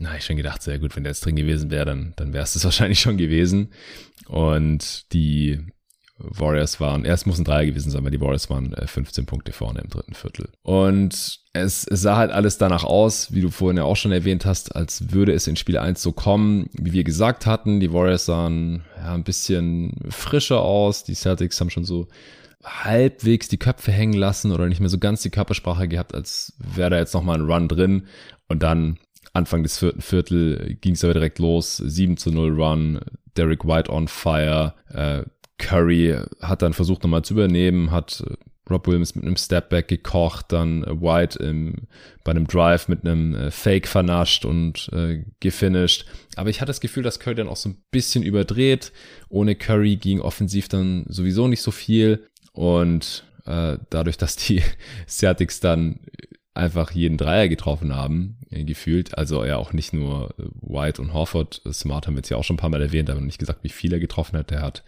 Na, 0.00 0.16
ich 0.16 0.24
schon 0.24 0.36
gedacht, 0.36 0.62
sehr 0.62 0.78
gut, 0.78 0.96
wenn 0.96 1.04
der 1.04 1.12
jetzt 1.12 1.24
drin 1.24 1.36
gewesen 1.36 1.70
wäre, 1.70 1.84
dann, 1.84 2.12
dann 2.16 2.32
wäre 2.32 2.44
es 2.44 2.54
das 2.54 2.64
wahrscheinlich 2.64 3.00
schon 3.00 3.16
gewesen. 3.16 3.72
Und 4.26 5.12
die 5.12 5.60
Warriors 6.18 6.78
waren, 6.80 7.04
erst 7.04 7.26
muss 7.26 7.38
ein 7.38 7.44
Dreier 7.44 7.66
gewesen 7.66 7.90
sein, 7.90 8.04
weil 8.04 8.12
die 8.12 8.20
Warriors 8.20 8.48
waren 8.48 8.74
15 8.74 9.24
äh, 9.24 9.26
Punkte 9.26 9.52
vorne 9.52 9.80
im 9.80 9.90
dritten 9.90 10.14
Viertel. 10.14 10.48
Und 10.62 11.40
es, 11.52 11.82
sah 11.82 12.16
halt 12.16 12.30
alles 12.30 12.56
danach 12.56 12.84
aus, 12.84 13.32
wie 13.32 13.40
du 13.40 13.50
vorhin 13.50 13.78
ja 13.78 13.84
auch 13.84 13.96
schon 13.96 14.12
erwähnt 14.12 14.46
hast, 14.46 14.76
als 14.76 15.12
würde 15.12 15.32
es 15.32 15.46
in 15.48 15.56
Spiel 15.56 15.76
1 15.76 16.00
so 16.00 16.12
kommen, 16.12 16.70
wie 16.72 16.92
wir 16.92 17.04
gesagt 17.04 17.46
hatten. 17.46 17.80
Die 17.80 17.92
Warriors 17.92 18.26
sahen 18.26 18.84
ja 18.96 19.14
ein 19.14 19.24
bisschen 19.24 19.92
frischer 20.08 20.60
aus. 20.60 21.02
Die 21.02 21.14
Celtics 21.14 21.60
haben 21.60 21.70
schon 21.70 21.84
so 21.84 22.06
halbwegs 22.62 23.48
die 23.48 23.58
Köpfe 23.58 23.92
hängen 23.92 24.14
lassen 24.14 24.52
oder 24.52 24.68
nicht 24.68 24.80
mehr 24.80 24.88
so 24.88 24.98
ganz 24.98 25.22
die 25.22 25.30
Körpersprache 25.30 25.88
gehabt, 25.88 26.14
als 26.14 26.54
wäre 26.58 26.90
da 26.90 26.98
jetzt 26.98 27.14
nochmal 27.14 27.38
ein 27.38 27.50
Run 27.50 27.68
drin. 27.68 28.06
Und 28.48 28.62
dann 28.62 28.98
Anfang 29.32 29.64
des 29.64 29.78
vierten 29.78 30.00
Viertel 30.00 30.76
ging 30.80 30.94
es 30.94 31.02
aber 31.02 31.14
direkt 31.14 31.40
los. 31.40 31.76
7 31.76 32.16
zu 32.16 32.30
0 32.30 32.60
Run, 32.60 33.00
Derek 33.36 33.64
White 33.64 33.90
on 33.90 34.06
fire, 34.06 34.74
äh, 34.90 35.24
Curry 35.58 36.18
hat 36.40 36.62
dann 36.62 36.72
versucht 36.72 37.02
nochmal 37.02 37.22
zu 37.22 37.34
übernehmen, 37.34 37.90
hat 37.90 38.24
äh, 38.26 38.34
Rob 38.70 38.86
Williams 38.86 39.14
mit 39.14 39.24
einem 39.24 39.36
Stepback 39.36 39.88
gekocht, 39.88 40.46
dann 40.48 40.84
äh, 40.84 41.00
White 41.00 41.38
im, 41.38 41.86
bei 42.24 42.30
einem 42.30 42.46
Drive 42.46 42.88
mit 42.88 43.04
einem 43.04 43.34
äh, 43.34 43.50
Fake 43.50 43.86
vernascht 43.86 44.44
und 44.44 44.88
äh, 44.92 45.24
gefinisht. 45.40 46.06
Aber 46.36 46.50
ich 46.50 46.60
hatte 46.60 46.70
das 46.70 46.80
Gefühl, 46.80 47.02
dass 47.02 47.20
Curry 47.20 47.36
dann 47.36 47.48
auch 47.48 47.56
so 47.56 47.70
ein 47.70 47.82
bisschen 47.90 48.22
überdreht. 48.22 48.92
Ohne 49.28 49.54
Curry 49.54 49.96
ging 49.96 50.20
offensiv 50.20 50.68
dann 50.68 51.04
sowieso 51.08 51.46
nicht 51.46 51.62
so 51.62 51.70
viel. 51.70 52.26
Und 52.52 53.24
äh, 53.44 53.78
dadurch, 53.90 54.16
dass 54.16 54.36
die 54.36 54.62
Celtics 55.06 55.60
dann 55.60 56.00
einfach 56.54 56.92
jeden 56.92 57.18
Dreier 57.18 57.48
getroffen 57.48 57.94
haben, 57.94 58.38
gefühlt. 58.48 59.18
Also 59.18 59.44
ja 59.44 59.56
auch 59.56 59.72
nicht 59.72 59.92
nur 59.92 60.34
White 60.36 61.02
und 61.02 61.12
Horford. 61.12 61.60
Smart 61.72 62.06
haben 62.06 62.14
wir 62.14 62.18
jetzt 62.18 62.28
ja 62.28 62.36
auch 62.36 62.44
schon 62.44 62.54
ein 62.54 62.58
paar 62.58 62.70
Mal 62.70 62.80
erwähnt, 62.80 63.10
aber 63.10 63.20
nicht 63.20 63.40
gesagt, 63.40 63.64
wie 63.64 63.70
viel 63.70 63.92
er 63.92 63.98
getroffen 63.98 64.38
hat. 64.38 64.52
Er 64.52 64.62
hat 64.62 64.84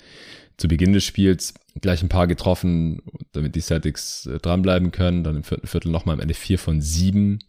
zu 0.59 0.69
Beginn 0.69 0.93
des 0.93 1.05
Spiels 1.05 1.55
gleich 1.81 2.03
ein 2.03 2.09
paar 2.09 2.27
getroffen, 2.27 3.03
damit 3.33 3.55
die 3.55 3.61
Celtics 3.61 4.27
äh, 4.27 4.39
dranbleiben 4.39 4.93
können. 4.93 5.25
Dann 5.25 5.37
im 5.37 5.45
vierten 5.45 5.67
Viertel 5.67 5.91
nochmal 5.91 6.15
am 6.15 6.21
Ende 6.21 6.35
vier 6.35 6.59
von 6.59 6.81
sieben. 6.81 7.41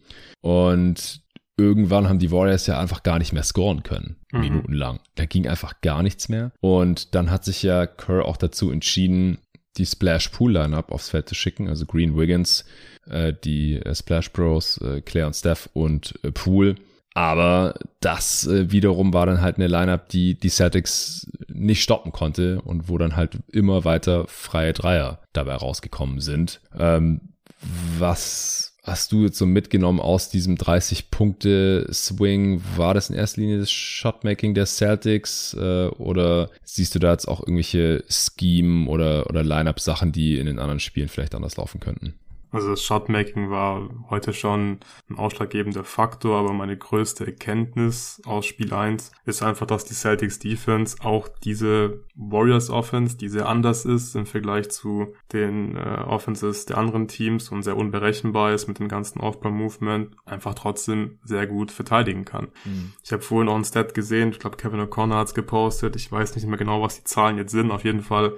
Und 0.42 1.22
irgendwann 1.58 2.08
haben 2.08 2.20
die 2.20 2.32
Warriors 2.32 2.68
ja 2.68 2.80
einfach 2.80 3.04
gar 3.04 3.20
nicht 3.20 3.34
mehr 3.34 3.44
scoren 3.44 3.84
können, 3.84 4.18
mhm. 4.32 4.40
minutenlang. 4.42 5.00
Da 5.16 5.26
ging 5.26 5.48
einfach 5.48 5.82
gar 5.82 6.04
nichts 6.04 6.30
mehr. 6.30 6.52
Und 6.60 7.16
dann 7.16 7.32
hat 7.32 7.46
sich 7.46 7.64
ja 7.64 7.86
Kerr 7.88 8.26
auch 8.26 8.38
dazu 8.38 8.72
entschieden, 8.72 9.40
die 9.78 9.86
Splash 9.86 10.30
Pool 10.30 10.54
Lineup 10.54 10.92
aufs 10.92 11.10
Feld 11.10 11.30
zu 11.30 11.36
schicken, 11.36 11.68
also 11.68 11.86
Green 11.86 12.18
Wiggins, 12.18 12.66
äh, 13.10 13.34
die 13.44 13.76
äh, 13.76 13.96
Splash 13.96 14.32
Bros, 14.32 14.80
äh, 14.82 15.02
Claire 15.02 15.28
und 15.28 15.36
Steph 15.36 15.70
und 15.74 16.20
äh, 16.24 16.32
Pool 16.32 16.76
aber 17.18 17.74
das 18.00 18.46
äh, 18.46 18.70
wiederum 18.70 19.12
war 19.12 19.26
dann 19.26 19.42
halt 19.42 19.56
eine 19.56 19.66
Lineup, 19.66 20.08
die 20.08 20.36
die 20.36 20.50
Celtics 20.50 21.26
nicht 21.48 21.82
stoppen 21.82 22.12
konnte 22.12 22.62
und 22.62 22.90
wo 22.90 23.00
dann 23.00 23.16
halt 23.16 23.40
immer 23.52 23.86
weiter 23.86 24.26
freie 24.28 24.72
Dreier 24.72 25.18
dabei 25.34 25.56
rausgekommen 25.56 26.20
sind. 26.20 26.62
Ähm, 26.78 27.22
was 27.98 28.76
hast 28.84 29.14
du 29.14 29.24
jetzt 29.24 29.40
so 29.40 29.48
mitgenommen 29.48 30.00
aus 30.00 30.30
diesem 30.30 30.58
30-Punkte-Swing? 30.58 32.62
War 32.76 32.94
das 32.94 33.10
in 33.10 33.16
erster 33.16 33.42
Linie 33.42 33.62
das 33.62 33.72
Shotmaking 33.72 34.54
der 34.54 34.68
Celtics 34.68 35.56
äh, 35.60 35.88
oder 35.88 36.52
siehst 36.64 36.94
du 36.94 37.00
da 37.00 37.14
jetzt 37.14 37.28
auch 37.28 37.40
irgendwelche 37.40 38.04
Scheme 38.10 38.88
oder, 38.88 39.28
oder 39.28 39.44
Lineup-Sachen, 39.44 40.12
die 40.12 40.38
in 40.38 40.46
den 40.46 40.60
anderen 40.60 40.80
Spielen 40.80 41.08
vielleicht 41.08 41.34
anders 41.34 41.58
laufen 41.58 41.80
könnten? 41.80 42.14
Also 42.52 42.70
das 42.70 42.82
Shotmaking 42.82 43.50
war 43.50 43.90
heute 44.10 44.34
schon 44.34 44.80
ein 45.10 45.18
ausschlaggebender 45.18 45.84
Faktor, 45.84 46.40
aber 46.40 46.54
meine 46.54 46.78
größte 46.78 47.26
Erkenntnis 47.26 48.22
aus 48.26 48.46
Spiel 48.46 48.74
1 48.74 49.12
ist 49.26 49.44
einfach, 49.44 49.66
dass 49.66 49.86
die 49.86 49.94
Celtics 49.94 50.40
Defense 50.40 50.98
auch 51.04 51.28
diese 51.28 52.04
Warriors 52.16 52.70
Offense, 52.70 53.18
die 53.18 53.30
sehr 53.30 53.48
anders 53.48 53.86
ist 53.86 54.16
im 54.16 54.26
Vergleich 54.26 54.70
zu 54.70 55.14
den 55.34 55.76
äh, 55.76 55.80
Offenses 56.08 56.66
der 56.66 56.78
anderen 56.78 57.08
Teams 57.08 57.50
und 57.50 57.64
sehr 57.64 57.78
unberechenbar 57.78 58.54
ist 58.54 58.68
mit 58.68 58.80
dem 58.80 58.88
ganzen 58.88 59.20
Off-Ball-Movement, 59.20 60.16
einfach 60.26 60.54
trotzdem 60.54 61.20
sehr 61.24 61.48
gut 61.48 61.72
verteidigen 61.72 62.26
kann. 62.26 62.48
Mhm. 62.66 62.94
Ich 63.04 63.12
habe 63.12 63.22
vorhin 63.22 63.50
auch 63.50 63.56
ein 63.56 63.66
Stat 63.66 63.94
gesehen, 63.94 64.30
ich 64.30 64.40
glaube 64.40 64.58
Kevin 64.58 64.82
O'Connor 64.82 65.18
hat 65.18 65.28
es 65.28 65.34
gepostet, 65.34 65.96
ich 65.96 66.12
weiß 66.12 66.36
nicht 66.36 66.48
mehr 66.48 66.58
genau, 66.58 66.82
was 66.82 66.98
die 66.98 67.04
Zahlen 67.04 67.38
jetzt 67.38 67.52
sind, 67.52 67.72
auf 67.72 67.84
jeden 67.84 68.02
Fall 68.02 68.34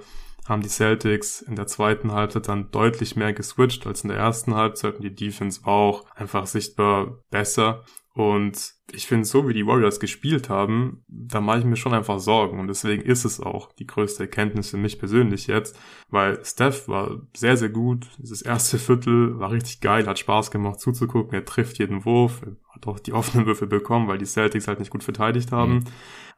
haben 0.48 0.62
die 0.62 0.68
Celtics 0.68 1.42
in 1.42 1.56
der 1.56 1.66
zweiten 1.66 2.12
Halbzeit 2.12 2.48
dann 2.48 2.70
deutlich 2.70 3.16
mehr 3.16 3.32
geswitcht 3.32 3.86
als 3.86 4.02
in 4.02 4.08
der 4.08 4.18
ersten 4.18 4.54
Halbzeit 4.54 4.96
und 4.96 5.02
die 5.02 5.14
Defense 5.14 5.64
war 5.64 5.74
auch 5.74 6.04
einfach 6.14 6.46
sichtbar 6.46 7.18
besser. 7.30 7.84
Und 8.12 8.74
ich 8.92 9.06
finde, 9.06 9.24
so 9.24 9.48
wie 9.48 9.54
die 9.54 9.66
Warriors 9.66 10.00
gespielt 10.00 10.48
haben, 10.48 11.04
da 11.06 11.40
mache 11.40 11.60
ich 11.60 11.64
mir 11.64 11.76
schon 11.76 11.94
einfach 11.94 12.18
Sorgen. 12.18 12.58
Und 12.58 12.66
deswegen 12.66 13.02
ist 13.02 13.24
es 13.24 13.40
auch 13.40 13.72
die 13.72 13.86
größte 13.86 14.24
Erkenntnis 14.24 14.70
für 14.70 14.78
mich 14.78 14.98
persönlich 14.98 15.46
jetzt, 15.46 15.78
weil 16.08 16.44
Steph 16.44 16.88
war 16.88 17.20
sehr, 17.36 17.56
sehr 17.56 17.68
gut. 17.68 18.08
Dieses 18.18 18.42
erste 18.42 18.78
Viertel 18.78 19.38
war 19.38 19.52
richtig 19.52 19.80
geil, 19.80 20.06
hat 20.06 20.18
Spaß 20.18 20.50
gemacht 20.50 20.80
zuzugucken. 20.80 21.34
Er 21.34 21.44
trifft 21.44 21.78
jeden 21.78 22.04
Wurf, 22.04 22.42
er 22.42 22.56
hat 22.74 22.88
auch 22.88 22.98
die 22.98 23.12
offenen 23.14 23.46
Würfe 23.46 23.68
bekommen, 23.68 24.08
weil 24.08 24.18
die 24.18 24.26
Celtics 24.26 24.66
halt 24.66 24.80
nicht 24.80 24.90
gut 24.90 25.04
verteidigt 25.04 25.52
haben. 25.52 25.74
Mhm. 25.74 25.84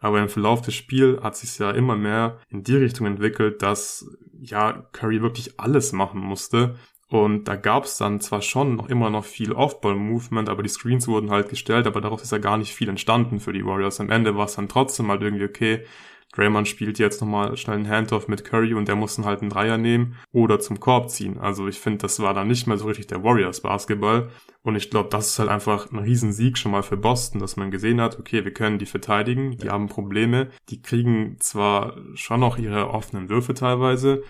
Aber 0.01 0.21
im 0.21 0.29
Verlauf 0.29 0.61
des 0.61 0.75
Spiels 0.75 1.23
hat 1.23 1.37
sich 1.37 1.59
ja 1.59 1.71
immer 1.71 1.97
mehr 1.97 2.39
in 2.49 2.65
die 2.65 2.77
Richtung 2.77 3.07
entwickelt, 3.07 3.63
dass 3.63 4.07
ja 4.41 4.73
Curry 4.93 5.23
wirklich 5.23 5.61
alles 5.61 5.93
machen 5.93 6.21
musste. 6.21 6.77
Und 7.13 7.45
da 7.45 7.57
gab 7.57 7.85
es 7.85 7.99
dann 7.99 8.23
zwar 8.23 8.41
schon 8.41 8.75
noch 8.75 8.89
immer 8.89 9.11
noch 9.11 9.27
viel 9.27 9.53
Off-Ball-Movement, 9.53 10.49
aber 10.49 10.63
die 10.63 10.71
Screens 10.71 11.07
wurden 11.07 11.31
halt 11.31 11.51
gestellt, 11.51 11.87
aber 11.87 12.01
daraus 12.01 12.23
ist 12.23 12.33
ja 12.33 12.39
gar 12.39 12.57
nicht 12.57 12.73
viel 12.73 12.89
entstanden 12.89 13.39
für 13.39 13.53
die 13.53 13.67
Warriors. 13.67 14.01
Am 14.01 14.09
Ende 14.09 14.35
war 14.35 14.47
es 14.47 14.55
dann 14.55 14.67
trotzdem 14.67 15.11
halt 15.11 15.21
irgendwie 15.21 15.45
okay, 15.45 15.85
Draymond 16.33 16.69
spielt 16.69 16.99
jetzt 16.99 17.21
nochmal 17.21 17.55
schnell 17.59 17.77
einen 17.77 17.87
Handoff 17.87 18.29
mit 18.29 18.47
Curry 18.47 18.73
und 18.73 18.89
der 18.89 18.97
muss 18.97 19.17
dann 19.17 19.27
halt 19.27 19.43
einen 19.43 19.51
Dreier 19.51 19.77
nehmen 19.77 20.17
oder 20.33 20.59
zum 20.59 20.81
Korb 20.81 21.11
ziehen. 21.11 21.37
Also 21.37 21.69
ich 21.69 21.79
finde, 21.79 21.99
das 21.99 22.19
war 22.21 22.33
dann 22.33 22.49
nicht 22.49 22.67
mehr 22.67 22.79
so 22.79 22.87
richtig 22.87 23.09
der 23.09 23.23
Warriors 23.23 23.61
Basketball. 23.61 24.31
Und 24.63 24.77
ich 24.77 24.89
glaube, 24.89 25.11
das 25.11 25.33
ist 25.33 25.39
halt 25.39 25.51
einfach 25.51 25.93
ein 25.93 25.99
Riesensieg 25.99 26.57
schon 26.57 26.73
mal 26.73 26.83
für 26.83 26.97
Boston, 26.97 27.43
dass 27.43 27.57
man 27.57 27.71
gesehen 27.71 28.01
hat, 28.01 28.19
okay, 28.19 28.47
wir 28.47 28.55
können 28.55 28.79
die 28.79 28.87
verteidigen, 28.87 29.59
die 29.59 29.69
haben 29.69 29.89
Probleme, 29.89 30.49
die 30.71 30.81
kriegen 30.81 31.37
zwar 31.41 31.95
schon 32.15 32.41
noch 32.41 32.57
ihre 32.57 32.89
offenen 32.89 33.29
Würfe 33.29 33.53
teilweise, 33.53 34.23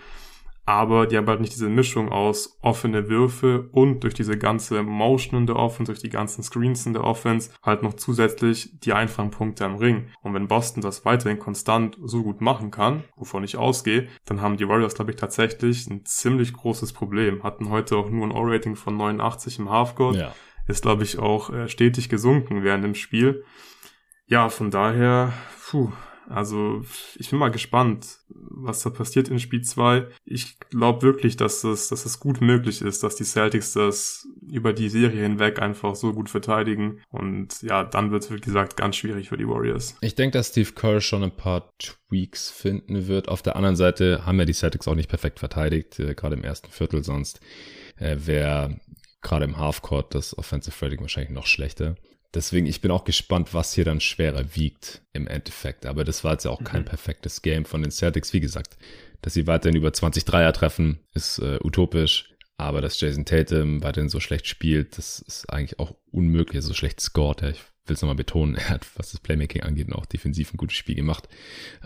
aber 0.65 1.07
die 1.07 1.17
haben 1.17 1.27
halt 1.27 1.41
nicht 1.41 1.53
diese 1.53 1.69
Mischung 1.69 2.09
aus 2.09 2.57
offene 2.61 3.09
Würfe 3.09 3.69
und 3.71 4.03
durch 4.03 4.13
diese 4.13 4.37
ganze 4.37 4.81
Motion 4.81 5.41
in 5.41 5.47
der 5.47 5.57
Offense, 5.57 5.91
durch 5.91 6.01
die 6.01 6.09
ganzen 6.09 6.41
Screens 6.41 6.85
in 6.85 6.93
der 6.93 7.03
Offense 7.03 7.51
halt 7.61 7.83
noch 7.83 7.93
zusätzlich 7.93 8.79
die 8.79 8.93
Einfangpunkte 8.93 9.65
am 9.65 9.75
Ring. 9.75 10.07
Und 10.21 10.33
wenn 10.33 10.47
Boston 10.47 10.81
das 10.81 11.03
weiterhin 11.03 11.39
konstant 11.39 11.97
so 12.01 12.23
gut 12.23 12.39
machen 12.39 12.71
kann, 12.71 13.03
wovon 13.17 13.43
ich 13.43 13.57
ausgehe, 13.57 14.07
dann 14.25 14.41
haben 14.41 14.57
die 14.57 14.67
Warriors, 14.67 14.95
glaube 14.95 15.11
ich, 15.11 15.17
tatsächlich 15.17 15.87
ein 15.87 16.05
ziemlich 16.05 16.53
großes 16.53 16.93
Problem. 16.93 17.43
Hatten 17.43 17.69
heute 17.69 17.97
auch 17.97 18.09
nur 18.09 18.25
ein 18.25 18.31
O-Rating 18.31 18.75
von 18.75 18.95
89 18.95 19.59
im 19.59 19.69
Halfcourt. 19.69 20.15
Ja. 20.15 20.33
Ist, 20.65 20.83
glaube 20.83 21.03
ich, 21.03 21.19
auch 21.19 21.49
äh, 21.49 21.67
stetig 21.67 22.07
gesunken 22.07 22.63
während 22.63 22.85
dem 22.85 22.95
Spiel. 22.95 23.43
Ja, 24.27 24.47
von 24.47 24.71
daher, 24.71 25.33
puh, 25.69 25.91
also 26.29 26.83
ich 27.15 27.29
bin 27.29 27.39
mal 27.39 27.49
gespannt, 27.49 28.19
was 28.29 28.83
da 28.83 28.89
passiert 28.89 29.27
in 29.27 29.39
Spiel 29.39 29.61
2. 29.61 30.07
Ich 30.25 30.59
glaube 30.59 31.01
wirklich, 31.01 31.37
dass 31.37 31.63
es, 31.63 31.89
dass 31.89 32.05
es 32.05 32.19
gut 32.19 32.41
möglich 32.41 32.81
ist, 32.81 33.03
dass 33.03 33.15
die 33.15 33.23
Celtics 33.23 33.73
das 33.73 34.27
über 34.47 34.73
die 34.73 34.89
Serie 34.89 35.21
hinweg 35.21 35.61
einfach 35.61 35.95
so 35.95 36.13
gut 36.13 36.29
verteidigen. 36.29 37.01
Und 37.09 37.61
ja, 37.61 37.83
dann 37.83 38.11
wird 38.11 38.23
es, 38.23 38.31
wie 38.31 38.39
gesagt, 38.39 38.77
ganz 38.77 38.95
schwierig 38.95 39.29
für 39.29 39.37
die 39.37 39.47
Warriors. 39.47 39.95
Ich 40.01 40.15
denke, 40.15 40.37
dass 40.37 40.49
Steve 40.49 40.71
Kerr 40.71 41.01
schon 41.01 41.23
ein 41.23 41.35
paar 41.35 41.71
Tweaks 41.79 42.49
finden 42.49 43.07
wird. 43.07 43.27
Auf 43.29 43.41
der 43.41 43.55
anderen 43.55 43.75
Seite 43.75 44.25
haben 44.25 44.39
ja 44.39 44.45
die 44.45 44.53
Celtics 44.53 44.87
auch 44.87 44.95
nicht 44.95 45.09
perfekt 45.09 45.39
verteidigt, 45.39 45.99
äh, 45.99 46.15
gerade 46.15 46.35
im 46.35 46.43
ersten 46.43 46.71
Viertel 46.71 47.03
sonst. 47.03 47.39
Äh, 47.97 48.17
wäre 48.19 48.79
gerade 49.21 49.45
im 49.45 49.57
Halfcourt 49.57 50.13
das 50.13 50.37
Offensive 50.37 50.85
Rating 50.85 51.01
wahrscheinlich 51.01 51.31
noch 51.31 51.47
schlechter. 51.47 51.95
Deswegen, 52.33 52.65
ich 52.65 52.81
bin 52.81 52.91
auch 52.91 53.03
gespannt, 53.03 53.53
was 53.53 53.73
hier 53.73 53.85
dann 53.85 53.99
schwerer 53.99 54.55
wiegt 54.55 55.01
im 55.13 55.27
Endeffekt. 55.27 55.85
Aber 55.85 56.03
das 56.03 56.23
war 56.23 56.33
jetzt 56.33 56.45
ja 56.45 56.51
auch 56.51 56.63
kein 56.63 56.81
mhm. 56.81 56.85
perfektes 56.85 57.41
Game 57.41 57.65
von 57.65 57.81
den 57.81 57.91
Celtics. 57.91 58.33
Wie 58.33 58.39
gesagt, 58.39 58.77
dass 59.21 59.33
sie 59.33 59.45
weiterhin 59.45 59.77
über 59.77 59.93
20 59.93 60.25
Dreier 60.25 60.51
treffen, 60.53 60.99
ist 61.13 61.39
äh, 61.39 61.59
utopisch. 61.63 62.33
Aber 62.57 62.81
dass 62.81 62.99
Jason 62.99 63.25
Tatum 63.25 63.83
weiterhin 63.83 64.09
so 64.09 64.19
schlecht 64.19 64.47
spielt, 64.47 64.97
das 64.97 65.19
ist 65.19 65.49
eigentlich 65.49 65.79
auch 65.79 65.95
unmöglich, 66.11 66.63
so 66.63 66.73
schlecht 66.73 67.01
scored. 67.01 67.41
Ja, 67.41 67.49
ich 67.49 67.61
will 67.85 67.95
es 67.95 68.01
nochmal 68.01 68.15
betonen, 68.15 68.55
er 68.57 68.69
hat, 68.69 68.87
was 68.95 69.11
das 69.11 69.19
Playmaking 69.19 69.61
angeht, 69.61 69.91
auch 69.93 70.05
defensiv 70.05 70.53
ein 70.53 70.57
gutes 70.57 70.77
Spiel 70.77 70.95
gemacht. 70.95 71.27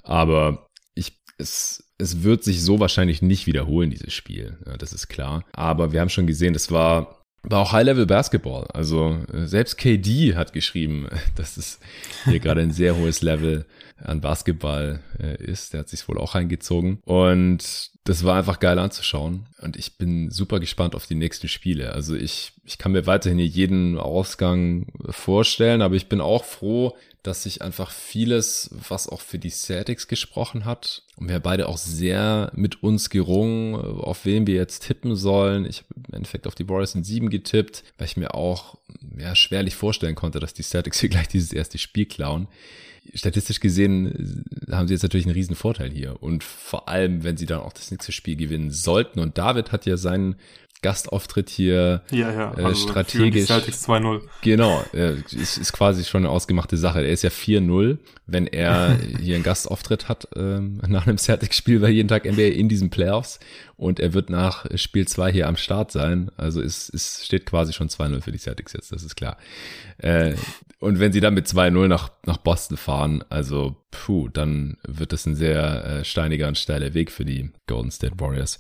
Aber 0.04 0.70
ich, 0.94 1.22
es, 1.38 1.92
es 1.98 2.24
wird 2.24 2.44
sich 2.44 2.62
so 2.62 2.80
wahrscheinlich 2.80 3.22
nicht 3.22 3.48
wiederholen, 3.48 3.90
dieses 3.90 4.14
Spiel. 4.14 4.58
Ja, 4.66 4.78
das 4.78 4.94
ist 4.94 5.08
klar. 5.08 5.46
Aber 5.54 5.92
wir 5.92 6.02
haben 6.02 6.10
schon 6.10 6.28
gesehen, 6.28 6.54
das 6.54 6.72
war 6.72 7.17
war 7.50 7.62
auch 7.62 7.72
High-Level-Basketball. 7.72 8.68
Also 8.74 9.18
äh, 9.34 9.46
selbst 9.46 9.78
KD 9.78 10.36
hat 10.36 10.54
geschrieben, 10.54 11.08
dass 11.36 11.58
es 11.58 11.80
hier 12.26 12.40
gerade 12.40 12.62
ein 12.62 12.72
sehr 12.72 12.96
hohes 12.98 13.22
Level 13.22 13.66
an 14.04 14.22
Basketball 14.22 15.00
äh, 15.20 15.42
ist. 15.44 15.74
Der 15.74 15.82
hat 15.82 15.90
sich 15.90 16.08
wohl 16.08 16.18
auch 16.18 16.36
reingezogen. 16.36 17.00
Und 17.06 17.92
das 18.04 18.24
war 18.24 18.38
einfach 18.38 18.60
geil 18.60 18.80
anzuschauen. 18.80 19.48
Und 19.62 19.76
ich 19.76 19.98
bin 19.98 20.30
super 20.32 20.60
gespannt 20.60 20.96
auf 20.96 21.08
die 21.08 21.16
nächsten 21.16 21.48
Spiele. 21.48 21.94
Also 21.94 22.16
ich, 22.16 22.54
ich 22.64 22.78
kann 22.78 22.94
mir 22.94 23.06
weiterhin 23.06 23.38
hier 23.38 23.48
jeden 23.48 23.98
Ausgang 23.98 24.88
vorstellen, 25.10 25.82
aber 25.82 25.96
ich 25.96 26.08
bin 26.08 26.22
auch 26.22 26.46
froh, 26.46 26.96
dass 27.24 27.44
sich 27.44 27.62
einfach 27.62 27.92
vieles, 27.92 28.70
was 28.88 29.10
auch 29.10 29.20
für 29.20 29.38
die 29.38 29.50
Celtics 29.50 30.08
gesprochen 30.08 30.64
hat, 30.64 31.04
und 31.18 31.28
wir 31.28 31.40
beide 31.40 31.68
auch 31.68 31.78
sehr 31.78 32.52
mit 32.56 32.84
uns 32.84 33.10
gerungen, 33.10 33.76
auf 33.76 34.24
wen 34.24 34.48
wir 34.48 34.56
jetzt 34.56 34.86
tippen 34.86 35.16
sollen. 35.16 35.66
Ich 35.66 35.80
habe 35.80 35.88
im 36.08 36.14
Endeffekt 36.14 36.48
auf 36.48 36.56
die 36.56 36.70
Warriors 36.70 36.96
in 36.96 37.04
sieben 37.04 37.30
getippt, 37.30 37.84
weil 37.98 38.06
ich 38.06 38.18
mir 38.18 38.36
auch 38.36 38.78
ja, 39.18 39.36
schwerlich 39.36 39.76
vorstellen 39.76 40.16
konnte, 40.16 40.40
dass 40.40 40.54
die 40.54 40.64
Celtics 40.64 41.00
hier 41.00 41.10
gleich 41.10 41.28
dieses 41.28 41.52
erste 41.52 41.80
Spiel 41.80 42.06
klauen 42.06 42.48
statistisch 43.14 43.60
gesehen 43.60 44.44
haben 44.72 44.88
sie 44.88 44.94
jetzt 44.94 45.04
natürlich 45.04 45.26
einen 45.26 45.36
riesen 45.36 45.56
Vorteil 45.56 45.92
hier. 45.92 46.22
Und 46.22 46.44
vor 46.44 46.90
allem, 46.90 47.24
wenn 47.24 47.38
sie 47.38 47.46
dann 47.46 47.62
auch 47.62 47.74
das 47.74 47.92
nächste 47.92 48.12
Spiel 48.12 48.36
gewinnen 48.36 48.72
sollten. 48.72 49.20
Und 49.20 49.38
David 49.38 49.72
hat 49.72 49.86
ja 49.86 49.98
seinen 49.98 50.36
Gastauftritt 50.82 51.50
hier 51.50 52.04
ja, 52.12 52.32
ja, 52.32 52.54
äh, 52.58 52.64
also 52.64 52.88
strategisch. 52.88 53.46
Celtics 53.48 53.88
2-0. 53.88 54.22
Genau, 54.42 54.84
äh, 54.94 55.16
ist, 55.32 55.58
ist 55.58 55.74
quasi 55.74 56.04
schon 56.04 56.24
eine 56.24 56.30
ausgemachte 56.30 56.78
Sache. 56.78 57.02
Er 57.02 57.12
ist 57.12 57.24
ja 57.24 57.30
4-0, 57.30 57.98
wenn 58.28 58.46
er 58.46 58.98
hier 59.22 59.36
einen 59.36 59.44
Gastauftritt 59.44 60.08
hat 60.08 60.28
ähm, 60.36 60.82
nach 60.88 61.08
einem 61.08 61.18
Celtics-Spiel 61.18 61.80
bei 61.80 61.90
jeden 61.90 62.08
Tag 62.08 62.26
NBA 62.26 62.42
in 62.42 62.70
diesen 62.70 62.90
Playoffs 62.90 63.40
und 63.76 64.00
er 64.00 64.14
wird 64.14 64.30
nach 64.30 64.66
Spiel 64.76 65.08
2 65.08 65.32
hier 65.32 65.48
am 65.48 65.58
Start 65.58 65.92
sein. 65.92 66.32
Also 66.38 66.62
es, 66.62 66.90
es 66.90 67.26
steht 67.26 67.46
quasi 67.46 67.74
schon 67.74 67.90
2-0 67.90 68.22
für 68.22 68.32
die 68.32 68.40
Celtics 68.40 68.74
jetzt, 68.74 68.92
das 68.92 69.04
ist 69.04 69.16
klar. 69.16 69.38
Äh, 69.98 70.36
und 70.80 71.00
wenn 71.00 71.12
sie 71.12 71.22
dann 71.22 71.34
mit 71.34 71.48
2-0 71.48 71.88
nach, 71.88 72.12
nach 72.26 72.38
Boston 72.38 72.78
fahren, 72.78 73.24
also 73.30 73.76
puh, 73.90 74.30
dann 74.30 74.78
wird 74.88 75.12
das 75.12 75.26
ein 75.26 75.36
sehr 75.36 75.86
äh, 75.86 76.06
steiniger 76.06 76.48
und 76.48 76.58
steiler 76.58 76.94
Weg 76.94 77.12
für 77.12 77.26
die 77.26 77.50
Golden 77.66 77.90
State 77.90 78.20
Warriors. 78.20 78.60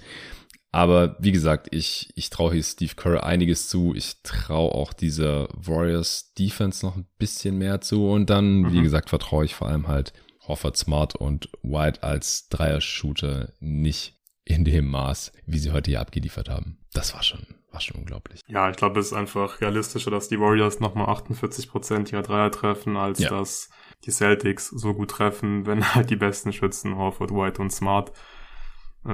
Aber 0.72 1.15
wie 1.20 1.32
gesagt, 1.32 1.68
ich, 1.72 2.11
ich 2.15 2.30
traue 2.30 2.53
hier 2.53 2.63
Steve 2.63 2.93
Kerr 2.95 3.24
einiges 3.24 3.70
zu. 3.70 3.93
Ich 3.95 4.22
traue 4.22 4.74
auch 4.74 4.93
dieser 4.93 5.47
Warriors 5.53 6.34
Defense 6.34 6.86
noch 6.86 6.95
ein 6.97 7.07
bisschen 7.18 7.57
mehr 7.57 7.82
zu. 7.82 8.09
Und 8.09 8.30
dann, 8.30 8.59
mhm. 8.59 8.74
wie 8.74 8.82
gesagt, 8.82 9.09
vertraue 9.09 9.45
ich 9.45 9.55
vor 9.55 9.70
allem 9.70 9.88
halt 9.88 10.13
Hoffert 10.47 10.78
Smart 10.78 11.15
und 11.15 11.49
White 11.61 12.03
als 12.03 12.47
Dreier-Shooter 12.49 13.53
nicht 13.59 14.18
in 14.45 14.63
dem 14.63 14.88
Maß, 14.88 15.34
wie 15.45 15.59
sie 15.59 15.72
heute 15.72 15.91
hier 15.91 15.99
abgeliefert 15.99 16.49
haben. 16.49 16.78
Das 16.93 17.13
war 17.13 17.22
schon, 17.22 17.45
war 17.72 17.82
schon 17.82 17.97
unglaublich. 17.97 18.41
Ja, 18.47 18.70
ich 18.70 18.78
glaube, 18.78 18.99
es 18.99 19.07
ist 19.07 19.13
einfach 19.13 19.59
realistischer, 19.59 20.09
dass 20.09 20.30
die 20.30 20.39
Warriors 20.39 20.80
nochmal 20.80 21.09
48 21.09 21.70
Prozent 21.70 22.11
ihrer 22.13 22.22
Dreier 22.22 22.51
treffen, 22.51 22.95
als 22.95 23.20
ja. 23.20 23.30
dass 23.30 23.70
die 24.05 24.11
Celtics 24.11 24.70
so 24.70 24.93
gut 24.93 25.11
treffen, 25.11 25.65
wenn 25.65 25.93
halt 25.95 26.09
die 26.09 26.15
besten 26.15 26.53
Schützen 26.53 26.95
Horford, 26.95 27.32
White 27.32 27.61
und 27.61 27.72
Smart 27.72 28.13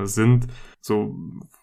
sind. 0.04 0.48
So 0.82 1.16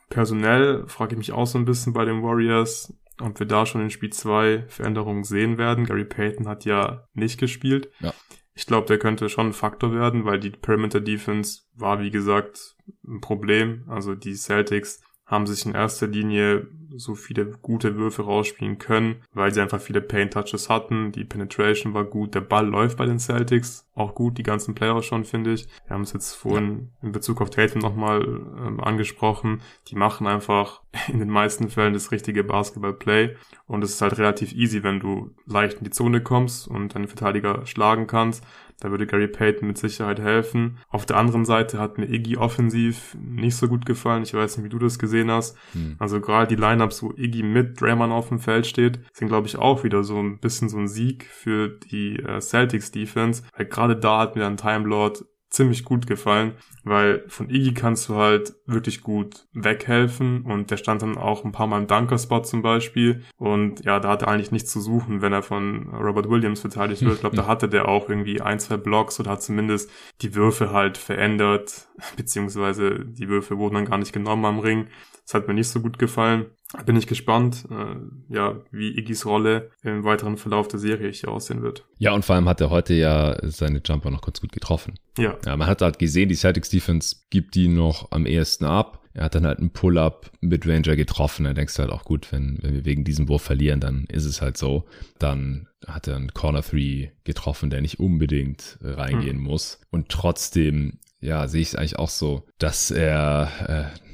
personell 0.09 0.87
frage 0.89 1.14
ich 1.14 1.18
mich 1.18 1.33
auch 1.33 1.47
so 1.47 1.59
ein 1.59 1.64
bisschen 1.64 1.93
bei 1.93 2.05
den 2.05 2.22
Warriors, 2.22 2.95
ob 3.20 3.39
wir 3.39 3.47
da 3.47 3.66
schon 3.66 3.83
in 3.83 3.91
Spiel 3.91 4.11
2 4.11 4.64
Veränderungen 4.68 5.24
sehen 5.24 5.59
werden. 5.59 5.85
Gary 5.85 6.05
Payton 6.05 6.49
hat 6.49 6.64
ja 6.64 7.07
nicht 7.14 7.39
gespielt. 7.39 7.91
Ja. 8.01 8.12
Ich 8.55 8.66
glaube, 8.66 8.87
der 8.87 8.99
könnte 8.99 9.28
schon 9.28 9.49
ein 9.49 9.53
Faktor 9.53 9.95
werden, 9.95 10.24
weil 10.24 10.41
die 10.41 10.51
Perimeter 10.51 11.01
Defense 11.01 11.62
war, 11.74 12.01
wie 12.01 12.11
gesagt, 12.11 12.76
ein 13.07 13.20
Problem. 13.20 13.85
Also 13.89 14.14
die 14.14 14.35
Celtics 14.35 15.01
haben 15.31 15.47
sich 15.47 15.64
in 15.64 15.74
erster 15.74 16.09
Linie 16.09 16.66
so 16.97 17.14
viele 17.14 17.47
gute 17.47 17.97
Würfe 17.97 18.22
rausspielen 18.22 18.78
können, 18.78 19.22
weil 19.33 19.55
sie 19.55 19.61
einfach 19.61 19.81
viele 19.81 20.01
Paint 20.01 20.33
Touches 20.33 20.68
hatten. 20.68 21.12
Die 21.12 21.24
Penetration 21.24 21.95
war 21.95 22.05
gut. 22.05 22.35
Der 22.35 22.41
Ball 22.41 22.66
läuft 22.66 22.99
bei 22.99 23.07
den 23.07 23.20
Celtics 23.20 23.87
auch 23.95 24.16
gut. 24.16 24.39
Die 24.39 24.43
ganzen 24.43 24.74
Player 24.74 25.01
schon, 25.03 25.24
finde 25.24 25.53
ich. 25.53 25.68
Wir 25.87 25.95
haben 25.95 26.03
es 26.03 26.12
jetzt 26.12 26.35
vorhin 26.35 26.91
in 27.01 27.12
Bezug 27.12 27.41
auf 27.41 27.51
Tatum 27.51 27.81
nochmal 27.81 28.22
ähm, 28.22 28.81
angesprochen. 28.81 29.61
Die 29.87 29.95
machen 29.95 30.26
einfach 30.26 30.83
in 31.09 31.20
den 31.20 31.31
meisten 31.31 31.68
Fällen 31.68 31.95
das 31.95 32.11
richtige 32.11 32.43
Basketball-Play. 32.43 33.37
Und 33.66 33.85
es 33.85 33.91
ist 33.91 34.03
halt 34.03 34.18
relativ 34.18 34.53
easy, 34.53 34.83
wenn 34.83 34.99
du 34.99 35.31
leicht 35.47 35.78
in 35.78 35.85
die 35.85 35.91
Zone 35.91 36.22
kommst 36.22 36.66
und 36.66 36.97
deinen 36.97 37.07
Verteidiger 37.07 37.66
schlagen 37.66 38.09
kannst 38.09 38.45
da 38.81 38.91
würde 38.91 39.07
Gary 39.07 39.28
Payton 39.28 39.68
mit 39.68 39.78
Sicherheit 39.78 40.20
helfen. 40.20 40.78
Auf 40.89 41.07
der 41.07 41.16
anderen 41.16 41.45
Seite 41.45 41.78
hat 41.78 41.99
mir 41.99 42.09
Iggy 42.09 42.37
offensiv 42.37 43.16
nicht 43.20 43.57
so 43.57 43.68
gut 43.68 43.87
gefallen. 43.87 44.22
Ich 44.22 44.35
weiß 44.35 44.57
nicht, 44.57 44.64
wie 44.64 44.70
du 44.70 44.78
das 44.78 44.99
gesehen 44.99 45.31
hast. 45.31 45.57
Hm. 45.72 45.97
Also 45.99 46.20
gerade 46.20 46.55
die 46.55 46.61
Lineups, 46.61 47.03
wo 47.03 47.12
Iggy 47.16 47.43
mit 47.43 47.81
Draymond 47.81 48.12
auf 48.12 48.28
dem 48.28 48.39
Feld 48.39 48.66
steht, 48.66 49.01
sind 49.12 49.28
glaube 49.28 49.47
ich 49.47 49.57
auch 49.57 49.85
wieder 49.85 50.03
so 50.03 50.18
ein 50.18 50.39
bisschen 50.39 50.68
so 50.68 50.78
ein 50.78 50.89
Sieg 50.89 51.26
für 51.26 51.68
die 51.68 52.16
äh, 52.16 52.41
Celtics 52.41 52.91
Defense. 52.91 53.43
Weil 53.57 53.66
gerade 53.66 53.97
da 53.97 54.20
hat 54.20 54.37
mir 54.37 54.47
ein 54.47 54.57
Time 54.57 54.89
Lord 54.89 55.24
ziemlich 55.51 55.85
gut 55.85 56.07
gefallen, 56.07 56.55
weil 56.85 57.25
von 57.29 57.51
Iggy 57.51 57.75
kannst 57.75 58.09
du 58.09 58.15
halt 58.15 58.55
wirklich 58.67 59.03
gut 59.03 59.47
weghelfen 59.53 60.43
und 60.43 60.71
der 60.71 60.77
stand 60.77 61.03
dann 61.03 61.19
auch 61.19 61.45
ein 61.45 61.53
paar 61.53 61.67
Mal 61.67 61.81
im 61.81 61.87
Dunker-Spot 61.89 62.43
zum 62.43 62.63
Beispiel 62.63 63.25
und 63.37 63.85
ja, 63.85 63.99
da 63.99 64.11
hat 64.11 64.23
er 64.23 64.29
eigentlich 64.29 64.53
nichts 64.53 64.71
zu 64.71 64.81
suchen, 64.81 65.23
wenn 65.23 65.33
er 65.33 65.43
von 65.43 65.89
Robert 65.93 66.31
Williams 66.31 66.61
verteidigt 66.61 67.03
wird. 67.03 67.15
Ich 67.15 67.21
glaube, 67.21 67.37
da 67.37 67.47
hatte 67.47 67.69
der 67.69 67.89
auch 67.89 68.09
irgendwie 68.09 68.41
ein, 68.41 68.61
zwei 68.61 68.77
Blocks 68.77 69.19
oder 69.19 69.33
hat 69.33 69.43
zumindest 69.43 69.91
die 70.23 70.35
Würfe 70.35 70.73
halt 70.73 70.97
verändert, 70.97 71.89
beziehungsweise 72.17 73.05
die 73.05 73.29
Würfe 73.29 73.59
wurden 73.59 73.75
dann 73.75 73.87
gar 73.87 73.99
nicht 73.99 74.13
genommen 74.13 74.45
am 74.45 74.61
Ring. 74.61 74.87
Das 75.25 75.35
hat 75.35 75.49
mir 75.49 75.55
nicht 75.55 75.69
so 75.69 75.81
gut 75.81 75.99
gefallen. 75.99 76.47
Bin 76.87 76.97
ich 76.97 77.09
gespannt, 77.09 77.66
äh, 77.71 78.35
ja, 78.35 78.61
wie 78.71 78.97
Iggys 78.97 79.27
Rolle 79.27 79.71
im 79.83 80.05
weiteren 80.05 80.37
Verlauf 80.37 80.68
der 80.68 80.79
Serie 80.79 81.11
hier 81.11 81.31
aussehen 81.31 81.62
wird. 81.62 81.85
Ja, 81.99 82.12
und 82.12 82.25
vor 82.25 82.37
allem 82.37 82.49
hat 82.49 82.61
er 82.61 82.71
heute 82.71 82.95
ja 82.95 83.37
seine 83.43 83.83
Jumper 83.85 84.11
noch 84.11 84.23
ganz 84.23 84.41
gut 84.41 84.53
getroffen. 84.53 84.95
Ja. 85.18 85.37
ja 85.45 85.57
man 85.57 85.66
hat 85.66 85.83
halt 85.83 85.99
gesehen, 85.99 86.29
die 86.29 86.37
Celtics 86.37 86.71
Defense 86.71 87.16
gibt 87.31 87.57
die 87.57 87.68
noch 87.68 88.12
am 88.12 88.25
ehesten 88.25 88.66
ab. 88.66 89.05
Er 89.12 89.25
hat 89.25 89.35
dann 89.35 89.47
halt 89.47 89.59
einen 89.59 89.71
Pull-up 89.71 90.31
mit 90.41 90.64
Ranger 90.64 90.95
getroffen. 90.95 91.45
Da 91.45 91.53
denkst 91.53 91.75
du 91.75 91.83
halt 91.83 91.91
auch 91.91 92.05
gut, 92.05 92.31
wenn, 92.31 92.59
wenn 92.62 92.75
wir 92.75 92.85
wegen 92.85 93.03
diesem 93.03 93.29
Wurf 93.29 93.43
verlieren, 93.43 93.81
dann 93.81 94.05
ist 94.05 94.25
es 94.25 94.41
halt 94.41 94.57
so. 94.57 94.85
Dann 95.18 95.66
hat 95.85 96.07
er 96.07 96.14
einen 96.14 96.33
Corner 96.33 96.62
3 96.62 97.12
getroffen, 97.25 97.71
der 97.71 97.81
nicht 97.81 97.99
unbedingt 97.99 98.79
reingehen 98.81 99.39
hm. 99.39 99.43
muss. 99.43 99.81
Und 99.91 100.09
trotzdem 100.09 101.01
ja, 101.21 101.49
sehe 101.49 101.61
ich 101.61 101.68
es 101.68 101.75
eigentlich 101.75 101.99
auch 101.99 102.09
so, 102.09 102.47
dass 102.59 102.91
er 102.91 103.93
äh, 103.97 104.10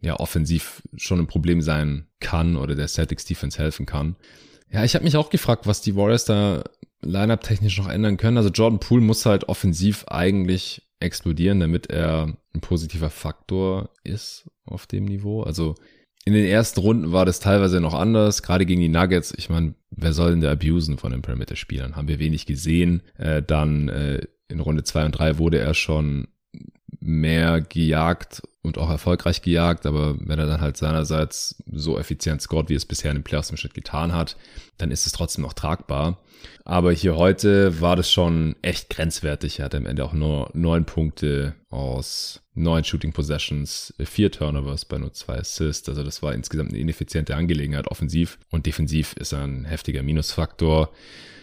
ja 0.00 0.18
offensiv 0.18 0.82
schon 0.96 1.18
ein 1.18 1.26
Problem 1.26 1.60
sein 1.60 2.06
kann 2.20 2.56
oder 2.56 2.74
der 2.74 2.88
Celtics 2.88 3.24
Defense 3.24 3.58
helfen 3.58 3.86
kann. 3.86 4.16
Ja, 4.70 4.84
ich 4.84 4.94
habe 4.94 5.04
mich 5.04 5.16
auch 5.16 5.30
gefragt, 5.30 5.66
was 5.66 5.80
die 5.80 5.96
Warriors 5.96 6.24
da 6.24 6.62
Lineup 7.00 7.42
technisch 7.42 7.78
noch 7.78 7.88
ändern 7.88 8.16
können. 8.16 8.36
Also 8.36 8.50
Jordan 8.50 8.80
Poole 8.80 9.02
muss 9.02 9.24
halt 9.24 9.48
offensiv 9.48 10.04
eigentlich 10.08 10.82
explodieren, 11.00 11.60
damit 11.60 11.88
er 11.90 12.36
ein 12.54 12.60
positiver 12.60 13.10
Faktor 13.10 13.90
ist 14.04 14.50
auf 14.64 14.86
dem 14.86 15.04
Niveau. 15.04 15.42
Also 15.42 15.76
in 16.24 16.34
den 16.34 16.44
ersten 16.44 16.80
Runden 16.80 17.12
war 17.12 17.24
das 17.24 17.40
teilweise 17.40 17.80
noch 17.80 17.94
anders, 17.94 18.42
gerade 18.42 18.66
gegen 18.66 18.80
die 18.80 18.88
Nuggets. 18.88 19.32
Ich 19.36 19.48
meine, 19.48 19.74
wer 19.90 20.12
soll 20.12 20.32
denn 20.32 20.40
da 20.40 20.50
abusen 20.50 20.98
von 20.98 21.12
den 21.12 21.22
Perimeter-Spielern? 21.22 21.96
Haben 21.96 22.08
wir 22.08 22.18
wenig 22.18 22.44
gesehen. 22.44 23.02
Äh, 23.16 23.42
dann 23.42 23.88
äh, 23.88 24.20
in 24.48 24.60
Runde 24.60 24.82
zwei 24.82 25.04
und 25.04 25.12
drei 25.12 25.38
wurde 25.38 25.58
er 25.58 25.74
schon 25.74 26.28
mehr 27.00 27.60
gejagt 27.60 28.42
und 28.62 28.78
auch 28.78 28.90
erfolgreich 28.90 29.42
gejagt, 29.42 29.86
aber 29.86 30.16
wenn 30.20 30.38
er 30.38 30.46
dann 30.46 30.60
halt 30.60 30.76
seinerseits 30.76 31.62
so 31.70 31.98
effizient 31.98 32.42
scored, 32.42 32.68
wie 32.68 32.74
es 32.74 32.84
bisher 32.84 33.10
in 33.10 33.18
den 33.18 33.24
Playoffs 33.24 33.50
im 33.50 33.56
Schnitt 33.56 33.74
getan 33.74 34.12
hat, 34.12 34.36
dann 34.76 34.90
ist 34.90 35.06
es 35.06 35.12
trotzdem 35.12 35.42
noch 35.42 35.52
tragbar. 35.52 36.18
Aber 36.64 36.92
hier 36.92 37.16
heute 37.16 37.80
war 37.80 37.96
das 37.96 38.12
schon 38.12 38.56
echt 38.62 38.90
grenzwertig. 38.90 39.58
Er 39.58 39.66
hatte 39.66 39.78
am 39.78 39.86
Ende 39.86 40.04
auch 40.04 40.12
nur 40.12 40.50
neun 40.54 40.84
Punkte 40.84 41.54
aus 41.70 42.42
neun 42.54 42.84
Shooting 42.84 43.12
Possessions, 43.12 43.94
vier 44.04 44.30
Turnovers 44.30 44.84
bei 44.84 44.98
nur 44.98 45.12
zwei 45.12 45.38
Assists. 45.38 45.88
Also 45.88 46.02
das 46.02 46.22
war 46.22 46.34
insgesamt 46.34 46.70
eine 46.70 46.78
ineffiziente 46.78 47.36
Angelegenheit 47.36 47.88
offensiv 47.88 48.38
und 48.50 48.66
defensiv 48.66 49.14
ist 49.14 49.32
ein 49.34 49.64
heftiger 49.64 50.02
Minusfaktor. 50.02 50.92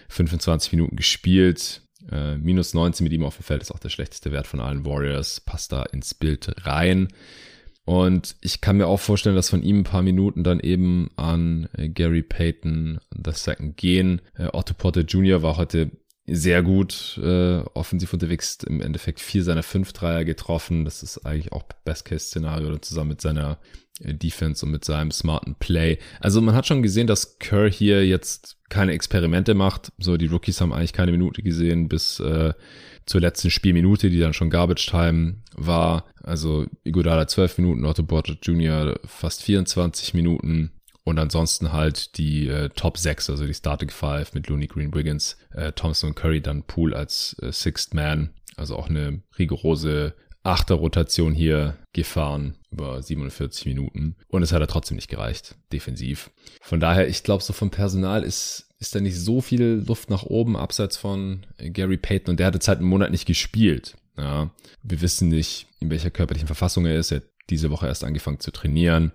25 0.08 0.74
Minuten 0.74 0.96
gespielt, 0.96 1.82
äh, 2.12 2.38
minus 2.38 2.74
19 2.74 3.04
mit 3.04 3.14
ihm 3.14 3.24
auf 3.24 3.38
dem 3.38 3.44
Feld 3.44 3.62
ist 3.62 3.72
auch 3.72 3.80
der 3.80 3.90
schlechteste 3.90 4.32
Wert 4.32 4.48
von 4.48 4.60
allen 4.60 4.86
Warriors. 4.86 5.40
Passt 5.40 5.72
da 5.72 5.84
ins 5.84 6.14
Bild 6.14 6.66
rein. 6.66 7.10
Und 7.86 8.36
ich 8.42 8.62
kann 8.62 8.78
mir 8.78 8.88
auch 8.88 9.00
vorstellen, 9.00 9.36
dass 9.36 9.50
von 9.50 9.62
ihm 9.62 9.80
ein 9.80 9.84
paar 9.84 10.02
Minuten 10.02 10.44
dann 10.44 10.60
eben 10.60 11.12
an 11.18 11.70
Gary 11.78 12.24
Payton 12.24 13.00
II 13.16 13.74
gehen. 13.76 14.22
Äh, 14.36 14.50
Otto 14.54 14.74
Porter 14.74 15.02
Jr. 15.02 15.44
war 15.44 15.58
heute 15.58 15.92
sehr 16.28 16.64
gut 16.64 17.20
äh, 17.22 17.60
offensiv 17.74 18.14
unterwegs, 18.14 18.58
im 18.66 18.82
Endeffekt 18.82 19.20
vier 19.20 19.44
seiner 19.44 19.64
fünf 19.64 19.94
Dreier 19.94 20.26
getroffen. 20.26 20.86
Das 20.86 21.04
ist 21.04 21.20
eigentlich 21.26 21.52
auch 21.52 21.64
Best-Case-Szenario 21.84 22.76
zusammen 22.80 23.10
mit 23.10 23.22
seiner 23.22 23.60
äh, 24.00 24.14
Defense 24.14 24.66
und 24.66 24.72
mit 24.72 24.84
seinem 24.84 25.12
smarten 25.12 25.56
Play. 25.56 26.00
Also 26.20 26.42
man 26.42 26.56
hat 26.56 26.66
schon 26.66 26.82
gesehen, 26.82 27.06
dass 27.08 27.38
Kerr 27.38 27.70
hier 27.70 28.06
jetzt 28.06 28.58
keine 28.70 28.94
Experimente 28.94 29.54
macht. 29.54 29.92
So, 30.00 30.18
die 30.18 30.26
Rookies 30.26 30.62
haben 30.62 30.74
eigentlich 30.74 30.94
keine 30.94 31.12
Minute 31.12 31.44
gesehen 31.44 31.88
bis 31.88 32.20
äh, 32.20 32.54
zur 33.06 33.22
letzten 33.22 33.52
Spielminute, 33.52 34.10
die 34.10 34.20
dann 34.20 34.34
schon 34.34 34.50
Garbage 34.50 34.88
Time 34.88 35.38
war. 35.56 36.06
Also 36.24 36.66
Iguodala 36.84 37.28
12 37.28 37.60
Minuten, 37.60 37.86
Otto 37.86 38.02
Porter 38.02 38.36
Jr. 38.42 39.00
fast 39.06 39.44
24 39.44 40.16
Minuten. 40.16 40.72
Und 41.06 41.20
ansonsten 41.20 41.72
halt 41.72 42.18
die 42.18 42.48
äh, 42.50 42.70
Top 42.70 42.98
6, 42.98 43.30
also 43.30 43.46
die 43.46 43.54
Starting 43.54 43.92
Five 43.92 44.34
mit 44.34 44.48
Looney 44.48 44.66
Green 44.66 44.94
Wiggins, 44.94 45.38
äh, 45.54 45.72
Thompson 45.72 46.10
und 46.10 46.16
Curry, 46.16 46.42
dann 46.42 46.64
Pool 46.64 46.96
als 46.96 47.38
äh, 47.42 47.52
Sixth 47.52 47.94
Man. 47.94 48.32
Also 48.58 48.76
auch 48.76 48.90
eine 48.90 49.22
rigorose 49.38 50.16
Achter-Rotation 50.42 51.34
hier 51.34 51.78
gefahren 51.94 52.56
über 52.72 53.02
47 53.02 53.68
Minuten. 53.68 54.16
Und 54.30 54.42
es 54.42 54.52
hat 54.52 54.62
ja 54.62 54.66
trotzdem 54.66 54.96
nicht 54.96 55.10
gereicht, 55.10 55.56
defensiv. 55.72 56.32
Von 56.62 56.80
daher, 56.80 57.08
ich 57.08 57.24
glaube, 57.24 57.44
so 57.44 57.54
vom 57.54 57.70
Personal 57.70 58.24
ist, 58.24 58.70
ist 58.80 58.96
da 58.96 59.00
nicht 59.00 59.20
so 59.20 59.42
viel 59.42 59.84
Luft 59.86 60.10
nach 60.10 60.24
oben, 60.24 60.58
abseits 60.58 60.98
von 60.98 61.46
Gary 61.58 61.98
Payton. 61.98 62.32
Und 62.32 62.40
der 62.40 62.48
hat 62.48 62.56
jetzt 62.56 62.68
halt 62.68 62.80
einen 62.80 62.90
Monat 62.90 63.12
nicht 63.12 63.28
gespielt. 63.28 63.96
Ja, 64.18 64.50
wir 64.82 65.02
wissen 65.02 65.30
nicht, 65.30 65.68
in 65.80 65.92
welcher 65.92 66.10
körperlichen 66.10 66.48
Verfassung 66.48 66.86
er 66.88 66.98
ist. 66.98 67.12
Er 67.12 67.18
hat 67.18 67.26
diese 67.50 67.70
Woche 67.70 67.88
erst 67.88 68.04
angefangen 68.04 68.40
zu 68.40 68.52
trainieren 68.52 69.12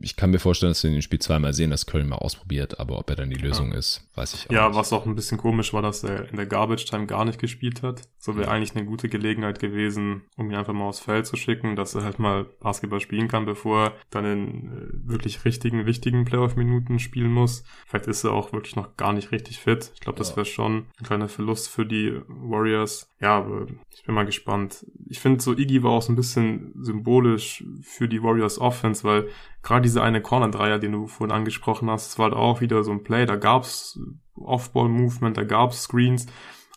ich 0.00 0.16
kann 0.16 0.30
mir 0.30 0.38
vorstellen, 0.38 0.70
dass 0.70 0.82
wir 0.82 0.88
in 0.88 0.96
dem 0.96 1.02
Spiel 1.02 1.18
zweimal 1.18 1.52
sehen, 1.52 1.70
dass 1.70 1.86
Curry 1.86 2.04
mal 2.04 2.16
ausprobiert, 2.16 2.78
aber 2.78 2.98
ob 2.98 3.08
er 3.10 3.16
dann 3.16 3.30
die 3.30 3.36
Lösung 3.36 3.72
ja. 3.72 3.78
ist, 3.78 4.08
weiß 4.14 4.34
ich 4.34 4.48
auch 4.48 4.52
Ja, 4.52 4.68
nicht. 4.68 4.76
was 4.76 4.92
auch 4.92 5.06
ein 5.06 5.14
bisschen 5.14 5.38
komisch 5.38 5.72
war, 5.72 5.82
dass 5.82 6.04
er 6.04 6.28
in 6.28 6.36
der 6.36 6.46
Garbage 6.46 6.84
Time 6.84 7.06
gar 7.06 7.24
nicht 7.24 7.38
gespielt 7.38 7.82
hat. 7.82 8.02
So 8.18 8.36
wäre 8.36 8.46
ja. 8.46 8.52
eigentlich 8.52 8.76
eine 8.76 8.84
gute 8.84 9.08
Gelegenheit 9.08 9.58
gewesen, 9.58 10.22
um 10.36 10.50
ihn 10.50 10.56
einfach 10.56 10.72
mal 10.72 10.84
aufs 10.84 11.00
Feld 11.00 11.26
zu 11.26 11.36
schicken, 11.36 11.76
dass 11.76 11.94
er 11.94 12.04
halt 12.04 12.18
mal 12.18 12.44
Basketball 12.60 13.00
spielen 13.00 13.28
kann, 13.28 13.46
bevor 13.46 13.86
er 13.86 13.92
dann 14.10 14.24
in 14.24 14.66
äh, 14.66 15.10
wirklich 15.10 15.44
richtigen, 15.44 15.86
wichtigen 15.86 16.24
Playoff-Minuten 16.24 16.98
spielen 16.98 17.32
muss. 17.32 17.64
Vielleicht 17.86 18.06
ist 18.06 18.24
er 18.24 18.32
auch 18.32 18.52
wirklich 18.52 18.76
noch 18.76 18.96
gar 18.96 19.12
nicht 19.12 19.32
richtig 19.32 19.58
fit. 19.58 19.92
Ich 19.94 20.00
glaube, 20.00 20.18
das 20.18 20.30
ja. 20.30 20.36
wäre 20.36 20.46
schon 20.46 20.86
ein 20.98 21.06
kleiner 21.06 21.28
Verlust 21.28 21.68
für 21.68 21.86
die 21.86 22.20
Warriors. 22.28 23.08
Ja, 23.20 23.38
aber 23.38 23.66
ich 23.94 24.04
bin 24.04 24.14
mal 24.14 24.26
gespannt. 24.26 24.84
Ich 25.08 25.20
finde 25.20 25.42
so 25.42 25.56
Iggy 25.56 25.82
war 25.82 25.92
auch 25.92 26.02
so 26.02 26.12
ein 26.12 26.16
bisschen 26.16 26.72
symbolisch 26.82 27.64
für 27.80 28.08
die 28.08 28.22
Warriors 28.22 28.58
Offense, 28.58 29.04
weil 29.04 29.28
gerade 29.66 29.82
diese 29.82 30.02
eine 30.02 30.20
Corner-Dreier, 30.20 30.78
den 30.78 30.92
du 30.92 31.06
vorhin 31.08 31.34
angesprochen 31.34 31.90
hast, 31.90 32.06
das 32.06 32.18
war 32.18 32.26
halt 32.26 32.34
auch 32.34 32.60
wieder 32.60 32.84
so 32.84 32.92
ein 32.92 33.02
Play, 33.02 33.26
da 33.26 33.34
gab's 33.36 33.98
Off-Ball-Movement, 34.36 35.36
da 35.36 35.42
gab's 35.42 35.82
Screens, 35.82 36.26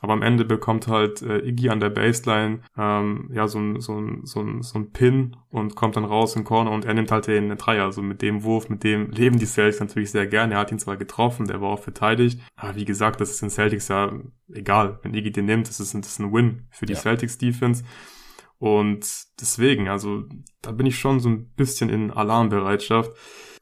aber 0.02 0.14
am 0.14 0.24
Ende 0.24 0.44
bekommt 0.44 0.88
halt 0.88 1.22
äh, 1.22 1.40
Iggy 1.40 1.70
an 1.70 1.80
der 1.80 1.92
Baseline 1.92 2.62
ähm, 2.78 3.30
ja 3.32 3.48
so 3.48 3.60
ein, 3.60 3.80
so, 3.80 4.00
ein, 4.00 4.22
so, 4.26 4.40
ein, 4.40 4.64
so 4.64 4.80
ein 4.80 4.92
Pin 4.92 5.36
und 5.50 5.76
kommt 5.76 5.98
dann 5.98 6.06
raus 6.06 6.36
in 6.36 6.46
Corner 6.46 6.72
und 6.72 6.86
er 6.86 6.94
nimmt 6.96 7.12
halt 7.12 7.28
den 7.28 7.56
Dreier. 7.58 7.84
Also 7.84 8.02
mit 8.02 8.22
dem 8.22 8.44
Wurf, 8.44 8.70
mit 8.70 8.84
dem 8.84 9.12
leben 9.12 9.38
die 9.38 9.46
Celtics 9.46 9.82
natürlich 9.82 10.10
sehr 10.10 10.26
gerne. 10.26 10.54
Er 10.54 10.62
hat 10.62 10.72
ihn 10.72 10.80
zwar 10.80 10.98
getroffen, 10.98 11.48
der 11.48 11.62
war 11.62 11.70
auch 11.70 11.84
verteidigt, 11.84 12.40
aber 12.56 12.76
wie 12.76 12.86
gesagt, 12.86 13.20
das 13.20 13.30
ist 13.30 13.42
den 13.42 13.50
Celtics 13.50 13.90
ja 13.90 14.12
egal. 14.52 15.00
Wenn 15.04 15.14
Iggy 15.14 15.32
den 15.32 15.46
nimmt, 15.46 15.68
das 15.68 15.80
ist, 15.82 15.94
das 15.94 16.08
ist 16.08 16.20
ein 16.20 16.34
Win 16.34 16.68
für 16.72 16.86
die 16.86 16.94
ja. 16.94 17.00
Celtics 17.00 17.38
Defense. 17.38 17.84
Und 18.60 19.07
deswegen, 19.39 19.88
also 19.88 20.26
da 20.62 20.72
bin 20.72 20.86
ich 20.86 20.99
schon 20.99 21.22
so 21.22 21.30
ein 21.30 21.49
bisschen 21.55 21.89
in 21.89 22.12
Alarmbereitschaft 22.12 23.12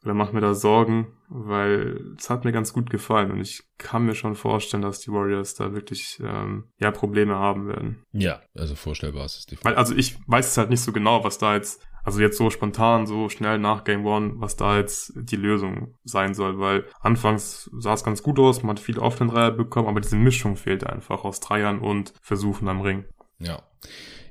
oder 0.03 0.15
mache 0.15 0.33
mir 0.33 0.41
da 0.41 0.55
Sorgen, 0.55 1.07
weil 1.29 2.15
es 2.17 2.29
hat 2.29 2.45
mir 2.45 2.51
ganz 2.51 2.73
gut 2.73 2.89
gefallen 2.89 3.31
und 3.31 3.41
ich 3.41 3.63
kann 3.77 4.05
mir 4.05 4.15
schon 4.15 4.35
vorstellen, 4.35 4.81
dass 4.81 4.99
die 4.99 5.11
Warriors 5.11 5.53
da 5.55 5.73
wirklich 5.73 6.19
ähm, 6.23 6.65
ja 6.79 6.91
Probleme 6.91 7.35
haben 7.35 7.67
werden. 7.67 8.03
Ja, 8.11 8.41
also 8.55 8.75
vorstellbar 8.75 9.25
ist 9.25 9.37
es 9.37 9.45
definitiv. 9.45 9.65
Weil, 9.65 9.75
also 9.75 9.93
ich 9.95 10.17
weiß 10.27 10.47
es 10.47 10.57
halt 10.57 10.69
nicht 10.69 10.81
so 10.81 10.91
genau, 10.91 11.23
was 11.23 11.37
da 11.37 11.55
jetzt, 11.55 11.85
also 12.03 12.21
jetzt 12.21 12.37
so 12.37 12.49
spontan, 12.49 13.05
so 13.05 13.29
schnell 13.29 13.59
nach 13.59 13.83
Game 13.83 14.05
One, 14.05 14.33
was 14.37 14.55
da 14.55 14.77
jetzt 14.77 15.13
die 15.15 15.35
Lösung 15.35 15.95
sein 16.05 16.33
soll, 16.33 16.57
weil 16.57 16.85
anfangs 17.01 17.69
sah 17.77 17.93
es 17.93 18.03
ganz 18.03 18.23
gut 18.23 18.39
aus, 18.39 18.63
man 18.63 18.77
hat 18.77 18.79
viele 18.79 19.01
offenen 19.01 19.29
Dreier 19.29 19.51
bekommen, 19.51 19.89
aber 19.89 19.99
diese 19.99 20.15
Mischung 20.15 20.55
fehlt 20.55 20.85
einfach 20.85 21.23
aus 21.23 21.39
Dreiern 21.39 21.79
und 21.79 22.13
Versuchen 22.21 22.67
am 22.67 22.81
Ring. 22.81 23.05
Ja. 23.39 23.61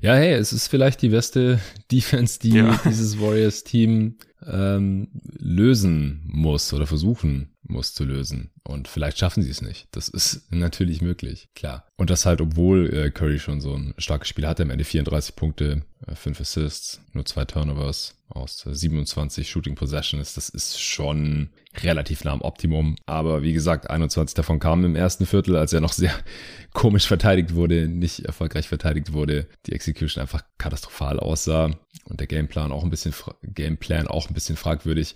Ja, 0.01 0.15
hey, 0.15 0.33
es 0.33 0.53
ist 0.53 0.67
vielleicht 0.67 1.01
die 1.01 1.09
beste 1.09 1.59
Defense, 1.91 2.39
die 2.39 2.51
ja. 2.51 2.79
dieses 2.85 3.19
Warriors-Team 3.19 4.17
ähm, 4.45 5.07
lösen 5.37 6.21
muss 6.25 6.73
oder 6.73 6.85
versuchen 6.87 7.49
muss 7.67 7.93
zu 7.93 8.03
lösen. 8.03 8.51
Und 8.63 8.87
vielleicht 8.87 9.17
schaffen 9.17 9.43
sie 9.43 9.49
es 9.49 9.61
nicht. 9.61 9.87
Das 9.91 10.09
ist 10.09 10.43
natürlich 10.51 11.01
möglich, 11.01 11.49
klar. 11.55 11.85
Und 11.97 12.09
das 12.09 12.25
halt, 12.25 12.41
obwohl 12.41 12.93
äh, 12.93 13.11
Curry 13.11 13.39
schon 13.39 13.61
so 13.61 13.73
ein 13.73 13.93
starkes 13.97 14.29
Spiel 14.29 14.47
hatte, 14.47 14.63
am 14.63 14.69
Ende 14.69 14.83
34 14.83 15.35
Punkte, 15.35 15.83
äh, 16.05 16.15
5 16.15 16.41
Assists, 16.41 17.01
nur 17.13 17.25
zwei 17.25 17.45
Turnovers 17.45 18.15
aus 18.29 18.65
27 18.69 19.49
Shooting 19.49 19.75
Possessions. 19.75 20.33
Das 20.33 20.49
ist 20.49 20.79
schon 20.81 21.49
relativ 21.81 22.23
nah 22.23 22.33
am 22.33 22.41
Optimum. 22.41 22.95
Aber 23.05 23.41
wie 23.41 23.53
gesagt, 23.53 23.89
21 23.89 24.35
davon 24.35 24.59
kamen 24.59 24.83
im 24.83 24.95
ersten 24.95 25.25
Viertel, 25.25 25.55
als 25.55 25.73
er 25.73 25.81
noch 25.81 25.93
sehr 25.93 26.13
komisch 26.73 27.07
verteidigt 27.07 27.55
wurde, 27.55 27.87
nicht 27.87 28.25
erfolgreich 28.25 28.67
verteidigt 28.67 29.13
wurde. 29.13 29.47
Die 29.65 29.73
Execution 29.73 30.21
einfach 30.21 30.43
katastrophal 30.57 31.19
aussah 31.19 31.71
und 32.05 32.19
der 32.19 32.27
Gameplan 32.27 32.71
auch 32.71 32.83
ein 32.83 32.89
bisschen, 32.89 33.13
Gameplan 33.43 34.07
auch 34.07 34.29
ein 34.29 34.33
bisschen 34.33 34.55
fragwürdig. 34.55 35.15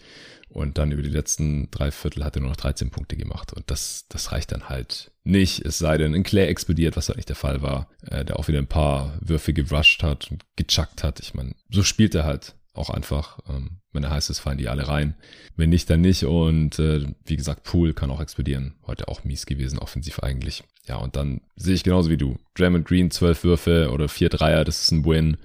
Und 0.52 0.78
dann 0.78 0.92
über 0.92 1.02
die 1.02 1.10
letzten 1.10 1.72
drei 1.72 1.92
Viertel 1.92 2.26
hat 2.26 2.36
er 2.36 2.42
nur 2.42 2.50
noch 2.50 2.58
13 2.58 2.90
Punkte 2.90 3.16
gemacht. 3.16 3.54
Und 3.54 3.72
das, 3.72 4.06
das 4.10 4.34
reicht 4.34 4.52
dann 4.52 4.68
halt 4.68 5.12
nicht. 5.24 5.66
Es 5.66 5.78
sei 5.78 5.98
denn, 5.98 6.14
ein 6.14 6.24
Clay 6.24 6.48
explodiert, 6.48 6.98
was 6.98 7.08
halt 7.08 7.16
nicht 7.16 7.30
der 7.30 7.38
Fall 7.38 7.62
war. 7.62 7.88
Äh, 8.06 8.26
der 8.26 8.38
auch 8.38 8.50
wieder 8.50 8.60
ein 8.60 8.68
paar 8.68 9.18
Würfe 9.22 9.54
gerusht 9.54 10.04
hat 10.04 10.30
und 10.30 10.44
gechuckt 10.58 11.04
hat. 11.04 11.22
Ich 11.22 11.34
meine, 11.34 11.56
so 11.70 11.84
spielt 11.84 12.16
er 12.16 12.26
halt 12.26 12.56
auch 12.74 12.90
einfach. 12.90 13.40
Ähm, 13.48 13.80
wenn 13.94 14.04
er 14.04 14.12
heißt 14.12 14.30
es, 14.30 14.40
fallen 14.40 14.58
die 14.58 14.68
alle 14.68 14.88
rein. 14.88 15.16
Wenn 15.56 15.70
nicht, 15.70 15.90
dann 15.90 16.02
nicht. 16.02 16.26
Und 16.26 16.80
äh, 16.80 17.08
wie 17.26 17.38
gesagt, 17.38 17.64
Pool 17.64 17.94
kann 17.94 18.12
auch 18.12 18.22
explodieren. 18.22 18.76
Heute 18.86 19.08
auch 19.08 19.24
mies 19.24 19.46
gewesen, 19.46 19.80
offensiv 19.80 20.20
eigentlich. 20.20 20.64
Ja, 20.88 20.98
und 20.98 21.16
dann 21.16 21.42
sehe 21.56 21.76
ich 21.76 21.84
genauso 21.84 22.10
wie 22.10 22.18
du. 22.18 22.38
Draymond 22.56 22.88
Green, 22.88 23.12
zwölf 23.12 23.44
Würfe 23.44 23.92
oder 23.92 24.10
vier 24.10 24.30
Dreier, 24.30 24.64
das 24.64 24.84
ist 24.84 24.92
ein 24.92 25.06
Win. 25.06 25.38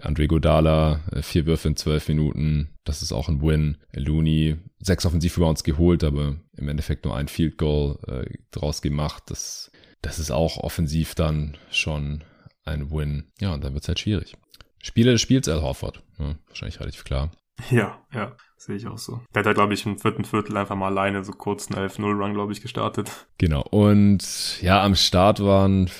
Andre 0.00 0.26
Godala, 0.26 1.00
äh, 1.12 1.22
vier 1.22 1.46
Würfe 1.46 1.68
in 1.68 1.76
zwölf 1.76 2.08
Minuten, 2.08 2.70
das 2.84 3.02
ist 3.02 3.12
auch 3.12 3.28
ein 3.28 3.42
Win. 3.42 3.78
Looney, 3.92 4.56
sechs 4.78 5.06
Offensivrebounds 5.06 5.64
geholt, 5.64 6.04
aber 6.04 6.36
im 6.56 6.68
Endeffekt 6.68 7.04
nur 7.04 7.16
ein 7.16 7.28
Field 7.28 7.58
Goal 7.58 7.98
äh, 8.06 8.38
draus 8.50 8.82
gemacht. 8.82 9.24
Das, 9.26 9.70
das 10.02 10.18
ist 10.18 10.30
auch 10.30 10.58
offensiv 10.58 11.14
dann 11.14 11.56
schon 11.70 12.24
ein 12.64 12.90
Win. 12.90 13.24
Ja, 13.40 13.54
und 13.54 13.64
dann 13.64 13.74
wird 13.74 13.84
es 13.84 13.88
halt 13.88 14.00
schwierig. 14.00 14.34
Spieler 14.82 15.12
des 15.12 15.20
Spiels 15.20 15.48
Al 15.48 15.62
Horford. 15.62 16.02
Ja, 16.18 16.34
wahrscheinlich 16.48 16.80
relativ 16.80 17.04
klar. 17.04 17.32
Ja, 17.70 18.02
ja, 18.12 18.36
sehe 18.56 18.76
ich 18.76 18.86
auch 18.86 18.98
so. 18.98 19.20
Der 19.34 19.40
hat 19.40 19.46
ja, 19.46 19.52
glaube 19.52 19.74
ich, 19.74 19.86
im 19.86 19.98
vierten 19.98 20.24
Viertel 20.24 20.56
einfach 20.56 20.74
mal 20.74 20.86
alleine 20.86 21.24
so 21.24 21.32
kurz 21.32 21.70
einen 21.70 21.88
11-0-Run, 21.88 22.34
glaube 22.34 22.52
ich, 22.52 22.60
gestartet. 22.60 23.10
Genau. 23.38 23.62
Und 23.62 24.62
ja, 24.62 24.84
am 24.84 24.94
Start 24.94 25.40
waren 25.40 25.90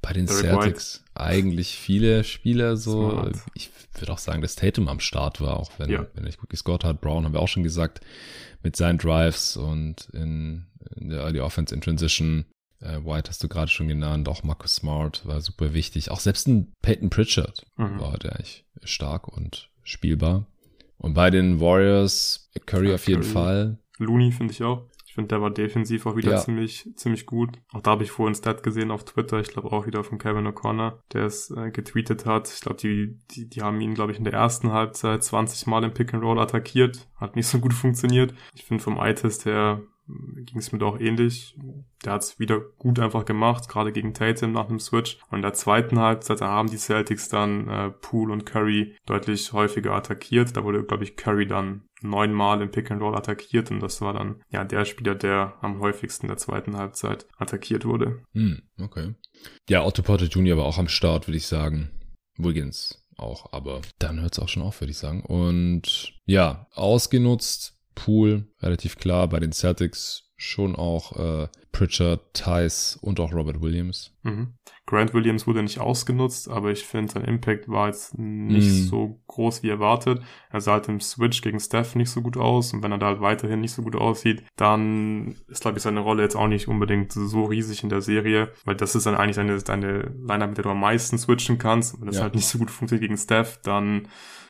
bei 0.00 0.12
den 0.12 0.26
Derek 0.26 0.42
Celtics 0.42 1.04
White. 1.04 1.20
eigentlich 1.20 1.76
viele 1.76 2.24
Spieler 2.24 2.76
so. 2.76 3.10
Smart. 3.10 3.36
Ich 3.54 3.70
würde 3.94 4.12
auch 4.12 4.18
sagen, 4.18 4.42
dass 4.42 4.56
Tatum 4.56 4.88
am 4.88 5.00
Start 5.00 5.40
war, 5.40 5.60
auch 5.60 5.70
wenn, 5.78 5.90
ja. 5.90 6.00
wenn 6.14 6.24
er 6.24 6.26
nicht 6.26 6.40
gut 6.40 6.50
gescored 6.50 6.84
hat. 6.84 7.00
Brown 7.00 7.24
haben 7.24 7.32
wir 7.32 7.40
auch 7.40 7.48
schon 7.48 7.62
gesagt, 7.62 8.00
mit 8.62 8.74
seinen 8.74 8.98
Drives 8.98 9.56
und 9.56 10.08
in, 10.12 10.66
in 10.96 11.08
der 11.08 11.20
Early 11.20 11.40
Offense 11.40 11.74
in 11.74 11.80
Transition. 11.80 12.46
Äh, 12.80 13.04
White 13.04 13.28
hast 13.28 13.42
du 13.42 13.48
gerade 13.48 13.70
schon 13.70 13.88
genannt, 13.88 14.28
auch 14.28 14.42
Marcus 14.42 14.76
Smart 14.76 15.24
war 15.24 15.40
super 15.40 15.72
wichtig. 15.72 16.10
Auch 16.10 16.20
selbst 16.20 16.48
ein 16.48 16.72
Peyton 16.82 17.10
Pritchard 17.10 17.64
mhm. 17.76 18.00
war 18.00 18.12
heute 18.12 18.32
eigentlich 18.32 18.64
stark 18.82 19.28
und 19.28 19.68
spielbar. 19.84 20.46
Und 21.02 21.14
bei 21.14 21.30
den 21.30 21.60
Warriors, 21.60 22.50
Curry 22.64 22.88
ja, 22.88 22.94
auf 22.94 23.06
jeden 23.08 23.22
Curry. 23.22 23.32
Fall. 23.32 23.78
Looney 23.98 24.32
finde 24.32 24.52
ich 24.52 24.62
auch. 24.62 24.88
Ich 25.04 25.14
finde, 25.14 25.28
der 25.28 25.42
war 25.42 25.50
defensiv 25.50 26.06
auch 26.06 26.16
wieder 26.16 26.30
ja. 26.30 26.38
ziemlich, 26.38 26.88
ziemlich 26.96 27.26
gut. 27.26 27.58
Auch 27.72 27.82
da 27.82 27.90
habe 27.90 28.02
ich 28.02 28.10
vorhin 28.10 28.34
Stat 28.34 28.62
gesehen 28.62 28.90
auf 28.90 29.04
Twitter, 29.04 29.40
ich 29.40 29.48
glaube 29.48 29.70
auch 29.70 29.86
wieder 29.86 30.04
von 30.04 30.16
Kevin 30.16 30.46
O'Connor, 30.46 31.00
der 31.12 31.26
es 31.26 31.50
äh, 31.50 31.70
getweetet 31.70 32.24
hat. 32.24 32.48
Ich 32.48 32.62
glaube, 32.62 32.78
die, 32.78 33.18
die, 33.30 33.46
die 33.46 33.60
haben 33.60 33.78
ihn, 33.82 33.92
glaube 33.92 34.12
ich, 34.12 34.18
in 34.18 34.24
der 34.24 34.32
ersten 34.32 34.72
Halbzeit 34.72 35.22
20 35.22 35.66
Mal 35.66 35.84
im 35.84 35.92
Pick 35.92 36.14
and 36.14 36.22
Roll 36.22 36.38
attackiert. 36.38 37.08
Hat 37.16 37.36
nicht 37.36 37.46
so 37.46 37.58
gut 37.58 37.74
funktioniert. 37.74 38.32
Ich 38.54 38.64
finde 38.64 38.82
vom 38.82 38.96
Eye-Test 38.96 39.44
her 39.44 39.82
ging 40.44 40.58
es 40.58 40.72
mir 40.72 40.78
doch 40.78 40.98
ähnlich. 41.00 41.56
Der 42.04 42.14
hat 42.14 42.22
es 42.22 42.38
wieder 42.38 42.60
gut 42.60 42.98
einfach 42.98 43.24
gemacht, 43.24 43.68
gerade 43.68 43.92
gegen 43.92 44.14
Tatum 44.14 44.52
nach 44.52 44.68
dem 44.68 44.80
Switch. 44.80 45.18
Und 45.30 45.38
in 45.38 45.42
der 45.42 45.54
zweiten 45.54 45.98
Halbzeit 45.98 46.40
haben 46.40 46.70
die 46.70 46.78
Celtics 46.78 47.28
dann 47.28 47.68
äh, 47.68 47.90
Poole 47.90 48.32
und 48.32 48.46
Curry 48.46 48.96
deutlich 49.06 49.52
häufiger 49.52 49.92
attackiert. 49.92 50.56
Da 50.56 50.64
wurde, 50.64 50.84
glaube 50.84 51.04
ich, 51.04 51.16
Curry 51.16 51.46
dann 51.46 51.84
neunmal 52.02 52.60
im 52.62 52.70
Pick 52.70 52.90
and 52.90 53.00
Roll 53.00 53.14
attackiert 53.14 53.70
und 53.70 53.80
das 53.80 54.00
war 54.00 54.12
dann 54.12 54.42
ja 54.50 54.64
der 54.64 54.84
Spieler, 54.84 55.14
der 55.14 55.54
am 55.60 55.78
häufigsten 55.80 56.26
in 56.26 56.30
der 56.30 56.36
zweiten 56.36 56.76
Halbzeit 56.76 57.26
attackiert 57.38 57.84
wurde. 57.84 58.22
Hm, 58.32 58.62
okay. 58.80 59.14
Ja, 59.68 59.84
Otto 59.84 60.02
Porter 60.02 60.26
Jr. 60.26 60.56
war 60.56 60.64
auch 60.64 60.78
am 60.78 60.88
Start, 60.88 61.28
würde 61.28 61.36
ich 61.36 61.46
sagen. 61.46 61.90
Wiggins 62.36 63.02
auch. 63.16 63.52
Aber 63.52 63.80
dann 63.98 64.20
hört 64.20 64.32
es 64.32 64.38
auch 64.38 64.48
schon 64.48 64.62
auf, 64.62 64.80
würde 64.80 64.90
ich 64.90 64.98
sagen. 64.98 65.22
Und 65.22 66.14
ja, 66.24 66.66
ausgenutzt, 66.72 67.78
Pool, 67.94 68.48
relativ 68.60 68.96
klar. 68.96 69.28
Bei 69.28 69.40
den 69.40 69.52
Celtics 69.52 70.30
schon 70.36 70.76
auch 70.76 71.44
äh, 71.44 71.48
Pritchard, 71.72 72.20
Tice 72.34 72.98
und 73.00 73.18
auch 73.18 73.32
Robert 73.32 73.60
Williams. 73.60 74.14
Mhm. 74.22 74.54
Grant 74.86 75.14
Williams 75.14 75.46
wurde 75.46 75.62
nicht 75.62 75.80
ausgenutzt, 75.80 76.48
aber 76.48 76.70
ich 76.70 76.84
finde, 76.84 77.12
sein 77.12 77.24
Impact 77.24 77.68
war 77.68 77.86
jetzt 77.86 78.18
nicht 78.18 78.68
mhm. 78.68 78.84
so 78.84 79.20
groß 79.28 79.62
wie 79.62 79.70
erwartet. 79.70 80.22
Er 80.50 80.60
sah 80.60 80.72
halt 80.72 80.88
im 80.88 81.00
Switch 81.00 81.40
gegen 81.40 81.60
Steph 81.60 81.94
nicht 81.94 82.10
so 82.10 82.20
gut 82.20 82.36
aus 82.36 82.72
und 82.72 82.82
wenn 82.82 82.92
er 82.92 82.98
da 82.98 83.06
halt 83.06 83.20
weiterhin 83.20 83.60
nicht 83.60 83.72
so 83.72 83.82
gut 83.82 83.96
aussieht, 83.96 84.44
dann 84.56 85.36
ist, 85.48 85.62
glaube 85.62 85.78
ich, 85.78 85.82
seine 85.82 86.00
Rolle 86.00 86.22
jetzt 86.22 86.36
auch 86.36 86.48
nicht 86.48 86.68
unbedingt 86.68 87.12
so 87.12 87.44
riesig 87.44 87.82
in 87.82 87.88
der 87.88 88.02
Serie, 88.02 88.52
weil 88.64 88.76
das 88.76 88.94
ist 88.94 89.06
dann 89.06 89.14
eigentlich 89.14 89.36
deine, 89.36 89.58
deine 89.58 90.14
Line-Up, 90.26 90.50
mit 90.50 90.58
der 90.58 90.64
du 90.64 90.70
am 90.70 90.80
meisten 90.80 91.16
switchen 91.16 91.58
kannst. 91.58 91.98
Wenn 92.00 92.08
das 92.08 92.16
ja. 92.16 92.22
halt 92.22 92.34
nicht 92.34 92.46
so 92.46 92.58
gut 92.58 92.70
funktioniert 92.70 93.08
gegen 93.08 93.18
Steph, 93.18 93.60
dann 93.62 94.08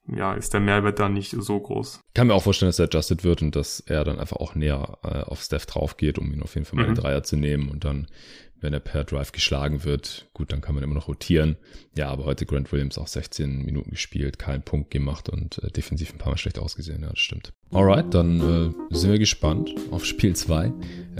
ja, 0.08 0.34
ist 0.34 0.52
der 0.52 0.60
Mehrwert 0.60 0.98
da 0.98 1.08
nicht 1.08 1.36
so 1.38 1.60
groß. 1.60 2.00
Kann 2.14 2.26
mir 2.26 2.34
auch 2.34 2.42
vorstellen, 2.42 2.68
dass 2.68 2.78
er 2.78 2.86
adjusted 2.86 3.22
wird 3.22 3.42
und 3.42 3.54
dass 3.54 3.80
er 3.80 4.04
dann 4.04 4.18
einfach 4.18 4.38
auch 4.38 4.54
näher 4.54 4.98
äh, 5.04 5.20
auf 5.20 5.40
Steph 5.40 5.66
drauf 5.66 5.96
geht, 5.96 6.18
um 6.18 6.32
ihn 6.32 6.42
auf 6.42 6.54
jeden 6.54 6.64
Fall 6.64 6.76
mal 6.76 6.88
mhm. 6.88 6.94
den 6.94 7.04
Dreier 7.12 7.22
zu 7.22 7.36
nehmen 7.36 7.68
und 7.68 7.84
dann 7.84 8.06
wenn 8.62 8.72
er 8.72 8.80
per 8.80 9.02
Drive 9.02 9.32
geschlagen 9.32 9.82
wird, 9.82 10.26
gut, 10.34 10.52
dann 10.52 10.60
kann 10.60 10.76
man 10.76 10.84
immer 10.84 10.94
noch 10.94 11.08
rotieren. 11.08 11.56
Ja, 11.96 12.10
aber 12.10 12.24
heute 12.24 12.46
Grant 12.46 12.70
Williams 12.70 12.96
auch 12.96 13.08
16 13.08 13.64
Minuten 13.64 13.90
gespielt, 13.90 14.38
keinen 14.38 14.62
Punkt 14.62 14.92
gemacht 14.92 15.28
und 15.28 15.60
äh, 15.64 15.70
defensiv 15.72 16.12
ein 16.12 16.18
paar 16.18 16.30
Mal 16.30 16.38
schlecht 16.38 16.60
ausgesehen. 16.60 17.02
Ja, 17.02 17.08
das 17.08 17.18
stimmt. 17.18 17.52
Alright, 17.72 18.14
dann 18.14 18.40
äh, 18.90 18.94
sind 18.94 19.10
wir 19.10 19.18
gespannt 19.18 19.74
auf 19.90 20.04
Spiel 20.04 20.36
2, 20.36 20.66
äh, 20.66 20.70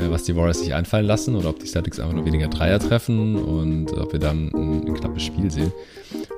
was 0.09 0.23
die 0.23 0.37
Warriors 0.37 0.61
sich 0.61 0.73
einfallen 0.73 1.05
lassen 1.05 1.35
oder 1.35 1.49
ob 1.49 1.59
die 1.59 1.67
Celtics 1.67 1.99
einfach 1.99 2.15
nur 2.15 2.25
weniger 2.25 2.47
Dreier 2.47 2.79
treffen 2.79 3.35
und 3.35 3.91
ob 3.93 4.13
wir 4.13 4.21
dann 4.21 4.55
ein, 4.55 4.87
ein 4.87 4.95
knappes 4.95 5.25
Spiel 5.25 5.51
sehen. 5.51 5.73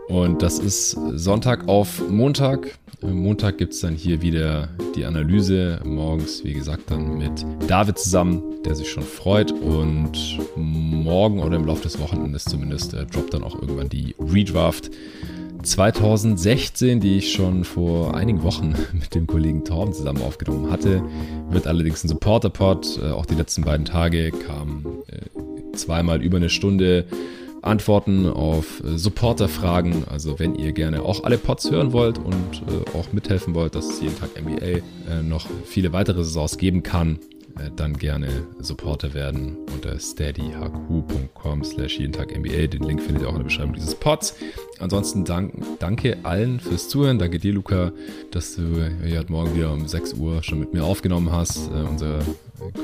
Und 0.08 0.42
das 0.42 0.58
ist 0.58 0.96
Sonntag 1.12 1.68
auf 1.68 2.08
Montag. 2.08 2.78
Montag 3.02 3.58
gibt 3.58 3.72
es 3.72 3.80
dann 3.80 3.94
hier 3.94 4.22
wieder 4.22 4.68
die 4.94 5.04
Analyse. 5.04 5.80
Morgens, 5.84 6.44
wie 6.44 6.52
gesagt, 6.52 6.90
dann 6.90 7.18
mit 7.18 7.44
David 7.68 7.98
zusammen, 7.98 8.42
der 8.64 8.74
sich 8.74 8.90
schon 8.90 9.02
freut. 9.02 9.52
Und 9.52 10.38
morgen 10.56 11.40
oder 11.40 11.56
im 11.56 11.66
Laufe 11.66 11.82
des 11.82 11.98
Wochenendes 11.98 12.44
zumindest 12.44 12.94
äh, 12.94 13.06
droppt 13.06 13.34
dann 13.34 13.42
auch 13.42 13.60
irgendwann 13.60 13.88
die 13.88 14.14
Redraft 14.18 14.90
2016, 15.62 17.00
die 17.00 17.18
ich 17.18 17.32
schon 17.32 17.64
vor 17.64 18.14
einigen 18.14 18.42
Wochen 18.42 18.74
mit 18.92 19.14
dem 19.14 19.26
Kollegen 19.26 19.64
Torben 19.64 19.92
zusammen 19.94 20.22
aufgenommen 20.22 20.70
hatte. 20.70 21.02
Wird 21.50 21.66
allerdings 21.66 22.04
ein 22.04 22.08
Supporter-Pod. 22.08 23.00
Äh, 23.02 23.10
auch 23.10 23.26
die 23.26 23.34
letzten 23.34 23.62
beiden 23.62 23.84
Tage 23.84 24.30
kam 24.30 24.86
äh, 25.08 25.74
zweimal 25.76 26.22
über 26.22 26.36
eine 26.36 26.50
Stunde 26.50 27.06
Antworten 27.64 28.26
auf 28.26 28.82
äh, 28.84 28.98
Supporter-Fragen. 28.98 30.04
Also 30.10 30.38
wenn 30.38 30.54
ihr 30.54 30.72
gerne 30.72 31.02
auch 31.02 31.24
alle 31.24 31.38
Pods 31.38 31.70
hören 31.70 31.92
wollt 31.92 32.18
und 32.18 32.34
äh, 32.34 32.96
auch 32.96 33.12
mithelfen 33.12 33.54
wollt, 33.54 33.74
dass 33.74 33.88
es 33.88 34.00
jeden 34.00 34.18
Tag 34.18 34.30
NBA 34.40 34.66
äh, 35.10 35.22
noch 35.22 35.46
viele 35.64 35.92
weitere 35.92 36.24
Saisons 36.24 36.58
geben 36.58 36.82
kann, 36.82 37.18
dann 37.76 37.96
gerne 37.96 38.26
Supporter 38.58 39.14
werden 39.14 39.56
unter 39.72 39.96
steadyhq.com 39.96 41.62
slash 41.62 42.00
jeden 42.00 42.12
Tag 42.12 42.36
NBA. 42.36 42.66
Den 42.66 42.82
Link 42.82 43.00
findet 43.00 43.22
ihr 43.22 43.28
auch 43.28 43.34
in 43.34 43.38
der 43.38 43.44
Beschreibung 43.44 43.74
dieses 43.74 43.94
Pods. 43.94 44.34
Ansonsten 44.80 45.24
dank, 45.24 45.54
danke 45.78 46.16
allen 46.24 46.58
fürs 46.58 46.88
Zuhören. 46.88 47.20
Danke 47.20 47.38
dir, 47.38 47.52
Luca, 47.52 47.92
dass 48.32 48.56
du 48.56 48.62
heute 49.04 49.30
Morgen 49.30 49.54
wieder 49.54 49.72
um 49.72 49.86
6 49.86 50.14
Uhr 50.14 50.42
schon 50.42 50.58
mit 50.58 50.74
mir 50.74 50.82
aufgenommen 50.82 51.30
hast. 51.30 51.70
Unser 51.70 52.18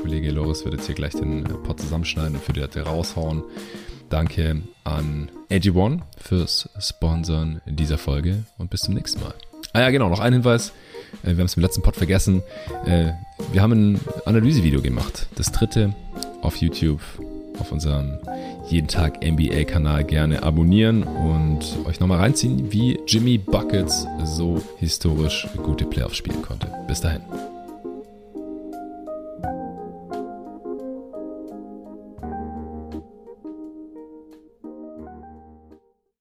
Kollege 0.01 0.31
Loris 0.31 0.63
wird 0.63 0.75
jetzt 0.75 0.85
hier 0.85 0.95
gleich 0.95 1.15
den 1.15 1.43
Pod 1.43 1.77
zusammenschneiden 1.77 2.35
und 2.35 2.41
für 2.41 2.53
die 2.53 2.61
Datei 2.61 2.83
raushauen. 2.83 3.43
Danke 4.11 4.61
an 4.83 5.29
Edgy 5.47 5.71
One 5.71 6.01
fürs 6.17 6.69
Sponsoren 6.79 7.61
dieser 7.65 7.97
Folge 7.97 8.43
und 8.57 8.69
bis 8.69 8.81
zum 8.81 8.93
nächsten 8.93 9.21
Mal. 9.21 9.33
Ah 9.71 9.79
ja, 9.79 9.89
genau, 9.89 10.09
noch 10.09 10.19
ein 10.19 10.33
Hinweis. 10.33 10.73
Äh, 11.23 11.27
wir 11.27 11.37
haben 11.37 11.45
es 11.45 11.55
im 11.55 11.63
letzten 11.63 11.81
Pod 11.81 11.95
vergessen. 11.95 12.43
Äh, 12.85 13.13
wir 13.53 13.61
haben 13.61 13.71
ein 13.71 13.99
Analysevideo 14.25 14.81
gemacht. 14.81 15.27
Das 15.35 15.53
dritte 15.53 15.95
auf 16.41 16.57
YouTube, 16.57 16.99
auf 17.57 17.71
unserem 17.71 18.17
jeden 18.67 18.89
Tag 18.89 19.23
NBA-Kanal 19.23 20.03
gerne 20.03 20.43
abonnieren 20.43 21.03
und 21.03 21.63
euch 21.85 22.01
nochmal 22.01 22.19
reinziehen, 22.19 22.71
wie 22.71 22.99
Jimmy 23.07 23.37
Buckets 23.37 24.05
so 24.25 24.61
historisch 24.77 25.47
gute 25.63 25.85
Playoffs 25.85 26.17
spielen 26.17 26.41
konnte. 26.41 26.67
Bis 26.87 26.99
dahin. 26.99 27.21